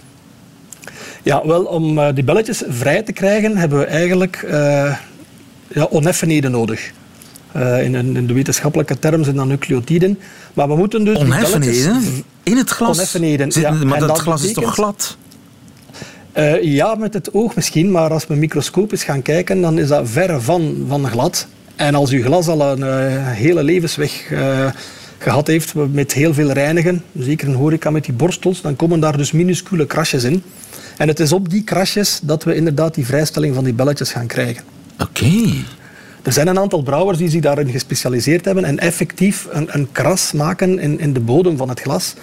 Ja, 1.23 1.47
wel, 1.47 1.65
om 1.65 1.99
uh, 1.99 2.09
die 2.15 2.25
belletjes 2.25 2.63
vrij 2.69 3.03
te 3.03 3.13
krijgen 3.13 3.57
hebben 3.57 3.79
we 3.79 3.85
eigenlijk 3.85 4.43
uh, 4.45 4.53
ja, 5.69 5.85
oneffenheden 5.91 6.51
nodig. 6.51 6.93
Uh, 7.57 7.83
in, 7.83 7.95
in, 7.95 8.27
de 8.27 8.33
wetenschappelijke 8.33 8.99
term 8.99 9.25
zijn 9.25 9.37
dat 9.37 9.47
nucleotiden. 9.47 10.19
Maar 10.55 10.69
we 10.69 10.77
moeten 10.77 11.05
dus. 11.05 11.19
Oneffenheden? 11.19 12.03
In 12.43 12.57
het 12.57 12.71
glas? 12.71 12.97
Oneffenheden, 12.97 13.53
Zit, 13.53 13.63
ja. 13.63 13.71
Maar 13.71 14.01
en 14.01 14.07
dat, 14.07 14.19
glas 14.19 14.41
betekent, 14.41 14.65
is 14.65 14.65
toch 14.65 14.75
glad? 14.75 15.17
Uh, 16.39 16.63
ja, 16.63 16.95
met 16.95 17.15
het 17.15 17.35
oog 17.35 17.55
misschien, 17.55 17.91
maar 17.91 18.11
als 18.11 18.27
we 18.27 18.35
microscopisch 18.35 19.05
gaan 19.05 19.23
kijken, 19.23 19.61
dan 19.61 19.79
is 19.79 19.89
dat 19.89 20.09
verre 20.09 20.41
van, 20.41 20.85
van 20.89 21.09
glad. 21.09 21.47
En 21.77 21.95
als 21.95 22.11
uw 22.11 22.23
glas 22.23 22.47
al 22.47 22.61
een 22.63 22.79
uh, 22.79 23.29
hele 23.29 23.63
levensweg 23.63 24.33
gehad 25.19 25.47
heeft 25.47 25.75
met 25.75 26.13
heel 26.13 26.35
veel 26.35 26.53
reinigen, 26.53 27.05
zeker 27.19 27.49
in 27.49 27.55
horeca 27.55 27.91
met 27.91 28.05
die 28.05 28.15
borstels, 28.15 28.61
dan 28.61 28.77
komen 28.77 29.01
daar 29.01 29.17
dus 29.17 29.33
minuscule 29.33 29.87
krasjes 29.87 30.25
in. 30.25 30.43
En 30.97 31.09
het 31.09 31.21
is 31.21 31.33
op 31.33 31.51
die 31.51 31.65
krasjes 31.65 32.21
dat 32.23 32.45
we 32.45 32.55
inderdaad 32.55 32.95
die 32.95 33.07
vrijstelling 33.07 33.55
van 33.55 33.65
die 33.65 33.73
belletjes 33.73 34.13
gaan 34.13 34.27
krijgen. 34.27 34.65
Oké. 34.99 35.25
Okay. 35.25 35.65
Er 36.23 36.33
zijn 36.33 36.47
een 36.47 36.59
aantal 36.59 36.83
brouwers 36.83 37.19
die 37.19 37.31
zich 37.31 37.41
daarin 37.41 37.71
gespecialiseerd 37.71 38.45
hebben 38.45 38.65
en 38.65 38.79
effectief 38.79 39.47
een, 39.51 39.69
een 39.71 39.89
kras 39.93 40.33
maken 40.33 40.79
in, 40.79 41.01
in 41.01 41.13
de 41.13 41.21
bodem 41.21 41.57
van 41.57 41.69
het 41.69 41.81
glas. 41.81 42.15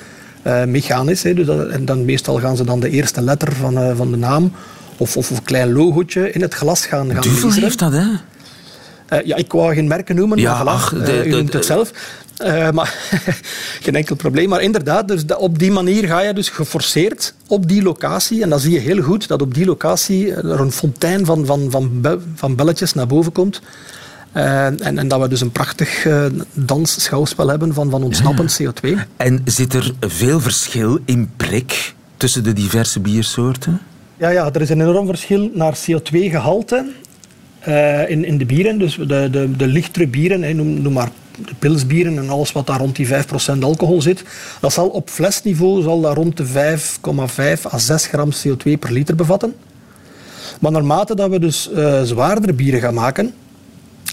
Uh, 0.48 0.64
mechanisch. 0.64 1.22
Dus 1.22 1.46
dat, 1.46 1.68
en 1.68 1.86
dan 1.86 2.06
meestal 2.06 2.40
gaan 2.40 2.58
ze 2.58 2.64
dan 2.64 2.80
de 2.80 2.90
eerste 2.90 3.22
letter 3.22 3.54
van, 3.54 3.78
uh, 3.78 3.96
van 3.96 4.12
de 4.12 4.18
naam 4.18 4.52
of, 4.98 5.18
of, 5.18 5.30
een 5.30 5.44
klein 5.44 5.74
logootje 5.74 6.32
in 6.32 6.42
het 6.42 6.54
glas 6.54 6.86
gaan, 6.86 7.12
gaan 7.12 7.22
Duvel 7.22 7.52
heeft 7.52 7.80
dat, 7.80 7.92
hè? 7.92 8.06
Uh, 9.14 9.26
ja, 9.26 9.36
ik 9.36 9.52
wou 9.52 9.74
geen 9.74 9.88
merken 9.88 10.16
noemen, 10.16 10.38
ja, 10.38 10.64
maar 10.64 10.64
voilà, 10.64 10.78
ach, 10.78 10.90
de, 10.90 11.04
de, 11.04 11.26
u 11.26 11.30
noemt 11.30 11.54
het 11.54 11.66
zelf. 11.66 11.92
Uh, 12.46 12.70
maar 12.70 12.96
geen 13.84 13.96
enkel 13.96 14.16
probleem. 14.16 14.50
Maar 14.50 14.62
inderdaad, 14.62 15.08
dus 15.08 15.26
op 15.38 15.60
die 15.60 15.72
manier 15.72 16.08
ga 16.08 16.22
je 16.22 16.34
dus 16.34 16.50
geforceerd 16.50 17.34
op 17.48 17.68
die 17.68 17.84
locatie. 17.84 18.44
En 18.44 18.50
dan 18.50 18.60
zie 18.60 18.72
je 18.72 18.80
heel 18.80 19.02
goed 19.02 19.28
dat 19.28 19.42
op 19.42 19.54
die 19.54 19.66
locatie 19.66 20.34
er 20.34 20.60
een 20.60 20.72
fontein 20.72 21.26
van, 21.26 21.46
van, 21.46 21.68
van, 21.72 22.04
van 22.36 22.56
belletjes 22.56 22.94
naar 22.94 23.08
boven 23.08 23.32
komt. 23.32 23.62
Uh, 24.34 24.66
en, 24.66 24.98
en, 24.98 25.08
dat 25.08 25.22
we 25.22 25.28
dus 25.28 25.42
een 25.42 25.52
prachtig 25.52 26.06
uh, 26.06 26.26
dansschouwspel 26.54 27.48
hebben 27.48 27.74
van, 27.74 27.90
van 27.90 28.04
ontsnappend 28.04 28.58
ja. 28.58 28.72
CO2. 28.72 28.90
En 29.18 29.42
zit 29.46 29.74
er 29.74 29.94
veel 30.00 30.40
verschil 30.40 31.00
in 31.06 31.30
prik 31.38 31.94
tussen 32.18 32.44
de 32.44 32.54
diverse 32.54 33.00
biersoorten? 33.00 33.82
Ja, 34.18 34.30
ja, 34.30 34.54
er 34.54 34.62
is 34.62 34.70
een 34.70 34.82
enorm 34.82 35.08
verschil 35.08 35.52
naar 35.54 35.78
CO2-gehalte 35.78 36.92
uh, 37.68 38.10
in, 38.10 38.26
in 38.26 38.38
de 38.38 38.46
bieren. 38.46 38.80
Dus 38.80 38.96
de, 38.96 39.28
de, 39.32 39.52
de 39.58 39.68
lichtere 39.68 40.08
bieren, 40.08 40.56
noem, 40.56 40.82
noem 40.82 40.94
maar 40.94 41.10
de 41.46 41.54
pilsbieren 41.60 42.18
en 42.18 42.30
alles 42.30 42.52
wat 42.52 42.68
daar 42.68 42.80
rond 42.80 42.96
die 42.96 43.08
5% 43.08 43.12
alcohol 43.60 44.02
zit, 44.02 44.24
dat 44.60 44.74
zal 44.74 44.88
op 44.88 45.10
flesniveau 45.10 45.82
zal 45.82 46.02
dat 46.02 46.16
rond 46.16 46.38
de 46.38 46.46
5,5 46.46 47.74
à 47.74 47.78
6 47.78 48.06
gram 48.06 48.30
CO2 48.32 48.72
per 48.80 48.92
liter 48.92 49.16
bevatten. 49.16 49.56
Maar 50.60 50.72
naarmate 50.72 51.16
dat 51.16 51.30
we 51.30 51.40
dus 51.40 51.70
uh, 51.76 52.02
zwaardere 52.02 52.54
bieren 52.54 52.80
gaan 52.80 52.94
maken, 52.94 53.34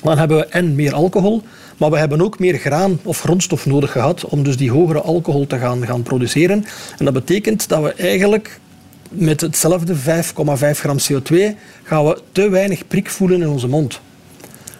dan 0.02 0.18
hebben 0.18 0.36
we 0.36 0.46
en 0.46 0.74
meer 0.74 0.94
alcohol, 0.94 1.42
maar 1.76 1.90
we 1.90 1.98
hebben 1.98 2.22
ook 2.22 2.38
meer 2.38 2.58
graan 2.58 2.98
of 3.02 3.20
grondstof 3.20 3.66
nodig 3.66 3.92
gehad 3.92 4.24
om 4.24 4.42
dus 4.42 4.56
die 4.56 4.70
hogere 4.70 5.00
alcohol 5.00 5.46
te 5.46 5.58
gaan, 5.58 5.86
gaan 5.86 6.02
produceren. 6.02 6.64
En 6.98 7.04
dat 7.04 7.14
betekent 7.14 7.68
dat 7.68 7.82
we 7.82 7.92
eigenlijk 7.92 8.60
met 9.08 9.40
hetzelfde 9.40 9.94
5,5 9.94 10.00
gram 10.70 10.96
CO2 10.98 11.36
gaan 11.82 12.04
we 12.04 12.20
te 12.32 12.48
weinig 12.48 12.86
prik 12.86 13.10
voelen 13.10 13.42
in 13.42 13.48
onze 13.48 13.68
mond. 13.68 14.00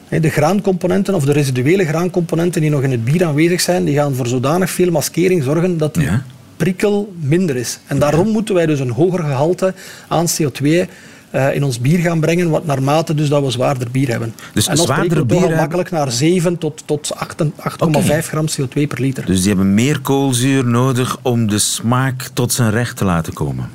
De 0.08 0.30
graancomponenten 0.30 1.14
of 1.14 1.24
de 1.24 1.32
residuele 1.32 1.84
graancomponenten 1.84 2.60
die 2.60 2.70
nog 2.70 2.82
in 2.82 2.90
het 2.90 3.04
bier 3.04 3.24
aanwezig 3.24 3.60
zijn, 3.60 3.84
die 3.84 3.94
gaan 3.94 4.14
voor 4.14 4.26
zodanig 4.26 4.70
veel 4.70 4.90
maskering 4.90 5.42
zorgen 5.42 5.78
dat 5.78 5.94
die 5.94 6.02
ja. 6.02 6.24
prikkel 6.56 7.12
minder 7.20 7.56
is. 7.56 7.78
En 7.86 7.98
daarom 7.98 8.28
moeten 8.28 8.54
wij 8.54 8.66
dus 8.66 8.80
een 8.80 8.90
hoger 8.90 9.24
gehalte 9.24 9.74
aan 10.08 10.26
CO2 10.26 10.88
uh, 11.34 11.54
in 11.54 11.64
ons 11.64 11.80
bier 11.80 11.98
gaan 11.98 12.20
brengen, 12.20 12.50
wat 12.50 12.66
naarmate 12.66 13.14
dus 13.14 13.28
dat 13.28 13.42
we 13.42 13.50
zwaarder 13.50 13.90
bier 13.90 14.08
hebben. 14.08 14.34
Dus 14.52 14.66
en 14.66 14.76
dan 14.76 14.84
zwaarder 14.84 15.26
bier 15.26 15.38
hebben... 15.38 15.56
makkelijk 15.56 15.90
naar 15.90 16.12
7 16.12 16.58
tot, 16.58 16.82
tot 16.86 17.14
8,5 17.42 17.74
okay. 17.78 18.22
gram 18.22 18.46
CO2 18.48 18.82
per 18.88 19.00
liter. 19.00 19.26
Dus 19.26 19.38
die 19.38 19.48
hebben 19.48 19.74
meer 19.74 20.00
koolzuur 20.00 20.64
nodig 20.64 21.16
om 21.22 21.48
de 21.48 21.58
smaak 21.58 22.28
tot 22.32 22.52
zijn 22.52 22.70
recht 22.70 22.96
te 22.96 23.04
laten 23.04 23.32
komen? 23.32 23.70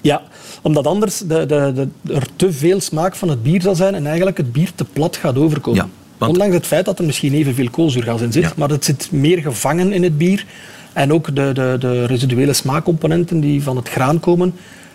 Ja, 0.00 0.22
omdat 0.64 0.86
anders 0.86 1.18
de, 1.18 1.46
de, 1.46 1.72
de, 1.74 2.14
er 2.14 2.26
te 2.36 2.52
veel 2.52 2.80
smaak 2.80 3.14
van 3.14 3.28
het 3.28 3.42
bier 3.42 3.62
zal 3.62 3.74
zijn 3.74 3.94
en 3.94 4.06
eigenlijk 4.06 4.36
het 4.36 4.52
bier 4.52 4.70
te 4.74 4.84
plat 4.84 5.16
gaat 5.16 5.36
overkomen. 5.36 5.84
Ja, 5.84 5.88
want... 6.18 6.32
Ondanks 6.32 6.54
het 6.54 6.66
feit 6.66 6.84
dat 6.84 6.98
er 6.98 7.04
misschien 7.04 7.34
evenveel 7.34 7.70
koolzuurgas 7.70 8.20
in 8.20 8.32
zit, 8.32 8.42
ja. 8.42 8.52
maar 8.56 8.68
het 8.68 8.84
zit 8.84 9.08
meer 9.12 9.38
gevangen 9.38 9.92
in 9.92 10.02
het 10.02 10.18
bier. 10.18 10.46
En 10.92 11.12
ook 11.12 11.26
de, 11.26 11.50
de, 11.52 11.76
de 11.78 12.06
residuele 12.06 12.52
smaakcomponenten 12.52 13.40
die 13.40 13.62
van 13.62 13.76
het 13.76 13.88
graan 13.88 14.20
komen, 14.20 14.54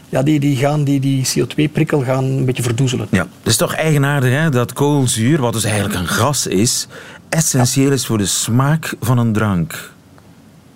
ja, 0.10 0.24
die, 0.24 0.40
die 0.40 0.56
gaan 0.56 0.84
die, 0.84 1.00
die 1.00 1.28
CO2-prikkel 1.28 2.00
gaan 2.00 2.24
een 2.24 2.46
beetje 2.46 2.64
verdoezelen. 2.64 3.08
Ja, 3.12 3.28
het 3.40 3.48
is 3.48 3.58
toch 3.58 3.74
eigenaardig 3.74 4.32
hè, 4.32 4.50
dat 4.50 4.74
koolzuur, 4.74 5.42
wat 5.42 5.54
dus 5.54 5.64
eigenlijk 5.64 5.96
een 5.96 6.08
gas 6.08 6.48
is, 6.48 6.88
essentieel 7.30 7.92
is 7.92 8.06
voor 8.06 8.18
de 8.18 8.26
smaak 8.26 8.96
van 9.00 9.18
een 9.18 9.34
drank. 9.34 9.92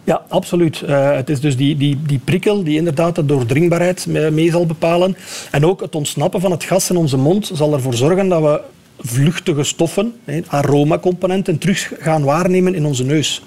Ja, 0.03 0.21
absoluut. 0.29 0.83
Uh, 0.87 1.15
het 1.15 1.29
is 1.29 1.39
dus 1.39 1.57
die, 1.57 1.77
die, 1.77 1.99
die 2.05 2.19
prikkel 2.23 2.63
die 2.63 2.77
inderdaad 2.77 3.15
de 3.15 3.25
doordringbaarheid 3.25 4.05
mee, 4.31 4.51
zal 4.51 4.65
bepalen. 4.65 5.17
En 5.51 5.65
ook 5.65 5.81
het 5.81 5.95
ontsnappen 5.95 6.41
van 6.41 6.51
het 6.51 6.63
gas 6.63 6.89
in 6.89 6.97
onze 6.97 7.17
mond 7.17 7.51
zal 7.53 7.73
ervoor 7.73 7.93
zorgen 7.93 8.29
dat 8.29 8.41
we 8.41 8.61
vluchtige 8.99 9.63
stoffen, 9.63 10.13
aromacomponenten, 10.47 11.57
terug 11.57 11.91
gaan 11.99 12.23
waarnemen 12.23 12.75
in 12.75 12.85
onze 12.85 13.03
neus. 13.03 13.41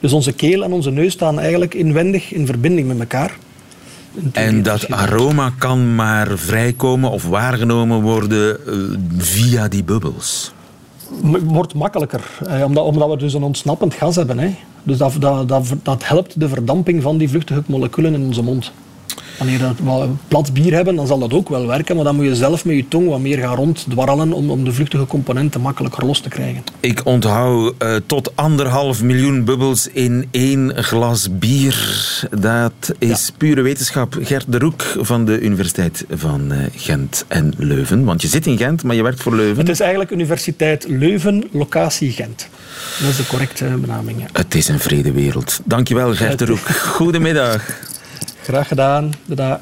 Dus 0.00 0.12
onze 0.12 0.32
keel 0.32 0.62
en 0.62 0.72
onze 0.72 0.90
neus 0.90 1.12
staan 1.12 1.38
eigenlijk 1.38 1.74
inwendig 1.74 2.32
in 2.32 2.46
verbinding 2.46 2.88
met 2.88 2.98
elkaar. 2.98 3.36
En 4.32 4.62
dat 4.62 4.90
aroma 4.90 5.52
kan 5.58 5.94
maar 5.94 6.38
vrijkomen 6.38 7.10
of 7.10 7.24
waargenomen 7.24 8.00
worden 8.00 8.56
uh, 8.66 8.74
via 9.18 9.68
die 9.68 9.84
bubbels? 9.84 10.52
Wordt 11.44 11.74
makkelijker, 11.74 12.38
eh, 12.46 12.64
omdat, 12.64 12.84
omdat 12.84 13.10
we 13.10 13.16
dus 13.16 13.34
een 13.34 13.42
ontsnappend 13.42 13.94
gas 13.94 14.16
hebben. 14.16 14.38
Hè. 14.38 14.54
Dus 14.82 14.98
dat, 14.98 15.16
dat, 15.18 15.48
dat, 15.48 15.74
dat 15.82 16.08
helpt 16.08 16.40
de 16.40 16.48
verdamping 16.48 17.02
van 17.02 17.18
die 17.18 17.28
vluchtige 17.28 17.62
moleculen 17.66 18.14
in 18.14 18.26
onze 18.26 18.42
mond. 18.42 18.72
Wanneer 19.38 19.58
we 19.58 19.92
een 19.92 20.18
plat 20.28 20.52
bier 20.52 20.72
hebben, 20.74 20.96
dan 20.96 21.06
zal 21.06 21.18
dat 21.18 21.32
ook 21.32 21.48
wel 21.48 21.66
werken, 21.66 21.94
maar 21.94 22.04
dan 22.04 22.16
moet 22.16 22.24
je 22.24 22.34
zelf 22.34 22.64
met 22.64 22.76
je 22.76 22.88
tong 22.88 23.08
wat 23.08 23.20
meer 23.20 23.38
gaan 23.38 23.54
ronddwarrelen 23.54 24.32
om, 24.32 24.50
om 24.50 24.64
de 24.64 24.72
vluchtige 24.72 25.06
componenten 25.06 25.60
makkelijker 25.60 26.06
los 26.06 26.20
te 26.20 26.28
krijgen. 26.28 26.62
Ik 26.80 27.00
onthoud 27.04 27.74
uh, 27.82 27.94
tot 28.06 28.36
anderhalf 28.36 29.02
miljoen 29.02 29.44
bubbels 29.44 29.88
in 29.92 30.28
één 30.30 30.84
glas 30.84 31.38
bier. 31.38 31.76
Dat 32.30 32.94
is 32.98 33.26
ja. 33.26 33.32
pure 33.36 33.62
wetenschap. 33.62 34.16
Gert 34.20 34.52
de 34.52 34.58
Roek 34.58 34.82
van 34.96 35.24
de 35.24 35.40
Universiteit 35.40 36.04
van 36.10 36.52
uh, 36.52 36.58
Gent 36.74 37.24
en 37.28 37.52
Leuven. 37.56 38.04
Want 38.04 38.22
je 38.22 38.28
zit 38.28 38.46
in 38.46 38.56
Gent, 38.56 38.82
maar 38.82 38.96
je 38.96 39.02
werkt 39.02 39.22
voor 39.22 39.34
Leuven. 39.34 39.58
Het 39.58 39.68
is 39.68 39.80
eigenlijk 39.80 40.10
Universiteit 40.10 40.84
Leuven, 40.88 41.44
locatie 41.52 42.10
Gent. 42.10 42.48
Dat 43.00 43.10
is 43.10 43.16
de 43.16 43.26
correcte 43.26 43.64
benaming. 43.64 44.20
Ja. 44.20 44.26
Het 44.32 44.54
is 44.54 44.68
een 44.68 44.80
vrede 44.80 45.12
wereld. 45.12 45.60
Dankjewel, 45.64 46.14
Gert 46.14 46.38
de 46.38 46.44
Roek. 46.44 46.68
Goedemiddag. 46.98 47.96
Graag 48.48 48.68
gedaan. 48.68 49.12
Dada. 49.24 49.60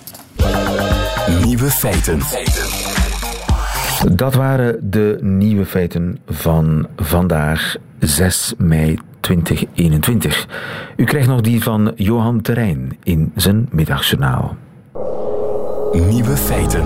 Nieuwe 1.45 1.71
feiten. 1.71 2.21
Dat 4.13 4.35
waren 4.35 4.91
de 4.91 5.19
nieuwe 5.21 5.65
feiten 5.65 6.19
van 6.27 6.87
vandaag, 6.97 7.77
6 7.99 8.55
mei 8.59 8.99
2021. 9.21 10.47
U 10.97 11.05
krijgt 11.05 11.29
nog 11.29 11.41
die 11.41 11.63
van 11.63 11.93
Johan 11.97 12.41
Terrein 12.41 12.99
in 13.03 13.33
zijn 13.35 13.69
middagjournaal. 13.71 14.57
Nieuwe 15.93 16.37
feiten. 16.37 16.85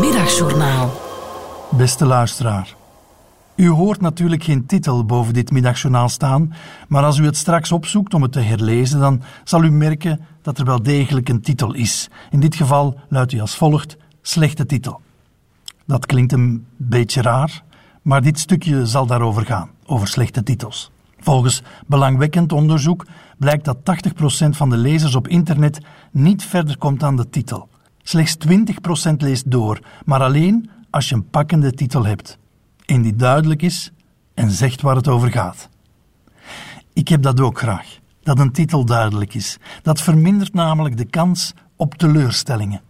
Middagjournaal. 0.00 0.92
Beste 1.70 2.04
luisteraar. 2.04 2.81
U 3.54 3.68
hoort 3.68 4.00
natuurlijk 4.00 4.44
geen 4.44 4.66
titel 4.66 5.04
boven 5.04 5.34
dit 5.34 5.50
middagjournaal 5.50 6.08
staan, 6.08 6.52
maar 6.88 7.04
als 7.04 7.18
u 7.18 7.24
het 7.24 7.36
straks 7.36 7.72
opzoekt 7.72 8.14
om 8.14 8.22
het 8.22 8.32
te 8.32 8.40
herlezen, 8.40 9.00
dan 9.00 9.22
zal 9.44 9.64
u 9.64 9.70
merken 9.70 10.20
dat 10.42 10.58
er 10.58 10.64
wel 10.64 10.82
degelijk 10.82 11.28
een 11.28 11.40
titel 11.40 11.74
is. 11.74 12.08
In 12.30 12.40
dit 12.40 12.54
geval 12.54 13.00
luidt 13.08 13.32
hij 13.32 13.40
als 13.40 13.56
volgt: 13.56 13.96
slechte 14.22 14.66
titel. 14.66 15.00
Dat 15.86 16.06
klinkt 16.06 16.32
een 16.32 16.66
beetje 16.76 17.22
raar, 17.22 17.62
maar 18.02 18.22
dit 18.22 18.38
stukje 18.38 18.86
zal 18.86 19.06
daarover 19.06 19.46
gaan, 19.46 19.70
over 19.86 20.08
slechte 20.08 20.42
titels. 20.42 20.90
Volgens 21.18 21.62
belangwekkend 21.86 22.52
onderzoek 22.52 23.06
blijkt 23.38 23.64
dat 23.64 23.78
80% 23.78 24.48
van 24.48 24.70
de 24.70 24.76
lezers 24.76 25.14
op 25.14 25.28
internet 25.28 25.80
niet 26.10 26.44
verder 26.44 26.78
komt 26.78 27.00
dan 27.00 27.16
de 27.16 27.28
titel. 27.28 27.68
Slechts 28.02 28.36
20% 28.48 29.12
leest 29.16 29.50
door, 29.50 29.80
maar 30.04 30.22
alleen 30.22 30.70
als 30.90 31.08
je 31.08 31.14
een 31.14 31.28
pakkende 31.28 31.72
titel 31.72 32.04
hebt 32.04 32.40
en 32.92 33.02
die 33.02 33.16
duidelijk 33.16 33.62
is 33.62 33.92
en 34.34 34.50
zegt 34.50 34.80
waar 34.80 34.96
het 34.96 35.08
over 35.08 35.30
gaat. 35.30 35.68
Ik 36.92 37.08
heb 37.08 37.22
dat 37.22 37.40
ook 37.40 37.58
graag. 37.58 37.98
Dat 38.22 38.38
een 38.38 38.52
titel 38.52 38.84
duidelijk 38.84 39.34
is. 39.34 39.58
Dat 39.82 40.00
vermindert 40.00 40.54
namelijk 40.54 40.96
de 40.96 41.04
kans 41.04 41.54
op 41.76 41.94
teleurstellingen. 41.94 42.80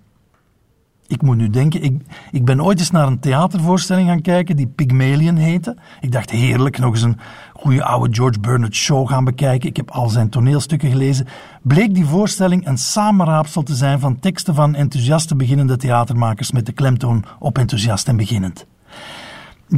Ik 1.06 1.22
moet 1.22 1.36
nu 1.36 1.50
denken, 1.50 1.82
ik, 1.82 2.02
ik 2.30 2.44
ben 2.44 2.62
ooit 2.62 2.78
eens 2.78 2.90
naar 2.90 3.06
een 3.06 3.18
theatervoorstelling 3.18 4.08
gaan 4.08 4.20
kijken 4.20 4.56
die 4.56 4.66
Pygmalion 4.66 5.36
heette. 5.36 5.76
Ik 6.00 6.12
dacht 6.12 6.30
heerlijk, 6.30 6.78
nog 6.78 6.92
eens 6.94 7.02
een 7.02 7.18
goede 7.52 7.84
oude 7.84 8.14
George 8.14 8.40
Bernard 8.40 8.74
Shaw 8.74 9.08
gaan 9.08 9.24
bekijken. 9.24 9.68
Ik 9.68 9.76
heb 9.76 9.90
al 9.90 10.08
zijn 10.08 10.28
toneelstukken 10.28 10.90
gelezen. 10.90 11.26
Bleek 11.62 11.94
die 11.94 12.06
voorstelling 12.06 12.66
een 12.66 12.78
samenraapsel 12.78 13.62
te 13.62 13.74
zijn 13.74 14.00
van 14.00 14.18
teksten 14.18 14.54
van 14.54 14.74
enthousiaste 14.74 15.36
beginnende 15.36 15.76
theatermakers 15.76 16.52
met 16.52 16.66
de 16.66 16.72
klemtoon 16.72 17.24
op 17.38 17.58
enthousiast 17.58 18.08
en 18.08 18.16
beginnend. 18.16 18.66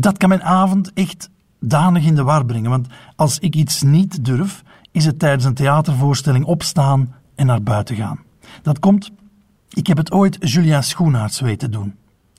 Dat 0.00 0.18
kan 0.18 0.28
mijn 0.28 0.42
avond 0.42 0.92
echt 0.92 1.30
danig 1.60 2.04
in 2.04 2.14
de 2.14 2.22
war 2.22 2.44
brengen, 2.44 2.70
want 2.70 2.86
als 3.16 3.38
ik 3.38 3.54
iets 3.54 3.82
niet 3.82 4.24
durf, 4.24 4.62
is 4.90 5.04
het 5.04 5.18
tijdens 5.18 5.44
een 5.44 5.54
theatervoorstelling 5.54 6.44
opstaan 6.44 7.14
en 7.34 7.46
naar 7.46 7.62
buiten 7.62 7.96
gaan. 7.96 8.18
Dat 8.62 8.78
komt 8.78 9.10
ik 9.74 9.86
heb 9.86 9.96
het 9.96 10.12
ooit 10.12 10.50
Julia 10.50 10.82
Schoenaerts 10.82 11.40
weten 11.40 11.70
doen. 11.70 11.94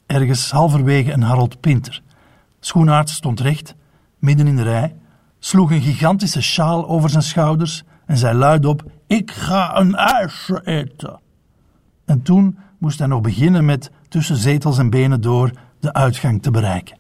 Ergens 0.06 0.52
halverwege 0.52 1.12
een 1.12 1.22
Harold 1.22 1.60
Pinter. 1.60 2.02
Schoenaerts 2.60 3.14
stond 3.14 3.40
recht, 3.40 3.76
midden 4.20 4.48
in 4.48 4.56
de 4.56 4.64
rij, 4.64 4.96
sloeg 5.40 5.72
een 5.72 5.82
gigantische 5.82 6.42
sjaal 6.42 6.88
over 6.88 7.10
zijn 7.10 7.24
schouders 7.24 7.84
en 8.06 8.18
zei 8.18 8.38
luidop: 8.38 8.84
Ik 9.08 9.32
ga 9.32 9.78
een 9.78 9.96
ijsje 9.96 10.62
eten. 10.64 11.20
En 12.06 12.22
toen 12.22 12.58
moest 12.78 13.00
hij 13.00 13.08
nog 13.08 13.22
beginnen 13.22 13.66
met 13.66 13.92
tussen 14.08 14.36
zetels 14.36 14.78
en 14.78 14.90
benen 14.90 15.22
door 15.22 15.52
de 15.80 15.94
uitgang 15.94 16.42
te 16.42 16.52
bereiken. 16.52 16.98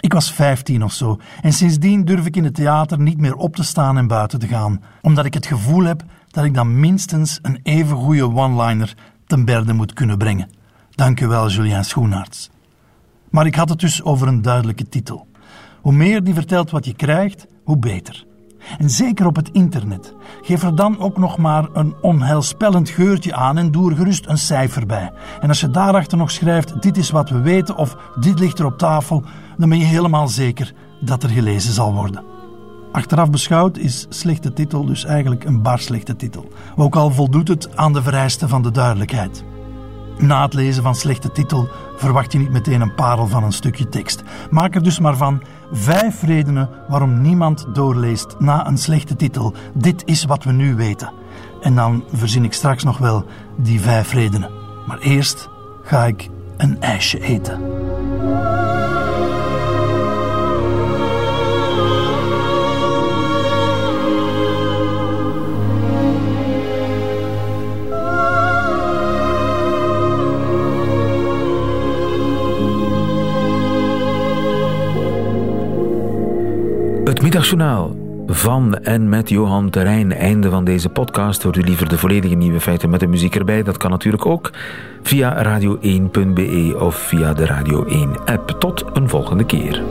Ik 0.00 0.12
was 0.12 0.32
vijftien 0.32 0.84
of 0.84 0.92
zo 0.92 1.18
en 1.42 1.52
sindsdien 1.52 2.04
durf 2.04 2.26
ik 2.26 2.36
in 2.36 2.44
het 2.44 2.54
theater 2.54 3.00
niet 3.00 3.18
meer 3.18 3.34
op 3.36 3.56
te 3.56 3.62
staan 3.62 3.98
en 3.98 4.06
buiten 4.06 4.38
te 4.38 4.46
gaan, 4.46 4.82
omdat 5.02 5.24
ik 5.24 5.34
het 5.34 5.46
gevoel 5.46 5.84
heb 5.84 6.02
dat 6.28 6.44
ik 6.44 6.54
dan 6.54 6.80
minstens 6.80 7.38
een 7.42 7.60
even 7.62 7.96
goede 7.96 8.34
one-liner 8.34 8.94
ten 9.26 9.44
berde 9.44 9.72
moet 9.72 9.92
kunnen 9.92 10.18
brengen. 10.18 10.50
Dank 10.90 11.20
u 11.20 11.26
wel. 11.26 11.48
Maar 13.30 13.46
ik 13.46 13.54
had 13.54 13.68
het 13.68 13.80
dus 13.80 14.02
over 14.02 14.28
een 14.28 14.42
duidelijke 14.42 14.88
titel. 14.88 15.26
Hoe 15.80 15.92
meer 15.92 16.24
die 16.24 16.34
vertelt 16.34 16.70
wat 16.70 16.84
je 16.84 16.94
krijgt, 16.94 17.46
hoe 17.64 17.78
beter. 17.78 18.26
En 18.78 18.90
zeker 18.90 19.26
op 19.26 19.36
het 19.36 19.48
internet. 19.52 20.14
Geef 20.42 20.62
er 20.62 20.74
dan 20.74 20.98
ook 20.98 21.18
nog 21.18 21.38
maar 21.38 21.68
een 21.72 21.94
onheilspellend 22.00 22.88
geurtje 22.88 23.34
aan 23.34 23.58
en 23.58 23.70
doe 23.70 23.90
er 23.90 23.96
gerust 23.96 24.26
een 24.26 24.38
cijfer 24.38 24.86
bij. 24.86 25.12
En 25.40 25.48
als 25.48 25.60
je 25.60 25.70
daarachter 25.70 26.18
nog 26.18 26.30
schrijft: 26.30 26.82
dit 26.82 26.96
is 26.96 27.10
wat 27.10 27.30
we 27.30 27.40
weten 27.40 27.76
of 27.76 27.96
dit 28.20 28.38
ligt 28.38 28.58
er 28.58 28.64
op 28.64 28.78
tafel, 28.78 29.24
dan 29.60 29.68
ben 29.68 29.78
je 29.78 29.84
helemaal 29.84 30.28
zeker 30.28 30.72
dat 31.00 31.22
er 31.22 31.28
gelezen 31.28 31.72
zal 31.72 31.94
worden. 31.94 32.24
Achteraf 32.92 33.30
beschouwd 33.30 33.78
is 33.78 34.06
slechte 34.08 34.52
titel 34.52 34.84
dus 34.84 35.04
eigenlijk 35.04 35.44
een 35.44 35.62
bar 35.62 35.78
slechte 35.78 36.16
titel. 36.16 36.48
Ook 36.76 36.96
al 36.96 37.10
voldoet 37.10 37.48
het 37.48 37.76
aan 37.76 37.92
de 37.92 38.02
vereisten 38.02 38.48
van 38.48 38.62
de 38.62 38.70
duidelijkheid. 38.70 39.44
Na 40.18 40.42
het 40.42 40.54
lezen 40.54 40.82
van 40.82 40.94
slechte 40.94 41.32
titel 41.32 41.68
verwacht 41.96 42.32
je 42.32 42.38
niet 42.38 42.50
meteen 42.50 42.80
een 42.80 42.94
parel 42.94 43.26
van 43.26 43.44
een 43.44 43.52
stukje 43.52 43.88
tekst. 43.88 44.22
Maak 44.50 44.74
er 44.74 44.82
dus 44.82 44.98
maar 44.98 45.16
van 45.16 45.42
vijf 45.72 46.22
redenen 46.22 46.68
waarom 46.88 47.20
niemand 47.20 47.66
doorleest 47.72 48.36
na 48.38 48.66
een 48.66 48.78
slechte 48.78 49.16
titel. 49.16 49.54
Dit 49.74 50.02
is 50.04 50.24
wat 50.24 50.44
we 50.44 50.52
nu 50.52 50.74
weten. 50.74 51.12
En 51.60 51.74
dan 51.74 52.04
verzin 52.12 52.44
ik 52.44 52.52
straks 52.52 52.84
nog 52.84 52.98
wel 52.98 53.24
die 53.56 53.80
vijf 53.80 54.12
redenen. 54.12 54.50
Maar 54.86 54.98
eerst 54.98 55.48
ga 55.82 56.06
ik 56.06 56.28
een 56.56 56.80
ijsje 56.80 57.20
eten. 57.20 57.89
Middagjournaal 77.30 77.96
van 78.26 78.78
en 78.78 79.08
met 79.08 79.28
Johan 79.28 79.70
Terrein. 79.70 80.12
Einde 80.12 80.50
van 80.50 80.64
deze 80.64 80.88
podcast. 80.88 81.42
Hoort 81.42 81.56
u 81.56 81.60
liever 81.60 81.88
de 81.88 81.98
volledige 81.98 82.34
nieuwe 82.34 82.60
feiten 82.60 82.90
met 82.90 83.00
de 83.00 83.06
muziek 83.06 83.34
erbij? 83.34 83.62
Dat 83.62 83.76
kan 83.76 83.90
natuurlijk 83.90 84.26
ook 84.26 84.50
via 85.02 85.58
radio1.be 85.60 86.76
of 86.78 86.96
via 86.96 87.32
de 87.32 87.46
Radio 87.46 87.84
1 87.84 88.24
app. 88.24 88.56
Tot 88.58 88.84
een 88.92 89.08
volgende 89.08 89.44
keer. 89.44 89.82